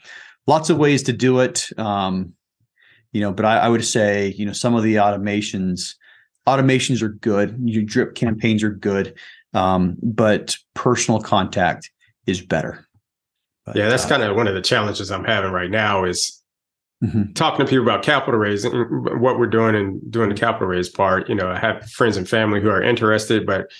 lots 0.47 0.71
of 0.71 0.79
ways 0.79 1.03
to 1.05 1.13
do 1.13 1.41
it. 1.41 1.69
Um, 1.79 2.33
you 3.13 3.21
know, 3.21 3.33
but 3.33 3.45
I, 3.45 3.59
I, 3.59 3.69
would 3.69 3.85
say 3.85 4.35
you 4.37 4.47
know 4.47 4.53
some 4.53 4.75
of 4.75 4.83
the 4.83 4.97
automations 4.97 5.95
automations 6.47 7.03
are 7.03 7.11
good. 7.11 7.57
Your 7.65 7.83
drip 7.83 8.15
campaigns 8.15 8.63
are 8.63 8.71
good, 8.71 9.15
um, 9.53 9.97
but 10.03 10.57
personal 10.75 11.21
contact 11.21 11.91
is 12.27 12.41
better. 12.41 12.87
But, 13.65 13.77
yeah, 13.77 13.89
that's 13.89 14.05
uh, 14.05 14.09
kind 14.09 14.23
of 14.23 14.37
one 14.37 14.47
of 14.47 14.55
the 14.55 14.61
challenges 14.61 15.11
I'm 15.11 15.25
having 15.25 15.53
right 15.53 15.71
now 15.71 16.05
is 16.05 16.43
mm-hmm. 17.05 17.33
talking 17.33 17.65
to 17.65 17.71
people 17.71 17.85
about 17.85 18.03
capital 18.03 18.39
raising, 18.39 18.73
what 19.21 19.39
we're 19.39 19.47
doing 19.47 19.75
and 19.75 20.01
doing 20.11 20.29
the 20.29 20.35
capital 20.35 20.69
raise 20.69 20.89
part. 20.89 21.29
You 21.29 21.35
know, 21.35 21.51
I 21.51 21.59
have 21.59 21.89
friends 21.91 22.17
and 22.17 22.29
family 22.29 22.61
who 22.61 22.69
are 22.71 22.83
interested, 22.83 23.47
but 23.47 23.71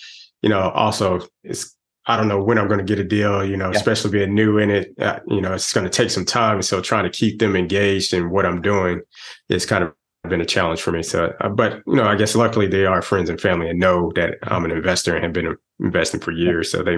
you 0.41 0.49
know, 0.49 0.69
also 0.71 1.27
it's 1.43 1.75
I 2.07 2.17
don't 2.17 2.27
know 2.27 2.41
when 2.41 2.59
I'm 2.59 2.67
going 2.67 2.79
to 2.79 2.85
get 2.85 2.99
a 2.99 3.07
deal. 3.07 3.43
You 3.43 3.57
know, 3.57 3.71
yeah. 3.71 3.77
especially 3.77 4.11
being 4.11 4.33
new 4.33 4.57
in 4.57 4.69
it. 4.69 4.93
Uh, 4.99 5.19
you 5.27 5.41
know, 5.41 5.53
it's 5.53 5.73
going 5.73 5.85
to 5.85 5.89
take 5.89 6.11
some 6.11 6.25
time. 6.25 6.61
So 6.61 6.81
trying 6.81 7.05
to 7.05 7.09
keep 7.09 7.39
them 7.39 7.55
engaged 7.55 8.13
in 8.13 8.29
what 8.29 8.45
I'm 8.45 8.61
doing 8.61 9.01
is 9.49 9.65
kind 9.65 9.83
of 9.83 9.93
been 10.29 10.41
a 10.41 10.45
challenge 10.45 10.81
for 10.81 10.91
me. 10.91 11.03
So, 11.03 11.33
uh, 11.39 11.49
but 11.49 11.81
you 11.87 11.95
know, 11.95 12.05
I 12.05 12.15
guess 12.15 12.35
luckily 12.35 12.67
they 12.67 12.85
are 12.85 13.01
friends 13.01 13.29
and 13.29 13.39
family 13.39 13.69
and 13.69 13.79
know 13.79 14.11
that 14.15 14.37
I'm 14.43 14.65
an 14.65 14.71
investor 14.71 15.15
and 15.15 15.23
have 15.23 15.33
been 15.33 15.55
investing 15.79 16.19
for 16.19 16.31
years, 16.31 16.71
so 16.71 16.83
they 16.83 16.97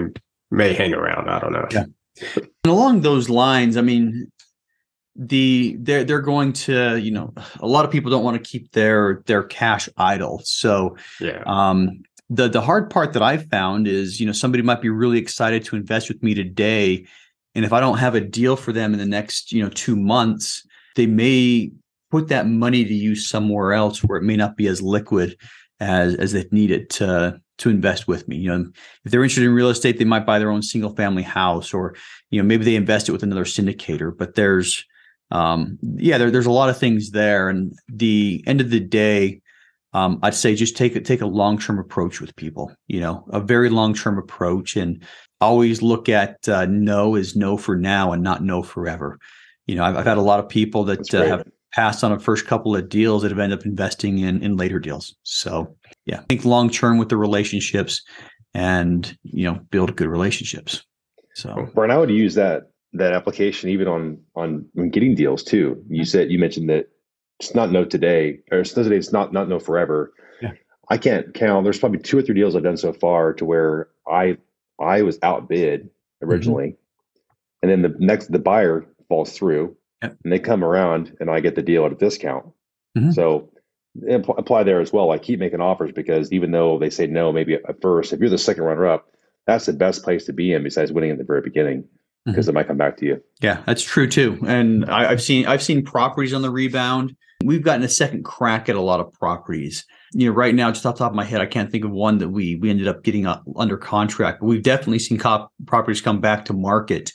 may 0.50 0.72
hang 0.72 0.94
around. 0.94 1.28
I 1.28 1.38
don't 1.38 1.52
know. 1.52 1.66
Yeah. 1.70 1.84
And 2.36 2.48
along 2.64 3.02
those 3.02 3.28
lines, 3.28 3.76
I 3.76 3.80
mean, 3.80 4.30
the 5.18 5.76
they're 5.80 6.04
they're 6.04 6.20
going 6.20 6.52
to 6.52 6.96
you 6.96 7.10
know 7.10 7.34
a 7.60 7.66
lot 7.66 7.84
of 7.84 7.90
people 7.90 8.10
don't 8.10 8.22
want 8.22 8.42
to 8.42 8.50
keep 8.50 8.70
their 8.72 9.22
their 9.26 9.42
cash 9.42 9.88
idle 9.96 10.40
so 10.44 10.96
yeah 11.20 11.42
um 11.44 12.00
the 12.30 12.48
the 12.48 12.60
hard 12.60 12.88
part 12.88 13.12
that 13.12 13.22
i've 13.22 13.46
found 13.50 13.88
is 13.88 14.20
you 14.20 14.26
know 14.26 14.32
somebody 14.32 14.62
might 14.62 14.80
be 14.80 14.88
really 14.88 15.18
excited 15.18 15.64
to 15.64 15.74
invest 15.74 16.08
with 16.08 16.22
me 16.22 16.34
today 16.34 17.04
and 17.56 17.64
if 17.64 17.72
i 17.72 17.80
don't 17.80 17.98
have 17.98 18.14
a 18.14 18.20
deal 18.20 18.54
for 18.54 18.72
them 18.72 18.92
in 18.92 18.98
the 19.00 19.06
next 19.06 19.50
you 19.50 19.60
know 19.60 19.70
two 19.70 19.96
months 19.96 20.64
they 20.94 21.06
may 21.06 21.70
put 22.10 22.28
that 22.28 22.46
money 22.46 22.84
to 22.84 22.94
use 22.94 23.28
somewhere 23.28 23.72
else 23.72 24.04
where 24.04 24.18
it 24.18 24.24
may 24.24 24.36
not 24.36 24.56
be 24.56 24.68
as 24.68 24.80
liquid 24.80 25.36
as 25.80 26.14
as 26.14 26.32
they 26.32 26.44
need 26.52 26.70
it 26.70 26.90
to 26.90 27.40
to 27.58 27.70
invest 27.70 28.06
with 28.06 28.26
me. 28.28 28.36
You 28.36 28.48
know, 28.56 28.70
if 29.04 29.10
they're 29.10 29.22
interested 29.22 29.44
in 29.44 29.52
real 29.52 29.68
estate, 29.68 29.98
they 29.98 30.04
might 30.04 30.26
buy 30.26 30.38
their 30.38 30.50
own 30.50 30.62
single 30.62 30.94
family 30.94 31.22
house, 31.22 31.74
or 31.74 31.94
you 32.30 32.40
know, 32.40 32.46
maybe 32.46 32.64
they 32.64 32.76
invest 32.76 33.08
it 33.08 33.12
with 33.12 33.22
another 33.22 33.44
syndicator. 33.44 34.16
But 34.16 34.34
there's 34.34 34.84
um, 35.30 35.78
yeah, 35.82 36.18
there, 36.18 36.30
there's 36.30 36.46
a 36.46 36.50
lot 36.50 36.70
of 36.70 36.78
things 36.78 37.10
there. 37.10 37.48
And 37.48 37.72
the 37.88 38.42
end 38.46 38.60
of 38.60 38.70
the 38.70 38.80
day, 38.80 39.40
um, 39.92 40.18
I'd 40.22 40.34
say 40.34 40.54
just 40.54 40.76
take 40.76 40.96
a, 40.96 41.00
take 41.00 41.20
a 41.20 41.26
long 41.26 41.58
term 41.58 41.78
approach 41.78 42.20
with 42.20 42.34
people. 42.36 42.72
You 42.86 43.00
know, 43.00 43.24
a 43.30 43.40
very 43.40 43.70
long 43.70 43.94
term 43.94 44.18
approach, 44.18 44.76
and 44.76 45.02
always 45.40 45.82
look 45.82 46.08
at 46.08 46.48
uh, 46.48 46.66
no 46.66 47.14
is 47.14 47.36
no 47.36 47.56
for 47.56 47.76
now 47.76 48.12
and 48.12 48.22
not 48.22 48.42
no 48.42 48.62
forever. 48.62 49.18
You 49.66 49.76
know, 49.76 49.84
I've, 49.84 49.96
I've 49.96 50.06
had 50.06 50.18
a 50.18 50.22
lot 50.22 50.40
of 50.40 50.48
people 50.48 50.84
that 50.84 51.14
uh, 51.14 51.24
have 51.24 51.44
passed 51.72 52.02
on 52.02 52.12
a 52.12 52.18
first 52.18 52.46
couple 52.46 52.74
of 52.74 52.88
deals 52.88 53.22
that 53.22 53.30
have 53.30 53.38
ended 53.38 53.58
up 53.58 53.66
investing 53.66 54.18
in 54.18 54.42
in 54.42 54.56
later 54.56 54.78
deals. 54.78 55.14
So 55.22 55.76
yeah, 56.06 56.22
think 56.28 56.44
long 56.44 56.70
term 56.70 56.98
with 56.98 57.08
the 57.08 57.16
relationships 57.16 58.02
and 58.54 59.16
you 59.22 59.44
know 59.44 59.60
build 59.70 59.94
good 59.96 60.08
relationships. 60.08 60.82
So 61.34 61.68
Brian, 61.74 61.90
I 61.90 61.98
would 61.98 62.10
use 62.10 62.34
that 62.34 62.67
that 62.92 63.12
application 63.12 63.70
even 63.70 63.88
on 63.88 64.18
on 64.34 64.66
when 64.72 64.90
getting 64.90 65.14
deals 65.14 65.42
too. 65.42 65.82
You 65.88 66.04
said 66.04 66.30
you 66.30 66.38
mentioned 66.38 66.70
that 66.70 66.88
it's 67.40 67.54
not 67.54 67.70
no 67.70 67.84
today 67.84 68.40
or 68.50 68.60
it's 68.60 68.72
today 68.72 68.96
it's 68.96 69.12
not 69.12 69.32
not 69.32 69.48
no 69.48 69.58
forever. 69.58 70.12
Yeah. 70.40 70.52
I 70.88 70.98
can't 70.98 71.34
count. 71.34 71.64
There's 71.64 71.78
probably 71.78 72.00
two 72.00 72.18
or 72.18 72.22
three 72.22 72.34
deals 72.34 72.56
I've 72.56 72.62
done 72.62 72.76
so 72.76 72.92
far 72.92 73.34
to 73.34 73.44
where 73.44 73.88
I 74.10 74.38
I 74.80 75.02
was 75.02 75.18
outbid 75.22 75.90
originally, 76.22 76.68
mm-hmm. 76.68 77.70
and 77.70 77.70
then 77.70 77.82
the 77.82 77.98
next 77.98 78.32
the 78.32 78.38
buyer 78.38 78.86
falls 79.08 79.32
through, 79.32 79.76
yep. 80.02 80.16
and 80.24 80.32
they 80.32 80.38
come 80.38 80.64
around 80.64 81.16
and 81.20 81.30
I 81.30 81.40
get 81.40 81.54
the 81.54 81.62
deal 81.62 81.84
at 81.84 81.92
a 81.92 81.96
discount. 81.96 82.46
Mm-hmm. 82.96 83.10
So 83.10 83.50
apply 84.16 84.62
there 84.62 84.80
as 84.80 84.92
well. 84.92 85.10
I 85.10 85.18
keep 85.18 85.40
making 85.40 85.60
offers 85.60 85.92
because 85.92 86.32
even 86.32 86.52
though 86.52 86.78
they 86.78 86.90
say 86.90 87.06
no, 87.06 87.32
maybe 87.32 87.54
at 87.54 87.82
first, 87.82 88.12
if 88.12 88.20
you're 88.20 88.30
the 88.30 88.38
second 88.38 88.62
runner 88.64 88.86
up, 88.86 89.08
that's 89.46 89.66
the 89.66 89.72
best 89.72 90.04
place 90.04 90.26
to 90.26 90.32
be 90.32 90.52
in 90.52 90.62
besides 90.62 90.92
winning 90.92 91.10
in 91.10 91.18
the 91.18 91.24
very 91.24 91.40
beginning 91.40 91.84
because 92.28 92.46
mm-hmm. 92.46 92.50
it 92.50 92.54
might 92.54 92.68
come 92.68 92.76
back 92.76 92.96
to 92.98 93.06
you. 93.06 93.22
Yeah, 93.40 93.62
that's 93.66 93.82
true 93.82 94.08
too. 94.08 94.38
And 94.46 94.84
I, 94.86 95.08
have 95.08 95.22
seen 95.22 95.46
I've 95.46 95.62
seen 95.62 95.84
properties 95.84 96.34
on 96.34 96.42
the 96.42 96.50
rebound. 96.50 97.16
We've 97.44 97.62
gotten 97.62 97.84
a 97.84 97.88
second 97.88 98.24
crack 98.24 98.68
at 98.68 98.76
a 98.76 98.80
lot 98.80 99.00
of 99.00 99.12
properties. 99.12 99.84
You 100.12 100.28
know, 100.28 100.34
right 100.34 100.54
now, 100.54 100.70
just 100.70 100.84
off 100.86 100.96
the 100.96 101.00
top 101.00 101.12
of 101.12 101.16
my 101.16 101.24
head, 101.24 101.40
I 101.40 101.46
can't 101.46 101.70
think 101.70 101.84
of 101.84 101.90
one 101.90 102.18
that 102.18 102.28
we 102.28 102.56
we 102.56 102.70
ended 102.70 102.88
up 102.88 103.02
getting 103.02 103.26
under 103.56 103.76
contract. 103.76 104.40
But 104.40 104.46
we've 104.46 104.62
definitely 104.62 104.98
seen 104.98 105.18
cop 105.18 105.52
properties 105.66 106.00
come 106.00 106.20
back 106.20 106.44
to 106.46 106.52
market 106.52 107.12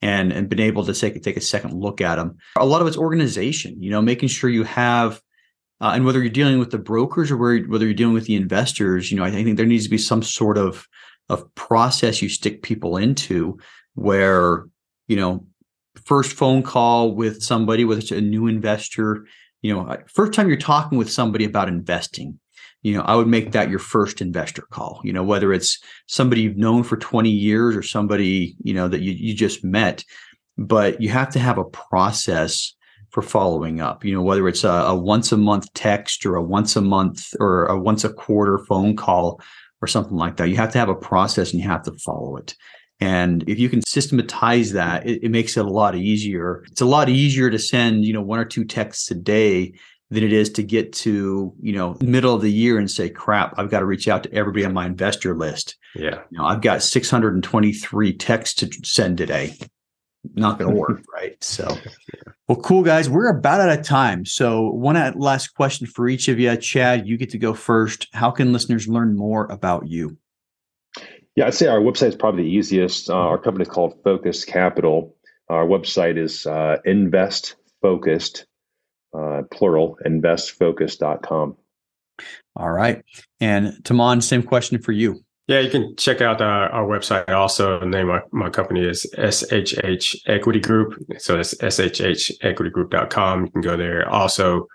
and 0.00 0.32
and 0.32 0.48
been 0.48 0.60
able 0.60 0.84
to 0.84 0.94
take 0.94 1.20
take 1.22 1.36
a 1.36 1.40
second 1.40 1.74
look 1.74 2.00
at 2.00 2.16
them. 2.16 2.36
A 2.56 2.66
lot 2.66 2.82
of 2.82 2.86
it's 2.86 2.96
organization. 2.96 3.82
You 3.82 3.90
know, 3.90 4.02
making 4.02 4.28
sure 4.28 4.50
you 4.50 4.64
have. 4.64 5.20
Uh, 5.80 5.94
and 5.96 6.04
whether 6.04 6.20
you're 6.20 6.30
dealing 6.30 6.60
with 6.60 6.70
the 6.70 6.78
brokers 6.78 7.28
or 7.28 7.36
whether 7.36 7.84
you're 7.84 7.92
dealing 7.92 8.14
with 8.14 8.26
the 8.26 8.36
investors, 8.36 9.10
you 9.10 9.16
know, 9.16 9.24
I 9.24 9.32
think 9.32 9.56
there 9.56 9.66
needs 9.66 9.82
to 9.82 9.90
be 9.90 9.98
some 9.98 10.22
sort 10.22 10.56
of 10.56 10.86
of 11.28 11.52
process 11.54 12.22
you 12.22 12.28
stick 12.28 12.62
people 12.62 12.96
into 12.96 13.58
where 13.94 14.66
you 15.08 15.16
know 15.16 15.46
first 16.04 16.32
phone 16.32 16.62
call 16.62 17.14
with 17.14 17.42
somebody 17.42 17.84
whether 17.84 18.00
it's 18.00 18.10
a 18.10 18.20
new 18.20 18.46
investor 18.46 19.26
you 19.60 19.72
know 19.72 19.96
first 20.08 20.32
time 20.32 20.48
you're 20.48 20.56
talking 20.56 20.98
with 20.98 21.10
somebody 21.10 21.44
about 21.44 21.68
investing 21.68 22.38
you 22.82 22.96
know 22.96 23.02
i 23.02 23.14
would 23.14 23.28
make 23.28 23.52
that 23.52 23.70
your 23.70 23.78
first 23.78 24.20
investor 24.20 24.62
call 24.70 25.00
you 25.04 25.12
know 25.12 25.22
whether 25.22 25.52
it's 25.52 25.78
somebody 26.06 26.42
you've 26.42 26.56
known 26.56 26.82
for 26.82 26.96
20 26.96 27.30
years 27.30 27.76
or 27.76 27.82
somebody 27.82 28.56
you 28.62 28.74
know 28.74 28.88
that 28.88 29.00
you, 29.00 29.12
you 29.12 29.34
just 29.34 29.64
met. 29.64 30.04
But 30.58 31.00
you 31.00 31.08
have 31.08 31.30
to 31.30 31.38
have 31.38 31.56
a 31.56 31.64
process 31.64 32.74
for 33.10 33.22
following 33.22 33.80
up 33.80 34.04
you 34.04 34.14
know 34.14 34.22
whether 34.22 34.46
it's 34.48 34.64
a, 34.64 34.68
a 34.68 34.94
once 34.94 35.32
a 35.32 35.36
month 35.36 35.72
text 35.74 36.26
or 36.26 36.36
a 36.36 36.42
once 36.42 36.76
a 36.76 36.80
month 36.80 37.34
or 37.40 37.66
a 37.66 37.78
once 37.78 38.04
a 38.04 38.12
quarter 38.12 38.58
phone 38.58 38.96
call 38.96 39.40
or 39.80 39.88
something 39.88 40.16
like 40.16 40.36
that. 40.36 40.48
You 40.48 40.56
have 40.56 40.72
to 40.72 40.78
have 40.78 40.88
a 40.88 40.94
process 40.94 41.52
and 41.52 41.60
you 41.60 41.68
have 41.68 41.82
to 41.84 41.92
follow 41.92 42.36
it 42.36 42.54
and 43.02 43.42
if 43.48 43.58
you 43.58 43.68
can 43.68 43.82
systematize 43.84 44.72
that, 44.72 45.04
it, 45.04 45.24
it, 45.24 45.30
makes 45.30 45.56
it 45.56 45.64
a 45.64 45.68
lot 45.68 45.96
easier. 45.96 46.62
It's 46.70 46.80
a 46.80 46.86
lot 46.86 47.08
easier 47.08 47.50
to 47.50 47.58
send, 47.58 48.04
you 48.04 48.12
know, 48.12 48.22
one 48.22 48.38
or 48.38 48.44
two 48.44 48.64
texts 48.64 49.10
a 49.10 49.16
day 49.16 49.72
than 50.10 50.22
it 50.22 50.32
is 50.32 50.50
to 50.50 50.62
get 50.62 50.92
to, 50.92 51.52
you 51.60 51.72
know, 51.72 51.96
middle 52.00 52.32
of 52.32 52.42
the 52.42 52.52
year 52.52 52.78
and 52.78 52.88
say, 52.88 53.10
crap, 53.10 53.54
I've 53.56 53.70
got 53.70 53.80
to 53.80 53.86
reach 53.86 54.06
out 54.06 54.22
to 54.22 54.32
everybody 54.32 54.64
on 54.64 54.72
my 54.72 54.86
investor 54.86 55.36
list. 55.36 55.76
Yeah. 55.96 56.20
You 56.30 56.38
know, 56.38 56.44
I've 56.44 56.60
got 56.60 56.80
623 56.80 58.16
texts 58.18 58.54
to 58.60 58.70
send 58.84 59.18
today. 59.18 59.56
Not 60.34 60.60
going 60.60 60.72
to 60.72 60.80
work. 60.80 61.02
right. 61.12 61.42
So, 61.42 61.76
well, 62.46 62.60
cool 62.60 62.84
guys. 62.84 63.10
We're 63.10 63.36
about 63.36 63.60
out 63.60 63.76
of 63.76 63.84
time. 63.84 64.24
So, 64.24 64.70
one 64.70 64.94
last 65.18 65.48
question 65.48 65.88
for 65.88 66.08
each 66.08 66.28
of 66.28 66.38
you. 66.38 66.54
Chad, 66.56 67.08
you 67.08 67.18
get 67.18 67.30
to 67.30 67.38
go 67.38 67.52
first. 67.52 68.06
How 68.12 68.30
can 68.30 68.52
listeners 68.52 68.86
learn 68.86 69.16
more 69.16 69.46
about 69.46 69.88
you? 69.88 70.18
Yeah, 71.36 71.46
I'd 71.46 71.54
say 71.54 71.66
our 71.66 71.80
website 71.80 72.08
is 72.08 72.16
probably 72.16 72.44
the 72.44 72.50
easiest. 72.50 73.08
Uh, 73.08 73.14
our 73.14 73.38
company 73.38 73.62
is 73.62 73.68
called 73.68 73.98
Focus 74.04 74.44
Capital. 74.44 75.16
Our 75.48 75.66
website 75.66 76.18
is 76.18 76.46
uh, 76.46 76.76
Invest 76.84 77.56
Focused, 77.80 78.46
uh, 79.16 79.42
plural, 79.50 79.98
investfocus.com. 80.06 81.56
All 82.56 82.70
right. 82.70 83.02
And 83.40 83.84
Taman, 83.84 84.20
same 84.20 84.42
question 84.42 84.80
for 84.80 84.92
you. 84.92 85.24
Yeah, 85.48 85.58
you 85.60 85.70
can 85.70 85.96
check 85.96 86.20
out 86.20 86.40
our, 86.40 86.68
our 86.68 86.86
website. 86.86 87.28
Also, 87.28 87.80
the 87.80 87.86
name 87.86 88.10
of 88.10 88.22
my 88.30 88.48
company 88.48 88.84
is 88.86 89.06
SHH 89.18 90.16
Equity 90.26 90.60
Group. 90.60 90.94
So 91.18 91.40
it's 91.40 91.54
shhequitygroup.com. 91.54 93.46
You 93.46 93.50
can 93.50 93.60
go 93.60 93.76
there. 93.76 94.08
Also, 94.08 94.68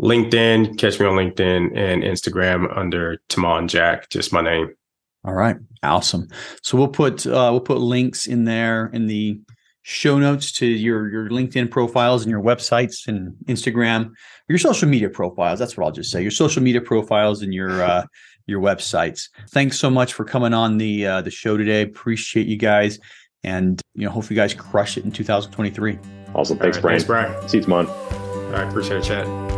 LinkedIn, 0.00 0.78
catch 0.78 0.98
me 0.98 1.06
on 1.06 1.14
LinkedIn 1.14 1.76
and 1.76 2.02
Instagram 2.02 2.76
under 2.76 3.18
Taman 3.28 3.68
Jack, 3.68 4.08
just 4.08 4.32
my 4.32 4.40
name. 4.40 4.74
All 5.24 5.34
right, 5.34 5.56
awesome. 5.82 6.28
So 6.62 6.76
we'll 6.76 6.88
put 6.88 7.26
uh, 7.26 7.48
we'll 7.52 7.60
put 7.60 7.78
links 7.78 8.26
in 8.26 8.44
there 8.44 8.86
in 8.92 9.06
the 9.06 9.40
show 9.82 10.18
notes 10.18 10.52
to 10.52 10.66
your 10.66 11.10
your 11.10 11.28
LinkedIn 11.28 11.70
profiles 11.70 12.22
and 12.22 12.30
your 12.30 12.42
websites 12.42 13.06
and 13.06 13.34
Instagram, 13.46 14.12
your 14.48 14.58
social 14.58 14.88
media 14.88 15.08
profiles. 15.08 15.58
That's 15.58 15.76
what 15.76 15.84
I'll 15.84 15.92
just 15.92 16.10
say. 16.10 16.22
Your 16.22 16.30
social 16.30 16.62
media 16.62 16.80
profiles 16.80 17.42
and 17.42 17.54
your 17.54 17.82
uh, 17.82 18.04
your 18.46 18.60
websites. 18.60 19.28
Thanks 19.50 19.78
so 19.78 19.90
much 19.90 20.14
for 20.14 20.24
coming 20.24 20.54
on 20.54 20.78
the 20.78 21.06
uh, 21.06 21.22
the 21.22 21.30
show 21.30 21.56
today. 21.56 21.82
Appreciate 21.82 22.46
you 22.46 22.56
guys, 22.56 22.98
and 23.44 23.80
you 23.94 24.06
know, 24.06 24.10
hope 24.10 24.28
you 24.28 24.36
guys 24.36 24.54
crush 24.54 24.96
it 24.96 25.04
in 25.04 25.12
2023. 25.12 25.98
Awesome. 26.34 26.58
Thanks, 26.58 26.78
right, 26.78 26.82
Brian. 26.82 26.98
Thanks, 26.98 27.04
Brian. 27.06 27.48
See 27.48 27.58
you 27.58 27.62
tomorrow. 27.62 27.88
All 27.88 28.50
right, 28.52 28.68
appreciate 28.68 28.98
it, 28.98 29.04
Chad. 29.04 29.51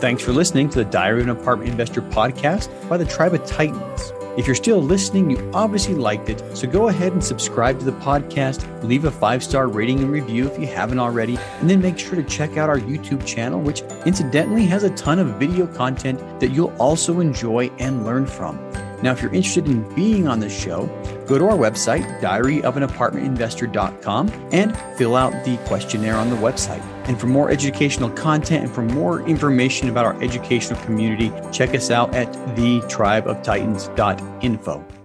Thanks 0.00 0.22
for 0.22 0.32
listening 0.32 0.70
to 0.70 0.78
the 0.78 0.86
Diary 0.86 1.20
of 1.20 1.28
an 1.28 1.36
Apartment 1.36 1.70
Investor 1.70 2.00
podcast 2.00 2.70
by 2.88 2.96
the 2.96 3.04
Tribe 3.04 3.34
of 3.34 3.44
Titans. 3.44 4.14
If 4.38 4.46
you're 4.46 4.54
still 4.54 4.80
listening, 4.80 5.28
you 5.28 5.50
obviously 5.52 5.94
liked 5.94 6.30
it, 6.30 6.42
so 6.56 6.66
go 6.66 6.88
ahead 6.88 7.12
and 7.12 7.22
subscribe 7.22 7.78
to 7.80 7.84
the 7.84 7.92
podcast, 7.92 8.64
leave 8.82 9.04
a 9.04 9.10
five 9.10 9.44
star 9.44 9.68
rating 9.68 9.98
and 9.98 10.10
review 10.10 10.46
if 10.46 10.58
you 10.58 10.66
haven't 10.66 11.00
already, 11.00 11.36
and 11.58 11.68
then 11.68 11.82
make 11.82 11.98
sure 11.98 12.14
to 12.14 12.24
check 12.24 12.56
out 12.56 12.70
our 12.70 12.78
YouTube 12.78 13.26
channel, 13.26 13.60
which 13.60 13.82
incidentally 14.06 14.64
has 14.64 14.84
a 14.84 14.96
ton 14.96 15.18
of 15.18 15.38
video 15.38 15.66
content 15.66 16.18
that 16.40 16.52
you'll 16.52 16.74
also 16.78 17.20
enjoy 17.20 17.70
and 17.78 18.06
learn 18.06 18.24
from. 18.24 18.56
Now, 19.02 19.12
if 19.12 19.20
you're 19.20 19.34
interested 19.34 19.66
in 19.66 19.82
being 19.94 20.26
on 20.26 20.40
the 20.40 20.48
show, 20.48 20.86
go 21.26 21.36
to 21.36 21.44
our 21.44 21.58
website, 21.58 22.22
diaryofanapartmentinvestor.com, 22.22 24.30
and 24.52 24.74
fill 24.96 25.14
out 25.14 25.44
the 25.44 25.58
questionnaire 25.66 26.16
on 26.16 26.30
the 26.30 26.36
website. 26.36 26.82
And 27.10 27.20
for 27.20 27.26
more 27.26 27.50
educational 27.50 28.08
content 28.10 28.66
and 28.66 28.72
for 28.72 28.82
more 28.82 29.22
information 29.22 29.88
about 29.88 30.06
our 30.06 30.22
educational 30.22 30.80
community, 30.84 31.32
check 31.50 31.74
us 31.74 31.90
out 31.90 32.14
at 32.14 32.32
thetribeoftitans.info. 32.54 34.99